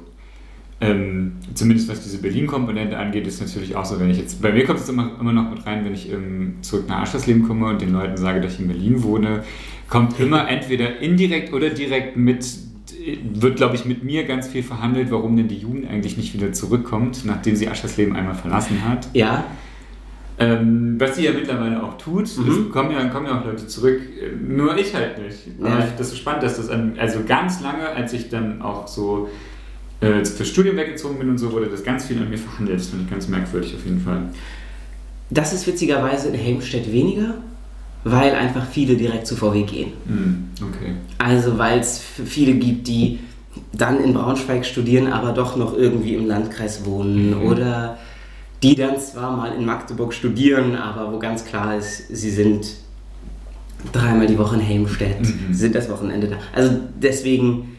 ähm, 0.82 1.34
zumindest 1.56 1.90
was 1.90 2.02
diese 2.04 2.20
Berlin-Komponente 2.20 2.98
angeht, 2.98 3.28
ist 3.28 3.42
natürlich 3.42 3.76
auch 3.76 3.84
so, 3.84 4.00
wenn 4.00 4.10
ich 4.10 4.18
jetzt, 4.18 4.42
bei 4.42 4.52
mir 4.52 4.66
kommt 4.66 4.80
es 4.80 4.88
immer, 4.88 5.12
immer 5.20 5.34
noch 5.34 5.50
mit 5.50 5.66
rein, 5.66 5.84
wenn 5.84 5.94
ich 5.94 6.12
ähm, 6.12 6.56
zurück 6.62 6.86
nach 6.88 7.02
Aschtersleben 7.02 7.48
komme 7.48 7.68
und 7.68 7.82
den 7.82 7.92
Leuten 7.92 8.16
sage, 8.16 8.40
dass 8.40 8.54
ich 8.54 8.62
in 8.62 8.68
Berlin 8.68 9.04
wohne, 9.04 9.44
kommt 9.90 10.20
immer 10.20 10.50
entweder 10.50 11.00
indirekt 11.00 11.52
oder 11.52 11.70
direkt 11.70 12.16
mit, 12.16 12.48
wird 13.34 13.58
glaube 13.58 13.76
ich 13.76 13.84
mit 13.84 14.04
mir 14.04 14.24
ganz 14.24 14.48
viel 14.48 14.64
verhandelt, 14.64 15.12
warum 15.12 15.36
denn 15.36 15.50
die 15.50 15.58
Jugend 15.58 15.90
eigentlich 15.90 16.16
nicht 16.16 16.34
wieder 16.34 16.54
zurückkommt, 16.54 17.26
nachdem 17.26 17.58
sie 17.58 17.68
Aschtersleben 17.68 18.16
einmal 18.16 18.36
verlassen 18.36 18.88
hat. 18.88 19.10
Ja, 19.14 19.46
Ähm, 20.42 20.96
was 20.98 21.18
sie 21.18 21.26
ja 21.26 21.34
mittlerweile 21.34 21.84
auch 21.84 21.98
tut, 21.98 22.30
Mhm. 22.38 22.68
es 22.68 22.72
kommen 22.72 22.92
ja, 22.92 23.04
kommen 23.10 23.26
ja 23.26 23.40
auch 23.40 23.46
Leute 23.46 23.68
zurück, 23.68 24.00
äh, 24.22 24.36
nur 24.36 24.78
ich 24.78 24.96
halt 24.96 25.18
nicht. 25.22 25.40
Ja. 25.62 25.80
ich 25.80 25.96
das 25.98 26.12
so 26.12 26.16
spannend, 26.16 26.44
dass 26.44 26.56
das, 26.58 26.70
an, 26.70 26.94
also 26.98 27.20
ganz 27.28 27.62
lange, 27.62 27.90
als 27.90 28.14
ich 28.14 28.30
dann 28.30 28.62
auch 28.62 28.88
so 28.88 29.28
äh, 30.02 30.24
fürs 30.24 30.48
Studium 30.48 30.78
weggezogen 30.78 31.20
bin 31.20 31.30
und 31.30 31.38
so, 31.40 31.52
wurde 31.52 31.68
das 31.68 31.84
ganz 31.84 32.06
viel 32.06 32.18
an 32.20 32.30
mir 32.30 32.38
verhandelt. 32.38 32.80
Das 32.80 32.88
finde 32.88 33.04
ich 33.04 33.12
ganz 33.12 33.28
merkwürdig 33.28 33.76
auf 33.76 33.84
jeden 33.86 34.00
Fall. 34.00 34.22
das 35.30 35.52
ist 35.54 35.68
witzigerweise 35.68 36.30
in 36.30 36.36
Helmstedt 36.36 36.90
weniger, 36.92 37.34
weil 38.06 38.32
einfach 38.34 38.66
viele 38.66 38.96
direkt 38.96 39.28
zu 39.28 39.36
VW 39.36 39.64
gehen. 39.64 39.92
Hm, 40.08 40.46
okay. 40.62 40.94
Also 41.18 41.58
weil 41.58 41.80
es 41.80 42.00
viele 42.00 42.54
gibt, 42.54 42.88
die 42.88 43.20
dann 43.74 44.02
in 44.02 44.14
Braunschweig 44.14 44.66
studieren, 44.66 45.08
aber 45.12 45.34
doch 45.34 45.58
noch 45.58 45.76
irgendwie 45.76 46.16
im 46.16 46.26
Landkreis 46.28 46.86
wohnen 46.86 47.32
Mhm. 47.42 47.46
oder 47.48 47.98
die 48.64 48.76
dann 48.76 49.00
zwar 49.00 49.36
mal 49.36 49.54
in 49.56 49.66
Magdeburg 49.66 50.14
studieren, 50.14 50.76
aber 50.76 51.12
wo 51.14 51.20
ganz 51.20 51.46
klar 51.46 51.78
ist, 51.78 52.08
sie 52.10 52.30
sind 52.32 52.68
dreimal 53.94 54.28
die 54.28 54.38
Woche 54.38 54.56
in 54.56 54.62
Helmstedt, 54.62 55.22
Mhm. 55.22 55.48
sie 55.54 55.60
sind 55.60 55.76
das 55.76 55.90
Wochenende 55.90 56.28
da. 56.28 56.38
Also 56.54 56.72
deswegen 57.02 57.78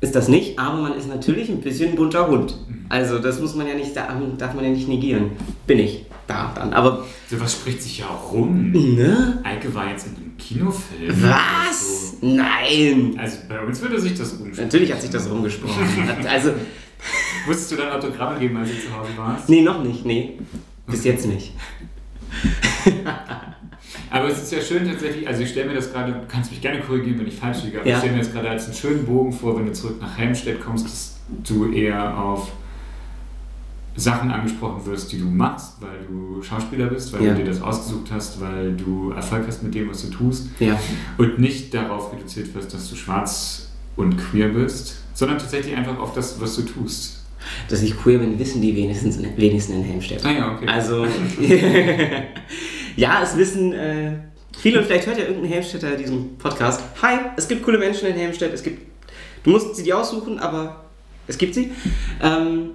ist 0.00 0.14
das 0.14 0.28
nicht, 0.28 0.58
aber 0.58 0.82
man 0.82 0.94
ist 0.94 1.08
natürlich 1.08 1.48
ein 1.48 1.60
bisschen 1.60 1.90
ein 1.90 1.96
bunter 1.96 2.26
Hund. 2.28 2.54
Mhm. 2.68 2.86
Also 2.88 3.18
das 3.18 3.40
muss 3.40 3.54
man 3.54 3.66
ja 3.66 3.74
nicht, 3.74 3.96
darf 3.96 4.54
man 4.54 4.64
ja 4.64 4.70
nicht 4.70 4.88
negieren. 4.88 5.30
Bin 5.66 5.78
ich 5.78 6.04
da 6.26 6.52
dann, 6.54 6.72
aber 6.74 7.04
Sowas 7.30 7.52
spricht 7.54 7.82
sich 7.82 7.98
ja 8.00 8.06
auch 8.06 8.32
rum. 8.32 8.70
ne? 8.72 9.40
Eike 9.44 9.74
war 9.74 9.88
jetzt 9.90 10.06
in 10.08 10.16
einem 10.16 10.36
Kinofilm. 10.36 11.22
Was? 11.22 12.10
So. 12.20 12.26
Nein! 12.26 13.14
Also 13.18 13.38
bei 13.48 13.58
uns 13.64 13.80
würde 13.80 13.98
sich 13.98 14.14
das 14.18 14.32
rumsprechen. 14.38 14.64
Natürlich 14.64 14.92
hat 14.92 15.00
sich 15.00 15.10
das 15.10 15.30
rumgesprochen. 15.30 15.74
Also, 16.30 16.50
Musstest 17.46 17.72
du 17.72 17.76
dann 17.76 17.90
Autogramme 17.92 18.38
geben, 18.38 18.56
als 18.56 18.70
du 18.70 18.76
zu 18.76 18.96
Hause 18.96 19.10
warst? 19.16 19.48
nee, 19.48 19.62
noch 19.62 19.82
nicht, 19.82 20.04
nee. 20.04 20.38
Bis 20.86 21.04
jetzt 21.04 21.26
nicht. 21.26 21.54
Aber 24.10 24.28
es 24.28 24.42
ist 24.42 24.52
ja 24.52 24.60
schön 24.60 24.86
tatsächlich, 24.86 25.26
also 25.26 25.42
ich 25.42 25.50
stelle 25.50 25.68
mir 25.68 25.74
das 25.74 25.92
gerade, 25.92 26.12
du 26.12 26.20
kannst 26.28 26.50
mich 26.50 26.60
gerne 26.60 26.80
korrigieren, 26.80 27.18
wenn 27.18 27.26
ich 27.26 27.34
falsch 27.36 27.64
liege, 27.64 27.80
aber 27.80 27.88
Ja. 27.88 27.94
ich 27.96 27.98
stelle 28.00 28.16
mir 28.16 28.22
das 28.22 28.32
gerade 28.32 28.50
als 28.50 28.64
einen 28.66 28.74
schönen 28.74 29.04
Bogen 29.06 29.32
vor, 29.32 29.56
wenn 29.58 29.66
du 29.66 29.72
zurück 29.72 30.00
nach 30.00 30.16
Helmstedt 30.18 30.60
kommst, 30.62 30.84
dass 30.86 31.16
du 31.48 31.72
eher 31.72 32.16
auf 32.18 32.52
Sachen 33.96 34.30
angesprochen 34.30 34.84
wirst, 34.86 35.12
die 35.12 35.18
du 35.18 35.26
machst, 35.26 35.74
weil 35.80 35.98
du 36.08 36.42
Schauspieler 36.42 36.86
bist, 36.86 37.12
weil 37.12 37.24
Ja. 37.24 37.32
du 37.34 37.38
dir 37.42 37.46
das 37.50 37.60
ausgesucht 37.62 38.10
hast, 38.10 38.40
weil 38.40 38.72
du 38.74 39.10
Erfolg 39.12 39.44
hast 39.46 39.62
mit 39.62 39.74
dem, 39.74 39.90
was 39.90 40.02
du 40.02 40.08
tust 40.10 40.48
Ja. 40.60 40.78
und 41.18 41.38
nicht 41.38 41.72
darauf 41.74 42.12
reduziert 42.12 42.54
wirst, 42.54 42.72
dass 42.72 42.88
du 42.90 42.96
schwarz 42.96 43.70
und 43.96 44.16
queer 44.16 44.48
bist, 44.48 45.02
sondern 45.14 45.38
tatsächlich 45.38 45.76
einfach 45.76 45.98
auf 45.98 46.12
das, 46.14 46.40
was 46.40 46.56
du 46.56 46.62
tust. 46.62 47.21
Dass 47.68 47.82
ich 47.82 47.96
queer 47.96 48.18
bin, 48.18 48.38
wissen 48.38 48.60
die 48.60 48.74
wenigstens 48.76 49.16
in, 49.16 49.36
wenigsten 49.36 49.74
in 49.74 49.84
Helmstedt. 49.84 50.24
Ah 50.24 50.32
ja, 50.32 50.52
okay. 50.54 50.66
Also, 50.66 51.06
ja, 52.96 53.22
es 53.22 53.36
wissen 53.36 53.72
äh, 53.72 54.12
viele 54.58 54.80
und 54.80 54.86
vielleicht 54.86 55.06
hört 55.06 55.18
ja 55.18 55.24
irgendein 55.24 55.50
Helmstädter 55.50 55.96
diesen 55.96 56.36
Podcast. 56.38 56.82
Hi, 57.02 57.18
es 57.36 57.48
gibt 57.48 57.62
coole 57.62 57.78
Menschen 57.78 58.08
in 58.08 58.14
Helmstedt. 58.14 58.52
Es 58.52 58.62
gibt, 58.62 58.80
du 59.44 59.50
musst 59.50 59.76
sie 59.76 59.82
dir 59.82 59.98
aussuchen, 59.98 60.38
aber 60.38 60.84
es 61.26 61.38
gibt 61.38 61.54
sie. 61.54 61.72
Ähm, 62.22 62.70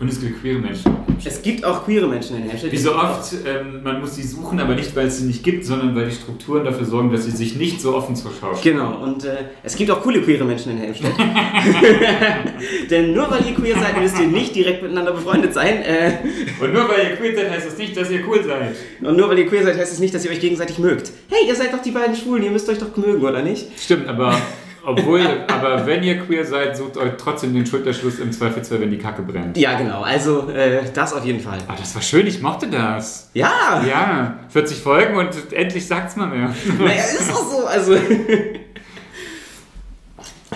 und 0.00 0.08
es 0.08 0.20
gibt 0.20 0.40
queere 0.40 0.58
Menschen. 0.58 0.96
es 1.24 1.42
gibt 1.42 1.64
auch 1.64 1.84
queere 1.84 2.08
Menschen 2.08 2.36
in 2.36 2.42
Helmstedt. 2.44 2.72
Wie 2.72 2.76
so 2.76 2.94
oft, 2.94 3.32
ähm, 3.46 3.82
man 3.84 4.00
muss 4.00 4.16
sie 4.16 4.22
suchen, 4.24 4.58
aber 4.58 4.74
nicht, 4.74 4.94
weil 4.96 5.06
es 5.06 5.18
sie 5.18 5.26
nicht 5.26 5.42
gibt, 5.44 5.64
sondern 5.64 5.94
weil 5.94 6.06
die 6.06 6.14
Strukturen 6.14 6.64
dafür 6.64 6.84
sorgen, 6.84 7.12
dass 7.12 7.24
sie 7.24 7.30
sich 7.30 7.54
nicht 7.56 7.80
so 7.80 7.94
offen 7.94 8.16
zur 8.16 8.32
Schau 8.40 8.54
stellen. 8.56 8.76
Genau, 8.78 9.02
und 9.02 9.24
äh, 9.24 9.36
es 9.62 9.76
gibt 9.76 9.90
auch 9.90 10.02
coole 10.02 10.20
queere 10.22 10.44
Menschen 10.44 10.72
in 10.72 10.78
Helmstedt. 10.78 11.12
Denn 12.90 13.12
nur 13.12 13.30
weil 13.30 13.46
ihr 13.46 13.54
queer 13.54 13.76
seid, 13.78 14.00
müsst 14.00 14.18
ihr 14.18 14.26
nicht 14.26 14.54
direkt 14.54 14.82
miteinander 14.82 15.12
befreundet 15.12 15.54
sein. 15.54 15.82
Äh, 15.82 16.12
Und 16.60 16.72
nur 16.72 16.88
weil 16.88 17.10
ihr 17.10 17.16
queer 17.16 17.34
seid, 17.36 17.50
heißt 17.50 17.66
das 17.66 17.78
nicht, 17.78 17.96
dass 17.96 18.10
ihr 18.10 18.20
cool 18.28 18.42
seid. 18.44 18.74
und 19.02 19.16
nur 19.16 19.28
weil 19.28 19.38
ihr 19.38 19.46
queer 19.46 19.62
seid, 19.62 19.78
heißt 19.78 19.92
es 19.92 19.98
nicht, 20.00 20.14
dass 20.14 20.24
ihr 20.24 20.30
euch 20.30 20.40
gegenseitig 20.40 20.78
mögt. 20.78 21.10
Hey, 21.28 21.46
ihr 21.46 21.54
seid 21.54 21.72
doch 21.72 21.82
die 21.82 21.90
beiden 21.92 22.16
Schwulen, 22.16 22.42
ihr 22.42 22.50
müsst 22.50 22.68
euch 22.68 22.78
doch 22.78 22.96
mögen, 22.96 23.22
oder 23.22 23.42
nicht? 23.42 23.66
Stimmt, 23.78 24.08
aber 24.08 24.36
obwohl, 24.84 25.20
aber 25.48 25.86
wenn 25.86 26.02
ihr 26.02 26.18
queer 26.18 26.44
seid, 26.44 26.76
sucht 26.76 26.96
euch 26.96 27.12
trotzdem 27.18 27.54
den 27.54 27.64
Schulterschluss 27.66 28.18
im 28.18 28.32
Zweifelsfall, 28.32 28.80
wenn 28.80 28.90
die 28.90 28.98
Kacke 28.98 29.22
brennt. 29.22 29.56
Ja, 29.56 29.78
genau, 29.78 30.02
also 30.02 30.48
äh, 30.50 30.82
das 30.92 31.12
auf 31.12 31.24
jeden 31.24 31.40
Fall. 31.40 31.58
Ah, 31.68 31.74
das 31.78 31.94
war 31.94 32.02
schön, 32.02 32.26
ich 32.26 32.40
mochte 32.42 32.66
das. 32.68 33.30
Ja, 33.34 33.82
Ja, 33.86 34.38
40 34.48 34.78
Folgen 34.78 35.16
und 35.16 35.52
endlich 35.52 35.86
sagt's 35.86 36.16
mal 36.16 36.26
mehr. 36.26 36.52
naja, 36.78 37.02
ist 37.02 37.30
auch 37.32 37.48
so, 37.50 37.66
also. 37.66 37.94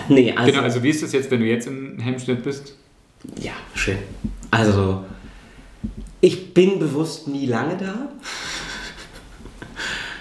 nee, 0.09 0.33
also. 0.35 0.51
Genau, 0.51 0.63
also 0.63 0.83
wie 0.83 0.89
ist 0.89 1.03
das 1.03 1.11
jetzt, 1.13 1.31
wenn 1.31 1.39
du 1.39 1.45
jetzt 1.45 1.67
in 1.67 1.99
Helmstedt 1.99 2.43
bist? 2.43 2.75
Ja, 3.41 3.53
schön. 3.75 3.97
Also, 4.51 5.03
ich 6.21 6.53
bin 6.53 6.79
bewusst 6.79 7.27
nie 7.27 7.45
lange 7.45 7.77
da. 7.77 8.09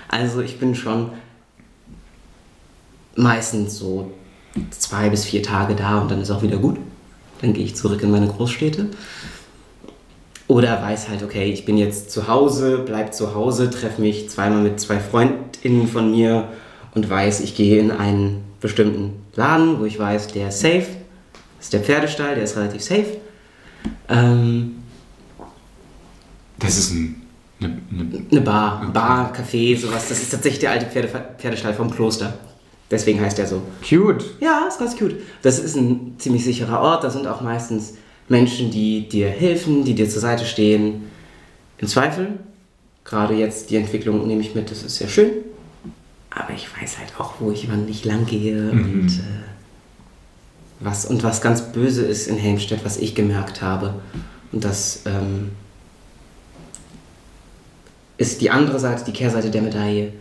Also, 0.09 0.41
ich 0.41 0.59
bin 0.59 0.75
schon 0.75 1.11
meistens 3.17 3.79
so 3.79 4.11
zwei 4.71 5.11
bis 5.11 5.25
vier 5.25 5.43
Tage 5.43 5.75
da 5.75 6.01
und 6.01 6.11
dann 6.11 6.21
ist 6.21 6.31
auch 6.31 6.43
wieder 6.43 6.57
gut. 6.59 6.79
Dann 7.41 7.53
gehe 7.53 7.65
ich 7.65 7.75
zurück 7.77 8.03
in 8.03 8.11
meine 8.11 8.29
Großstädte. 8.29 8.87
Oder 10.49 10.81
weiß 10.81 11.09
halt, 11.09 11.23
okay, 11.25 11.51
ich 11.51 11.65
bin 11.65 11.77
jetzt 11.77 12.11
zu 12.13 12.29
Hause, 12.29 12.79
bleib 12.87 13.13
zu 13.15 13.35
Hause, 13.35 13.69
treffe 13.69 14.01
mich 14.01 14.31
zweimal 14.31 14.63
mit 14.63 14.79
zwei 14.79 15.01
FreundInnen 15.01 15.89
von 15.89 16.11
mir 16.13 16.49
und 16.95 17.11
weiß, 17.11 17.41
ich 17.41 17.57
gehe 17.57 17.81
in 17.81 17.91
einen 17.91 18.45
bestimmten 18.61 19.23
Laden, 19.35 19.81
wo 19.81 19.85
ich 19.85 19.99
weiß, 19.99 20.29
der 20.29 20.49
ist 20.49 20.61
safe. 20.61 20.87
Das 21.57 21.67
ist 21.67 21.73
der 21.73 21.81
Pferdestall, 21.81 22.37
der 22.37 22.45
ist 22.45 22.57
relativ 22.57 22.83
safe. 22.83 23.19
Ähm, 24.09 24.77
Das 26.61 26.79
ist 26.79 26.93
ein, 26.93 27.23
eine, 27.61 27.79
eine 27.91 28.23
eine 28.31 28.41
Bar, 28.41 28.81
Okay. 28.83 28.93
Bar, 28.93 29.33
Café, 29.35 29.77
sowas. 29.79 30.09
Das 30.09 30.23
ist 30.23 30.31
tatsächlich 30.31 30.61
der 30.61 30.71
alte 30.71 30.87
Pferde, 30.87 31.09
Pferdestall 31.39 31.75
vom 31.75 31.91
Kloster. 31.91 32.35
Deswegen 32.91 33.21
heißt 33.21 33.39
er 33.39 33.47
so. 33.47 33.63
cute. 33.87 34.25
Ja, 34.41 34.67
ist 34.69 34.79
ganz 34.79 34.97
cute. 34.97 35.17
Das 35.43 35.59
ist 35.59 35.77
ein 35.77 36.15
ziemlich 36.19 36.45
sicherer 36.45 36.81
Ort. 36.81 37.03
Da 37.03 37.11
sind 37.11 37.27
auch 37.27 37.41
meistens 37.41 37.95
Menschen, 38.29 38.71
die 38.71 39.09
dir 39.09 39.29
helfen, 39.29 39.85
die 39.85 39.95
dir 39.95 40.09
zur 40.09 40.21
Seite 40.21 40.45
stehen. 40.45 41.05
Im 41.79 41.89
Zweifel, 41.89 42.39
gerade 43.05 43.35
jetzt 43.35 43.71
die 43.71 43.77
Entwicklung 43.77 44.27
nehme 44.27 44.41
ich 44.41 44.55
mit, 44.55 44.71
das 44.71 44.83
ist 44.83 44.97
sehr 44.97 45.09
schön. 45.09 45.31
Aber 46.31 46.53
ich 46.55 46.69
weiß 46.71 46.99
halt 46.99 47.13
auch, 47.19 47.35
wo 47.41 47.51
ich 47.51 47.69
wann 47.71 47.87
nicht 47.87 48.05
lang 48.05 48.27
gehe 48.27 48.71
und, 48.71 49.09
äh, 49.09 49.47
was, 50.81 51.07
und 51.07 51.23
was 51.23 51.41
ganz 51.41 51.73
böse 51.73 52.05
ist 52.05 52.29
in 52.29 52.37
Helmstedt, 52.37 52.85
was 52.85 52.99
ich 52.99 53.15
gemerkt 53.15 53.63
habe. 53.63 53.95
Und 54.53 54.65
das 54.65 55.03
ähm, 55.07 55.53
ist 58.19 58.41
die 58.41 58.51
andere 58.51 58.79
Seite, 58.79 59.05
die 59.05 59.13
Kehrseite 59.13 59.51
der 59.51 59.63
Medaille. 59.63 60.13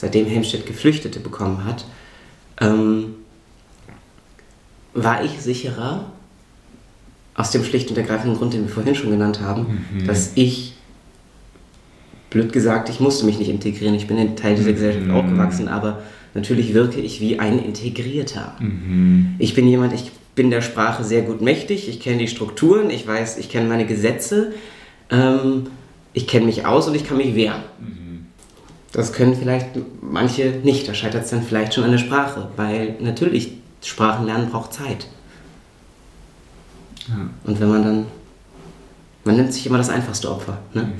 Seitdem 0.00 0.24
Helmstedt 0.24 0.64
Geflüchtete 0.64 1.20
bekommen 1.20 1.66
hat, 1.66 1.84
ähm, 2.58 3.16
war 4.94 5.22
ich 5.22 5.42
sicherer, 5.42 6.10
aus 7.34 7.50
dem 7.50 7.62
schlicht 7.62 7.90
und 7.90 7.98
ergreifenden 7.98 8.38
Grund, 8.38 8.54
den 8.54 8.62
wir 8.62 8.70
vorhin 8.70 8.94
schon 8.94 9.10
genannt 9.10 9.42
haben, 9.42 9.84
dass 10.06 10.32
ich, 10.36 10.72
blöd 12.30 12.50
gesagt, 12.50 12.88
ich 12.88 12.98
musste 12.98 13.26
mich 13.26 13.38
nicht 13.38 13.50
integrieren, 13.50 13.94
ich 13.94 14.06
bin 14.06 14.16
in 14.16 14.36
Teil 14.36 14.54
dieser 14.54 14.72
Gesellschaft 14.72 15.10
aufgewachsen, 15.10 15.68
aber 15.68 16.02
natürlich 16.32 16.72
wirke 16.72 16.98
ich 16.98 17.20
wie 17.20 17.38
ein 17.38 17.58
Integrierter. 17.62 18.56
Ich 19.38 19.52
bin 19.54 19.68
jemand, 19.68 19.92
ich 19.92 20.12
bin 20.34 20.48
der 20.50 20.62
Sprache 20.62 21.04
sehr 21.04 21.20
gut 21.20 21.42
mächtig, 21.42 21.90
ich 21.90 22.00
kenne 22.00 22.16
die 22.16 22.28
Strukturen, 22.28 22.88
ich 22.88 23.06
weiß, 23.06 23.36
ich 23.36 23.50
kenne 23.50 23.68
meine 23.68 23.84
Gesetze, 23.84 24.54
ähm, 25.10 25.66
ich 26.14 26.26
kenne 26.26 26.46
mich 26.46 26.64
aus 26.64 26.88
und 26.88 26.94
ich 26.94 27.04
kann 27.04 27.18
mich 27.18 27.34
wehren. 27.34 27.60
Das 28.92 29.12
können 29.12 29.36
vielleicht 29.36 29.68
manche 30.02 30.60
nicht, 30.64 30.88
da 30.88 30.94
scheitert 30.94 31.24
es 31.24 31.30
dann 31.30 31.42
vielleicht 31.42 31.74
schon 31.74 31.84
an 31.84 31.92
der 31.92 31.98
Sprache, 31.98 32.48
weil 32.56 32.96
natürlich 33.00 33.52
Sprachenlernen 33.82 34.50
braucht 34.50 34.72
Zeit. 34.72 35.06
Ja. 37.08 37.30
Und 37.44 37.60
wenn 37.60 37.68
man 37.68 37.84
dann, 37.84 38.06
man 39.24 39.36
nimmt 39.36 39.52
sich 39.52 39.66
immer 39.66 39.78
das 39.78 39.90
einfachste 39.90 40.30
Opfer. 40.30 40.58
Ne? 40.74 40.82
Mhm. 40.82 40.92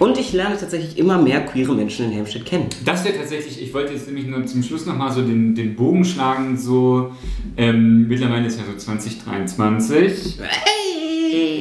Und 0.00 0.18
ich 0.18 0.32
lerne 0.34 0.58
tatsächlich 0.58 0.98
immer 0.98 1.16
mehr 1.16 1.46
queere 1.46 1.74
Menschen 1.74 2.06
in 2.06 2.12
Helmstedt 2.12 2.44
kennen. 2.44 2.68
Das 2.84 3.04
wäre 3.04 3.16
tatsächlich, 3.16 3.62
ich 3.62 3.72
wollte 3.72 3.94
jetzt 3.94 4.06
nämlich 4.06 4.26
nur 4.26 4.44
zum 4.44 4.62
Schluss 4.62 4.84
nochmal 4.84 5.10
so 5.12 5.22
den, 5.22 5.54
den 5.54 5.76
Bogen 5.76 6.04
schlagen, 6.04 6.58
so 6.58 7.12
ähm, 7.56 8.06
mittlerweile 8.08 8.46
ist 8.46 8.58
ja 8.58 8.64
so 8.70 8.76
2023. 8.76 10.40
Hey. 10.40 10.83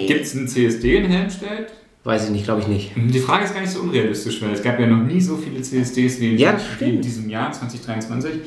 Gibt 0.08 0.26
es 0.26 0.36
einen 0.36 0.48
CSD 0.48 0.98
in 0.98 1.06
Helmstedt? 1.06 1.72
Weiß 2.04 2.26
ich 2.26 2.32
nicht, 2.32 2.44
glaube 2.44 2.62
ich 2.62 2.68
nicht. 2.68 2.92
Die 2.98 3.20
Frage 3.20 3.46
ist 3.46 3.54
gar 3.54 3.62
nicht 3.62 3.72
so 3.72 3.80
unrealistisch, 3.80 4.42
weil 4.42 4.52
es 4.52 4.62
gab 4.62 4.78
ja 4.78 4.88
noch 4.88 5.06
nie 5.06 5.22
so 5.22 5.38
viele 5.38 5.62
CSDs 5.62 6.20
wie, 6.20 6.36
ja, 6.36 6.60
wie 6.80 6.90
in 6.90 7.02
diesem 7.02 7.30
Jahr, 7.30 7.50
2023. 7.54 8.42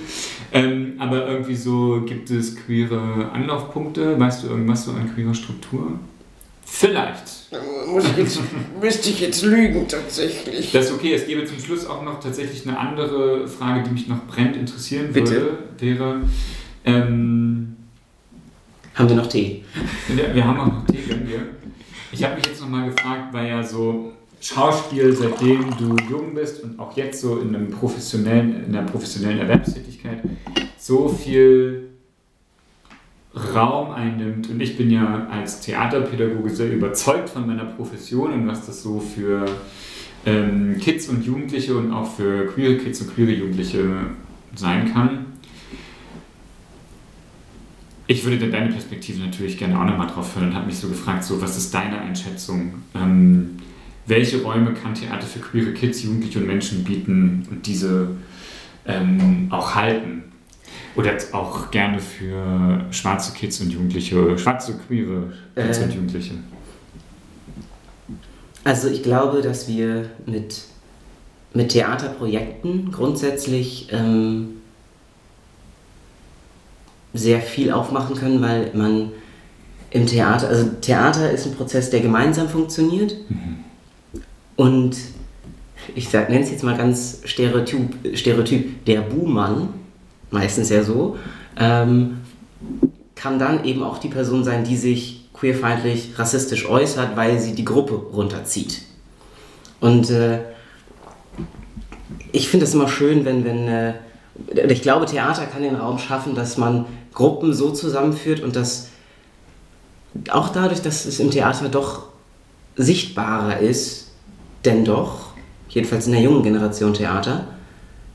Ähm, 0.52 0.92
aber 0.98 1.26
irgendwie 1.26 1.54
so 1.54 2.02
gibt 2.04 2.30
es 2.30 2.54
queere 2.54 3.30
Anlaufpunkte. 3.32 4.20
Weißt 4.20 4.42
du 4.42 4.48
irgendwas 4.48 4.84
so 4.84 4.92
an 4.92 5.10
queerer 5.14 5.32
Struktur? 5.32 5.98
Vielleicht. 6.66 7.50
Muss 7.88 8.04
ich 8.04 8.16
jetzt, 8.18 8.40
müsste 8.78 9.08
ich 9.08 9.20
jetzt 9.20 9.42
lügen, 9.42 9.88
tatsächlich. 9.88 10.72
Das 10.72 10.86
ist 10.86 10.92
okay. 10.92 11.14
Es 11.14 11.26
gäbe 11.26 11.44
zum 11.46 11.58
Schluss 11.58 11.86
auch 11.86 12.02
noch 12.02 12.20
tatsächlich 12.20 12.66
eine 12.66 12.78
andere 12.78 13.48
Frage, 13.48 13.84
die 13.84 13.90
mich 13.90 14.08
noch 14.08 14.26
brennend 14.26 14.56
interessieren 14.56 15.12
Bitte? 15.12 15.30
würde. 15.30 15.58
Wäre. 15.78 16.20
Ähm, 16.84 17.75
haben 18.96 19.08
wir 19.08 19.16
noch 19.16 19.28
Tee? 19.28 19.62
Ja, 20.16 20.34
wir 20.34 20.44
haben 20.44 20.58
auch 20.58 20.66
noch 20.66 20.86
Tee, 20.86 20.98
wenn 21.06 21.28
wir. 21.28 21.40
Ich 22.10 22.24
habe 22.24 22.36
mich 22.36 22.46
jetzt 22.46 22.60
nochmal 22.60 22.90
gefragt, 22.90 23.32
weil 23.32 23.48
ja 23.48 23.62
so 23.62 24.12
Schauspiel, 24.40 25.14
seitdem 25.14 25.70
du 25.76 25.96
jung 26.10 26.34
bist 26.34 26.62
und 26.62 26.78
auch 26.78 26.96
jetzt 26.96 27.20
so 27.20 27.38
in, 27.38 27.54
einem 27.54 27.70
professionellen, 27.70 28.64
in 28.66 28.74
einer 28.74 28.86
professionellen 28.86 29.38
Erwerbstätigkeit, 29.38 30.22
so 30.78 31.08
viel 31.08 31.88
Raum 33.54 33.90
einnimmt. 33.90 34.48
Und 34.48 34.60
ich 34.60 34.78
bin 34.78 34.90
ja 34.90 35.28
als 35.30 35.60
Theaterpädagoge 35.60 36.48
sehr 36.48 36.72
überzeugt 36.72 37.28
von 37.28 37.46
meiner 37.46 37.66
Profession 37.66 38.32
und 38.32 38.46
was 38.46 38.64
das 38.64 38.82
so 38.82 38.98
für 38.98 39.44
ähm, 40.24 40.78
Kids 40.80 41.08
und 41.08 41.24
Jugendliche 41.24 41.76
und 41.76 41.92
auch 41.92 42.10
für 42.10 42.46
queere 42.46 42.76
Kids 42.76 43.02
und 43.02 43.14
queere 43.14 43.32
Jugendliche 43.32 43.84
sein 44.54 44.90
kann. 44.92 45.26
Ich 48.08 48.24
würde 48.24 48.38
dann 48.38 48.52
deine 48.52 48.70
Perspektive 48.70 49.20
natürlich 49.20 49.58
gerne 49.58 49.78
auch 49.80 49.84
nochmal 49.84 50.06
drauf 50.06 50.36
hören 50.36 50.48
und 50.48 50.54
habe 50.54 50.66
mich 50.66 50.78
so 50.78 50.88
gefragt, 50.88 51.24
so, 51.24 51.40
was 51.42 51.56
ist 51.56 51.74
deine 51.74 52.00
Einschätzung? 52.00 52.74
Ähm, 52.94 53.56
welche 54.06 54.42
Räume 54.42 54.72
kann 54.74 54.94
Theater 54.94 55.26
für 55.26 55.40
queere 55.40 55.72
Kids, 55.72 56.04
Jugendliche 56.04 56.38
und 56.38 56.46
Menschen 56.46 56.84
bieten 56.84 57.46
und 57.50 57.66
diese 57.66 58.10
ähm, 58.86 59.48
auch 59.50 59.74
halten? 59.74 60.22
Oder 60.94 61.12
auch 61.32 61.70
gerne 61.70 61.98
für 61.98 62.84
schwarze 62.90 63.34
Kids 63.34 63.60
und 63.60 63.70
Jugendliche, 63.70 64.38
schwarze, 64.38 64.78
queere 64.86 65.32
Kids 65.54 65.78
äh, 65.78 65.84
und 65.84 65.94
Jugendliche? 65.94 66.34
Also 68.64 68.88
ich 68.88 69.02
glaube, 69.02 69.42
dass 69.42 69.68
wir 69.68 70.10
mit, 70.26 70.62
mit 71.52 71.70
Theaterprojekten 71.70 72.92
grundsätzlich 72.92 73.88
ähm, 73.92 74.55
sehr 77.16 77.40
viel 77.40 77.72
aufmachen 77.72 78.16
können, 78.16 78.40
weil 78.40 78.70
man 78.74 79.10
im 79.90 80.06
Theater, 80.06 80.48
also 80.48 80.68
Theater 80.80 81.30
ist 81.30 81.46
ein 81.46 81.54
Prozess, 81.54 81.90
der 81.90 82.00
gemeinsam 82.00 82.48
funktioniert. 82.48 83.14
Mhm. 83.28 83.64
Und 84.56 84.96
ich 85.94 86.12
nenne 86.12 86.40
es 86.40 86.50
jetzt 86.50 86.64
mal 86.64 86.76
ganz 86.76 87.20
stereotyp, 87.24 88.16
stereotyp 88.16 88.84
der 88.84 89.00
Buhmann 89.02 89.68
meistens 90.30 90.70
ja 90.70 90.82
so, 90.82 91.16
ähm, 91.58 92.18
kann 93.14 93.38
dann 93.38 93.64
eben 93.64 93.82
auch 93.82 93.98
die 93.98 94.08
Person 94.08 94.44
sein, 94.44 94.64
die 94.64 94.76
sich 94.76 95.28
queerfeindlich, 95.32 96.18
rassistisch 96.18 96.68
äußert, 96.68 97.16
weil 97.16 97.38
sie 97.38 97.54
die 97.54 97.64
Gruppe 97.64 97.94
runterzieht. 97.94 98.82
Und 99.80 100.10
äh, 100.10 100.40
ich 102.32 102.48
finde 102.48 102.64
es 102.64 102.74
immer 102.74 102.88
schön, 102.88 103.24
wenn, 103.24 103.44
wenn 103.44 103.68
äh, 103.68 103.94
ich 104.68 104.82
glaube, 104.82 105.06
Theater 105.06 105.46
kann 105.46 105.62
den 105.62 105.76
Raum 105.76 105.98
schaffen, 105.98 106.34
dass 106.34 106.58
man 106.58 106.86
Gruppen 107.16 107.54
so 107.54 107.70
zusammenführt 107.70 108.40
und 108.40 108.54
dass 108.56 108.88
auch 110.30 110.50
dadurch, 110.50 110.82
dass 110.82 111.06
es 111.06 111.18
im 111.18 111.30
Theater 111.30 111.70
doch 111.70 112.04
sichtbarer 112.76 113.58
ist, 113.58 114.10
denn 114.66 114.84
doch, 114.84 115.30
jedenfalls 115.70 116.06
in 116.06 116.12
der 116.12 116.20
jungen 116.20 116.42
Generation 116.42 116.92
Theater, 116.92 117.46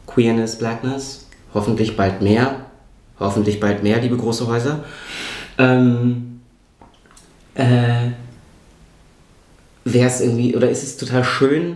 Queerness, 0.05 0.57
Blackness, 0.57 1.27
hoffentlich 1.53 1.97
bald 1.97 2.21
mehr, 2.21 2.67
hoffentlich 3.19 3.59
bald 3.59 3.81
mehr, 3.81 3.99
liebe 3.99 4.17
große 4.17 4.45
Häuser, 4.45 4.83
ähm, 5.57 6.41
äh, 7.55 8.11
wäre 9.83 10.07
es 10.07 10.21
irgendwie, 10.21 10.55
oder 10.55 10.69
ist 10.69 10.83
es 10.83 10.97
total 10.97 11.23
schön, 11.23 11.75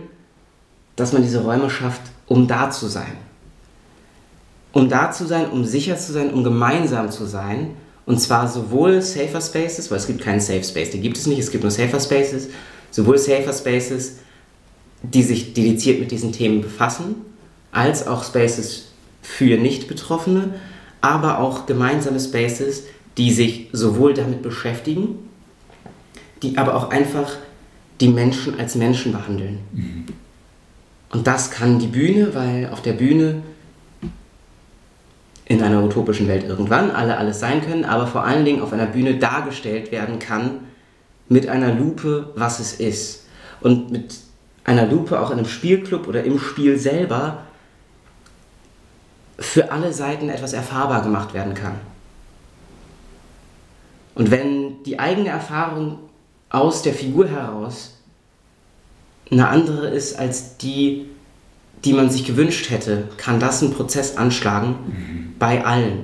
dass 0.94 1.12
man 1.12 1.22
diese 1.22 1.42
Räume 1.42 1.70
schafft, 1.70 2.02
um 2.26 2.46
da 2.46 2.70
zu 2.70 2.86
sein. 2.86 3.25
Um 4.76 4.90
da 4.90 5.10
zu 5.10 5.26
sein, 5.26 5.48
um 5.48 5.64
sicher 5.64 5.96
zu 5.96 6.12
sein, 6.12 6.34
um 6.34 6.44
gemeinsam 6.44 7.10
zu 7.10 7.24
sein. 7.24 7.70
Und 8.04 8.20
zwar 8.20 8.46
sowohl 8.46 9.00
Safer 9.00 9.40
Spaces, 9.40 9.90
weil 9.90 9.96
es 9.96 10.06
gibt 10.06 10.20
keinen 10.20 10.38
Safe 10.38 10.62
Space, 10.62 10.90
die 10.90 11.00
gibt 11.00 11.16
es 11.16 11.26
nicht, 11.26 11.38
es 11.38 11.50
gibt 11.50 11.64
nur 11.64 11.70
Safer 11.70 11.98
Spaces, 11.98 12.48
sowohl 12.90 13.16
Safer 13.16 13.54
Spaces, 13.54 14.18
die 15.02 15.22
sich 15.22 15.54
dediziert 15.54 15.98
mit 15.98 16.10
diesen 16.10 16.30
Themen 16.30 16.60
befassen, 16.60 17.14
als 17.72 18.06
auch 18.06 18.22
Spaces 18.22 18.88
für 19.22 19.56
Nicht-Betroffene, 19.56 20.56
aber 21.00 21.38
auch 21.38 21.64
gemeinsame 21.64 22.20
Spaces, 22.20 22.82
die 23.16 23.32
sich 23.32 23.70
sowohl 23.72 24.12
damit 24.12 24.42
beschäftigen, 24.42 25.30
die 26.42 26.58
aber 26.58 26.74
auch 26.74 26.90
einfach 26.90 27.32
die 28.02 28.08
Menschen 28.08 28.60
als 28.60 28.74
Menschen 28.74 29.12
behandeln. 29.12 29.60
Mhm. 29.72 30.04
Und 31.12 31.26
das 31.26 31.50
kann 31.50 31.78
die 31.78 31.86
Bühne, 31.86 32.34
weil 32.34 32.68
auf 32.70 32.82
der 32.82 32.92
Bühne 32.92 33.42
in 35.46 35.62
einer 35.62 35.82
utopischen 35.82 36.28
Welt 36.28 36.44
irgendwann 36.44 36.90
alle 36.90 37.16
alles 37.16 37.40
sein 37.40 37.62
können, 37.62 37.84
aber 37.84 38.06
vor 38.06 38.24
allen 38.24 38.44
Dingen 38.44 38.60
auf 38.60 38.72
einer 38.72 38.86
Bühne 38.86 39.16
dargestellt 39.16 39.92
werden 39.92 40.18
kann 40.18 40.60
mit 41.28 41.48
einer 41.48 41.72
Lupe, 41.72 42.32
was 42.34 42.58
es 42.58 42.74
ist. 42.74 43.26
Und 43.60 43.90
mit 43.90 44.16
einer 44.64 44.86
Lupe 44.86 45.20
auch 45.20 45.30
in 45.30 45.38
einem 45.38 45.46
Spielclub 45.46 46.08
oder 46.08 46.24
im 46.24 46.38
Spiel 46.38 46.78
selber 46.78 47.42
für 49.38 49.70
alle 49.70 49.92
Seiten 49.92 50.28
etwas 50.28 50.52
erfahrbar 50.52 51.02
gemacht 51.02 51.32
werden 51.32 51.54
kann. 51.54 51.74
Und 54.16 54.30
wenn 54.30 54.82
die 54.82 54.98
eigene 54.98 55.28
Erfahrung 55.28 55.98
aus 56.48 56.82
der 56.82 56.94
Figur 56.94 57.28
heraus 57.28 57.98
eine 59.30 59.48
andere 59.48 59.88
ist 59.88 60.18
als 60.18 60.56
die, 60.56 61.06
die 61.86 61.92
man 61.92 62.10
sich 62.10 62.24
gewünscht 62.24 62.70
hätte, 62.70 63.04
kann 63.16 63.40
das 63.40 63.62
einen 63.62 63.72
Prozess 63.72 64.16
anschlagen 64.16 64.74
mhm. 64.86 65.34
bei 65.38 65.64
allen. 65.64 66.00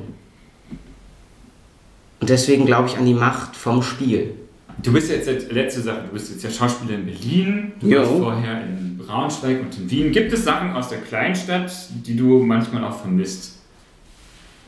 Und 2.21 2.31
deswegen 2.31 2.67
glaube 2.67 2.89
ich 2.89 2.97
an 2.97 3.05
die 3.05 3.15
Macht 3.15 3.57
vom 3.57 3.83
Spiel. 3.83 4.35
Du 4.81 4.93
bist 4.93 5.11
jetzt, 5.11 5.29
letzte 5.51 5.83
Sache, 5.83 6.05
du 6.07 6.13
bist 6.13 6.31
jetzt 6.31 6.45
ja 6.45 6.51
Schauspieler 6.51 6.95
in 6.95 7.05
Berlin, 7.05 7.73
du 7.81 7.91
warst 7.91 8.13
vorher 8.13 8.63
in 8.63 8.97
Braunschweig 8.97 9.61
und 9.61 9.77
in 9.77 9.91
Wien. 9.91 10.13
Gibt 10.13 10.33
es 10.33 10.45
Sachen 10.45 10.73
aus 10.73 10.89
der 10.89 10.99
Kleinstadt, 10.99 11.71
die 12.07 12.17
du 12.17 12.39
manchmal 12.39 12.85
auch 12.85 13.01
vermisst? 13.01 13.57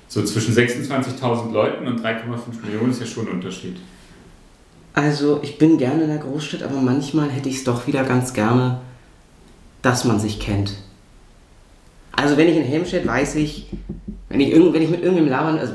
So 0.09 0.23
zwischen 0.25 0.55
26.000 0.55 1.53
Leuten 1.53 1.87
und 1.87 2.05
3,5 2.05 2.65
Millionen 2.65 2.91
ist 2.91 3.01
ja 3.01 3.07
schon 3.07 3.29
ein 3.29 3.35
Unterschied. 3.35 3.77
Also 4.93 5.41
ich 5.43 5.59
bin 5.59 5.79
gerne 5.79 6.03
in 6.03 6.09
der 6.09 6.19
Großstadt, 6.19 6.63
aber 6.63 6.81
manchmal 6.81 7.31
hätte 7.31 7.49
ich 7.49 7.57
es 7.57 7.65
doch 7.65 7.87
wieder 7.87 8.05
ganz 8.05 8.33
gerne, 8.33 8.81
dass 9.83 10.05
man 10.05 10.21
sich 10.21 10.39
kennt. 10.39 10.77
Also 12.17 12.37
wenn 12.37 12.49
ich 12.49 12.57
in 12.57 12.65
Helmstedt 12.65 13.07
weiß 13.07 13.37
ich, 13.37 13.67
wenn 14.29 14.41
ich, 14.41 14.53
wenn 14.55 14.83
ich 14.83 14.91
mit 14.91 15.03
irgendwem 15.03 15.29
labern, 15.29 15.59
also 15.59 15.75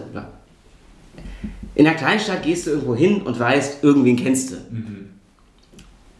in 1.76 1.86
der 1.86 1.96
Kleinstadt 1.96 2.44
gehst 2.44 2.68
du 2.68 2.72
irgendwo 2.72 2.96
hin 2.96 3.22
und 3.22 3.40
weißt, 3.40 3.84
irgendwen 3.84 4.18
kennst 4.18 4.52
du. 4.52 4.56
Mhm. 4.70 5.10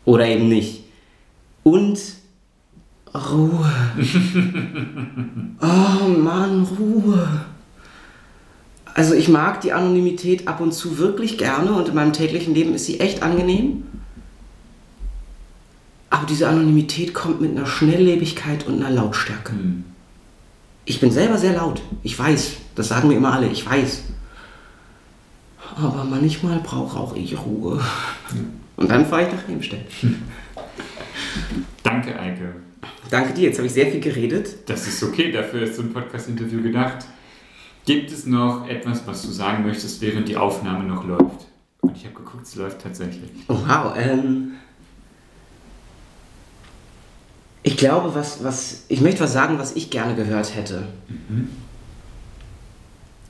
Oder 0.06 0.28
eben 0.28 0.48
nicht. 0.48 0.86
Und 1.64 2.00
Ruhe. 3.14 3.72
oh 5.62 6.08
Mann, 6.08 6.64
Ruhe. 6.78 7.46
Also 8.94 9.16
ich 9.16 9.30
mag 9.30 9.62
die 9.62 9.74
Anonymität 9.74 10.48
ab 10.48 10.62
und 10.62 10.74
zu 10.74 10.98
wirklich 10.98 11.38
gerne 11.38 11.74
und 11.74 11.90
in 11.90 11.96
meinem 11.96 12.14
täglichen 12.14 12.54
Leben 12.54 12.74
ist 12.74 12.86
sie 12.86 13.00
echt 13.00 13.24
angenehm. 13.24 13.84
Aber 16.10 16.26
diese 16.26 16.48
Anonymität 16.48 17.14
kommt 17.14 17.42
mit 17.42 17.52
einer 17.52 17.66
Schnelllebigkeit 17.66 18.66
und 18.68 18.84
einer 18.84 18.90
Lautstärke. 18.96 19.54
Mhm. 19.54 19.84
Ich 20.90 21.00
bin 21.00 21.12
selber 21.12 21.38
sehr 21.38 21.54
laut. 21.54 21.84
Ich 22.02 22.18
weiß. 22.18 22.54
Das 22.74 22.88
sagen 22.88 23.10
mir 23.10 23.18
immer 23.18 23.32
alle. 23.32 23.48
Ich 23.50 23.64
weiß. 23.64 24.06
Aber 25.76 26.04
manchmal 26.04 26.58
brauche 26.62 27.00
auch 27.00 27.16
ich 27.16 27.38
Ruhe. 27.38 27.80
Und 28.76 28.90
dann 28.90 29.06
fahre 29.06 29.28
ich 29.28 29.32
nach 29.32 29.48
Hemstedt. 29.48 29.86
Danke, 31.84 32.20
Eike. 32.20 32.56
Danke 33.12 33.34
dir. 33.34 33.44
Jetzt 33.50 33.58
habe 33.60 33.68
ich 33.68 33.74
sehr 33.74 33.86
viel 33.92 34.00
geredet. 34.00 34.68
Das 34.68 34.88
ist 34.88 35.04
okay. 35.04 35.32
Dafür 35.32 35.62
ist 35.62 35.76
so 35.76 35.84
ein 35.84 35.94
Podcast-Interview 35.94 36.64
gedacht. 36.64 37.06
Gibt 37.86 38.12
es 38.12 38.26
noch 38.26 38.68
etwas, 38.68 39.06
was 39.06 39.22
du 39.22 39.28
sagen 39.28 39.64
möchtest, 39.64 40.02
während 40.02 40.28
die 40.28 40.38
Aufnahme 40.38 40.86
noch 40.86 41.06
läuft? 41.06 41.46
Und 41.82 41.96
ich 41.96 42.06
habe 42.06 42.16
geguckt, 42.16 42.48
es 42.48 42.56
läuft 42.56 42.82
tatsächlich. 42.82 43.30
Oh, 43.48 43.60
wow. 43.68 43.94
Ähm, 43.96 44.54
ich 47.70 47.78
glaube, 47.78 48.16
was, 48.16 48.44
was, 48.44 48.86
ich 48.88 49.00
möchte 49.00 49.20
was 49.20 49.32
sagen, 49.32 49.60
was 49.60 49.76
ich 49.76 49.92
gerne 49.92 50.16
gehört 50.16 50.56
hätte. 50.56 50.88
Mhm. 51.08 51.50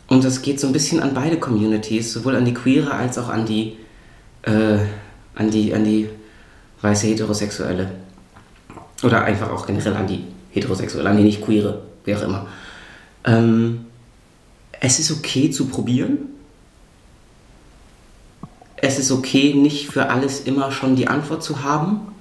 Und 0.08 0.24
das 0.24 0.42
geht 0.42 0.62
so 0.62 0.68
ein 0.68 0.72
bisschen 0.72 1.02
an 1.02 1.14
beide 1.14 1.38
Communities, 1.38 2.14
sowohl 2.14 2.38
an 2.38 2.46
die 2.46 2.54
Queere 2.54 2.94
als 2.94 3.18
auch 3.18 3.28
an 3.28 3.46
die, 3.46 3.76
äh, 4.44 4.78
an 5.36 5.52
die, 5.52 5.74
an 5.74 5.84
die 5.84 6.08
weiße 6.82 7.08
Heterosexuelle. 7.08 7.92
Oder 9.04 9.26
einfach 9.26 9.52
auch 9.52 9.68
generell 9.68 9.98
an 9.98 10.08
die 10.08 10.24
Heterosexuelle, 10.52 11.10
an 11.10 11.18
die 11.18 11.24
nicht 11.24 11.42
Queere, 11.42 11.82
wer 12.06 12.18
auch 12.18 12.24
immer. 12.24 12.48
Ähm, 13.26 13.88
es 14.80 15.00
ist 15.00 15.12
okay 15.12 15.52
zu 15.52 15.66
probieren. 15.66 16.18
Es 18.78 19.00
ist 19.00 19.12
okay, 19.12 19.54
nicht 19.54 19.88
für 19.88 20.08
alles 20.08 20.40
immer 20.40 20.72
schon 20.72 20.96
die 20.96 21.10
Antwort 21.10 21.44
zu 21.44 21.62
haben. 21.62 22.14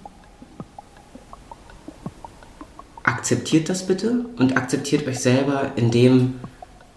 Akzeptiert 3.18 3.68
das 3.68 3.84
bitte 3.84 4.26
und 4.36 4.56
akzeptiert 4.56 5.04
euch 5.08 5.18
selber, 5.18 5.72
indem 5.74 6.34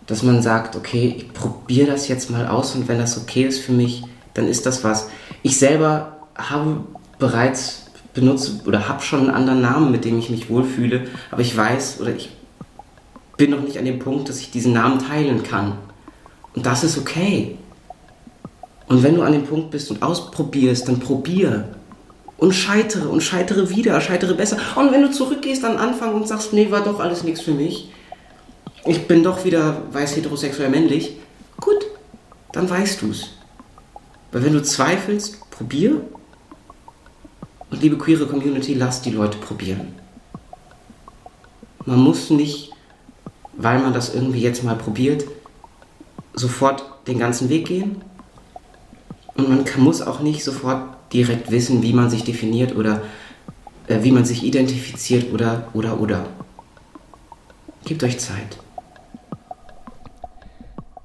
dass 0.05 0.21
man 0.21 0.43
sagt, 0.43 0.75
okay, 0.75 1.15
ich 1.17 1.33
probiere 1.33 1.87
das 1.87 2.07
jetzt 2.07 2.29
mal 2.29 2.47
aus 2.47 2.75
und 2.75 2.87
wenn 2.87 2.99
das 2.99 3.17
okay 3.17 3.43
ist 3.43 3.59
für 3.59 3.71
mich, 3.71 4.03
dann 4.35 4.47
ist 4.47 4.67
das 4.67 4.83
was. 4.83 5.09
Ich 5.41 5.57
selber 5.57 6.27
habe 6.35 6.83
bereits 7.17 7.85
benutzt 8.13 8.67
oder 8.67 8.87
habe 8.87 9.01
schon 9.01 9.21
einen 9.21 9.29
anderen 9.31 9.61
Namen, 9.61 9.89
mit 9.89 10.05
dem 10.05 10.19
ich 10.19 10.29
mich 10.29 10.47
wohlfühle, 10.47 11.07
aber 11.31 11.41
ich 11.41 11.57
weiß 11.57 11.99
oder 12.01 12.13
ich 12.13 12.29
bin 13.35 13.49
noch 13.49 13.61
nicht 13.61 13.79
an 13.79 13.85
dem 13.85 13.97
Punkt, 13.97 14.29
dass 14.29 14.39
ich 14.39 14.51
diesen 14.51 14.73
Namen 14.73 14.99
teilen 14.99 15.41
kann. 15.41 15.73
Und 16.53 16.67
das 16.67 16.83
ist 16.83 16.99
okay. 16.99 17.57
Und 18.89 19.01
wenn 19.01 19.15
du 19.15 19.23
an 19.23 19.31
dem 19.31 19.45
Punkt 19.45 19.71
bist 19.71 19.89
und 19.89 20.03
ausprobierst, 20.03 20.87
dann 20.87 20.99
probier. 20.99 21.69
Und 22.41 22.53
scheitere 22.53 23.07
und 23.07 23.21
scheitere 23.21 23.69
wieder, 23.69 24.01
scheitere 24.01 24.33
besser. 24.33 24.57
Und 24.75 24.91
wenn 24.91 25.03
du 25.03 25.11
zurückgehst 25.11 25.63
an 25.63 25.77
Anfang 25.77 26.15
und 26.15 26.27
sagst, 26.27 26.53
nee, 26.53 26.71
war 26.71 26.83
doch 26.83 26.99
alles 26.99 27.23
nichts 27.23 27.41
für 27.41 27.51
mich, 27.51 27.91
ich 28.83 29.07
bin 29.07 29.21
doch 29.21 29.45
wieder 29.45 29.83
weiß 29.91 30.15
heterosexuell 30.15 30.69
männlich, 30.69 31.17
gut, 31.59 31.85
dann 32.51 32.67
weißt 32.67 33.03
du 33.03 33.11
es. 33.11 33.29
Weil 34.31 34.43
wenn 34.43 34.53
du 34.53 34.63
zweifelst, 34.63 35.51
probier. 35.51 36.01
Und 37.69 37.83
liebe 37.83 37.99
queere 37.99 38.25
Community, 38.25 38.73
lass 38.73 39.03
die 39.03 39.11
Leute 39.11 39.37
probieren. 39.37 39.93
Man 41.85 41.99
muss 41.99 42.31
nicht, 42.31 42.71
weil 43.53 43.77
man 43.77 43.93
das 43.93 44.15
irgendwie 44.15 44.41
jetzt 44.41 44.63
mal 44.63 44.75
probiert, 44.75 45.25
sofort 46.33 46.83
den 47.05 47.19
ganzen 47.19 47.49
Weg 47.49 47.67
gehen. 47.67 48.01
Und 49.35 49.47
man 49.47 49.63
kann, 49.63 49.83
muss 49.83 50.01
auch 50.01 50.21
nicht 50.21 50.43
sofort 50.43 50.97
direkt 51.13 51.51
wissen, 51.51 51.83
wie 51.83 51.93
man 51.93 52.09
sich 52.09 52.23
definiert 52.23 52.75
oder 52.75 53.01
äh, 53.87 54.03
wie 54.03 54.11
man 54.11 54.25
sich 54.25 54.43
identifiziert 54.43 55.33
oder 55.33 55.67
oder 55.73 55.99
oder. 55.99 56.25
Gebt 57.85 58.03
euch 58.03 58.19
Zeit. 58.19 58.57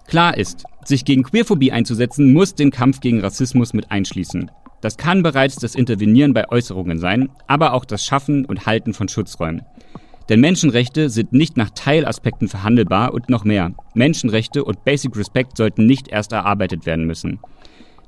Klar 0.06 0.36
ist, 0.36 0.64
sich 0.84 1.04
gegen 1.04 1.24
Queerphobie 1.24 1.72
einzusetzen, 1.72 2.32
muss 2.32 2.54
den 2.54 2.70
Kampf 2.70 3.00
gegen 3.00 3.20
Rassismus 3.20 3.72
mit 3.72 3.90
einschließen. 3.90 4.50
Das 4.80 4.96
kann 4.96 5.22
bereits 5.22 5.56
das 5.56 5.74
Intervenieren 5.74 6.32
bei 6.32 6.48
Äußerungen 6.48 6.98
sein, 6.98 7.30
aber 7.48 7.72
auch 7.72 7.84
das 7.84 8.04
Schaffen 8.04 8.44
und 8.44 8.66
Halten 8.66 8.94
von 8.94 9.08
Schutzräumen. 9.08 9.62
Denn 10.28 10.40
Menschenrechte 10.40 11.08
sind 11.08 11.32
nicht 11.32 11.56
nach 11.56 11.70
Teilaspekten 11.70 12.48
verhandelbar 12.48 13.14
und 13.14 13.28
noch 13.30 13.44
mehr. 13.44 13.72
Menschenrechte 13.94 14.64
und 14.64 14.84
Basic 14.84 15.16
Respect 15.16 15.56
sollten 15.56 15.86
nicht 15.86 16.08
erst 16.08 16.32
erarbeitet 16.32 16.84
werden 16.84 17.06
müssen. 17.06 17.38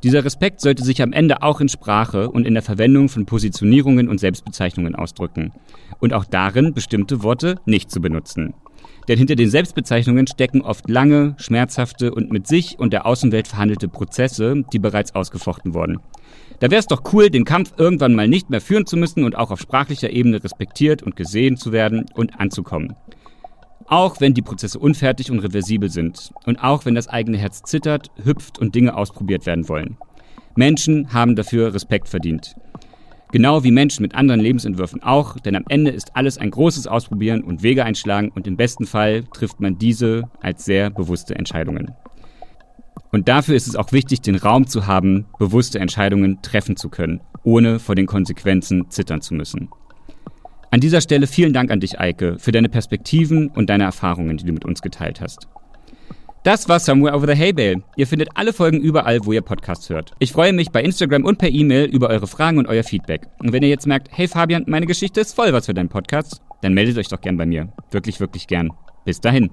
Dieser 0.04 0.24
Respekt 0.24 0.60
sollte 0.60 0.84
sich 0.84 1.02
am 1.02 1.12
Ende 1.12 1.42
auch 1.42 1.60
in 1.60 1.68
Sprache 1.68 2.30
und 2.30 2.46
in 2.46 2.54
der 2.54 2.62
Verwendung 2.62 3.08
von 3.08 3.26
Positionierungen 3.26 4.08
und 4.08 4.18
Selbstbezeichnungen 4.18 4.94
ausdrücken. 4.94 5.52
Und 5.98 6.12
auch 6.12 6.24
darin, 6.24 6.72
bestimmte 6.72 7.24
Worte 7.24 7.56
nicht 7.66 7.90
zu 7.90 8.00
benutzen. 8.00 8.54
Denn 9.08 9.18
hinter 9.18 9.34
den 9.34 9.50
Selbstbezeichnungen 9.50 10.28
stecken 10.28 10.62
oft 10.62 10.88
lange, 10.88 11.34
schmerzhafte 11.38 12.14
und 12.14 12.30
mit 12.30 12.46
sich 12.46 12.78
und 12.78 12.92
der 12.92 13.06
Außenwelt 13.06 13.48
verhandelte 13.48 13.88
Prozesse, 13.88 14.62
die 14.72 14.78
bereits 14.78 15.16
ausgefochten 15.16 15.74
wurden. 15.74 15.98
Da 16.60 16.70
wäre 16.70 16.78
es 16.78 16.86
doch 16.86 17.02
cool, 17.12 17.28
den 17.30 17.44
Kampf 17.44 17.72
irgendwann 17.76 18.14
mal 18.14 18.28
nicht 18.28 18.50
mehr 18.50 18.60
führen 18.60 18.86
zu 18.86 18.96
müssen 18.96 19.24
und 19.24 19.36
auch 19.36 19.50
auf 19.50 19.60
sprachlicher 19.60 20.10
Ebene 20.10 20.44
respektiert 20.44 21.02
und 21.02 21.16
gesehen 21.16 21.56
zu 21.56 21.72
werden 21.72 22.06
und 22.14 22.38
anzukommen. 22.38 22.94
Auch 23.88 24.20
wenn 24.20 24.34
die 24.34 24.42
Prozesse 24.42 24.78
unfertig 24.78 25.30
und 25.30 25.38
reversibel 25.38 25.88
sind 25.88 26.32
und 26.44 26.62
auch 26.62 26.84
wenn 26.84 26.94
das 26.94 27.08
eigene 27.08 27.38
Herz 27.38 27.62
zittert, 27.62 28.10
hüpft 28.22 28.58
und 28.58 28.74
Dinge 28.74 28.94
ausprobiert 28.94 29.46
werden 29.46 29.68
wollen. 29.68 29.96
Menschen 30.56 31.12
haben 31.12 31.36
dafür 31.36 31.72
Respekt 31.72 32.08
verdient. 32.08 32.54
Genau 33.30 33.62
wie 33.62 33.70
Menschen 33.70 34.02
mit 34.02 34.14
anderen 34.14 34.40
Lebensentwürfen 34.40 35.02
auch, 35.02 35.38
denn 35.38 35.54
am 35.54 35.64
Ende 35.68 35.90
ist 35.90 36.16
alles 36.16 36.38
ein 36.38 36.50
großes 36.50 36.86
Ausprobieren 36.86 37.42
und 37.42 37.62
Wege 37.62 37.84
einschlagen 37.84 38.30
und 38.34 38.46
im 38.46 38.56
besten 38.56 38.86
Fall 38.86 39.24
trifft 39.32 39.60
man 39.60 39.78
diese 39.78 40.24
als 40.40 40.64
sehr 40.64 40.90
bewusste 40.90 41.34
Entscheidungen. 41.34 41.92
Und 43.10 43.28
dafür 43.28 43.54
ist 43.54 43.68
es 43.68 43.76
auch 43.76 43.92
wichtig, 43.92 44.20
den 44.20 44.36
Raum 44.36 44.66
zu 44.66 44.86
haben, 44.86 45.26
bewusste 45.38 45.78
Entscheidungen 45.78 46.40
treffen 46.42 46.76
zu 46.76 46.88
können, 46.90 47.20
ohne 47.42 47.78
vor 47.78 47.94
den 47.94 48.06
Konsequenzen 48.06 48.90
zittern 48.90 49.22
zu 49.22 49.34
müssen. 49.34 49.70
An 50.70 50.80
dieser 50.80 51.00
Stelle 51.00 51.26
vielen 51.26 51.54
Dank 51.54 51.70
an 51.70 51.80
dich, 51.80 51.98
Eike, 51.98 52.38
für 52.38 52.52
deine 52.52 52.68
Perspektiven 52.68 53.48
und 53.48 53.70
deine 53.70 53.84
Erfahrungen, 53.84 54.36
die 54.36 54.44
du 54.44 54.52
mit 54.52 54.66
uns 54.66 54.82
geteilt 54.82 55.20
hast. 55.20 55.48
Das 56.44 56.68
war 56.68 56.78
Somewhere 56.78 57.16
Over 57.16 57.34
the 57.34 57.40
Hay 57.40 57.52
Bale. 57.52 57.82
Ihr 57.96 58.06
findet 58.06 58.28
alle 58.34 58.52
Folgen 58.52 58.80
überall, 58.80 59.20
wo 59.24 59.32
ihr 59.32 59.40
Podcasts 59.40 59.88
hört. 59.88 60.12
Ich 60.18 60.32
freue 60.32 60.52
mich 60.52 60.70
bei 60.70 60.82
Instagram 60.82 61.24
und 61.24 61.38
per 61.38 61.48
E-Mail 61.48 61.86
über 61.86 62.08
eure 62.08 62.26
Fragen 62.26 62.58
und 62.58 62.68
euer 62.68 62.84
Feedback. 62.84 63.26
Und 63.38 63.52
wenn 63.52 63.62
ihr 63.62 63.70
jetzt 63.70 63.86
merkt, 63.86 64.08
hey 64.12 64.28
Fabian, 64.28 64.64
meine 64.66 64.86
Geschichte 64.86 65.20
ist 65.20 65.34
voll 65.34 65.52
was 65.52 65.66
für 65.66 65.74
deinen 65.74 65.88
Podcast, 65.88 66.42
dann 66.60 66.74
meldet 66.74 66.98
euch 66.98 67.08
doch 67.08 67.20
gern 67.20 67.38
bei 67.38 67.46
mir. 67.46 67.72
Wirklich, 67.90 68.20
wirklich 68.20 68.46
gern. 68.46 68.70
Bis 69.04 69.20
dahin. 69.20 69.50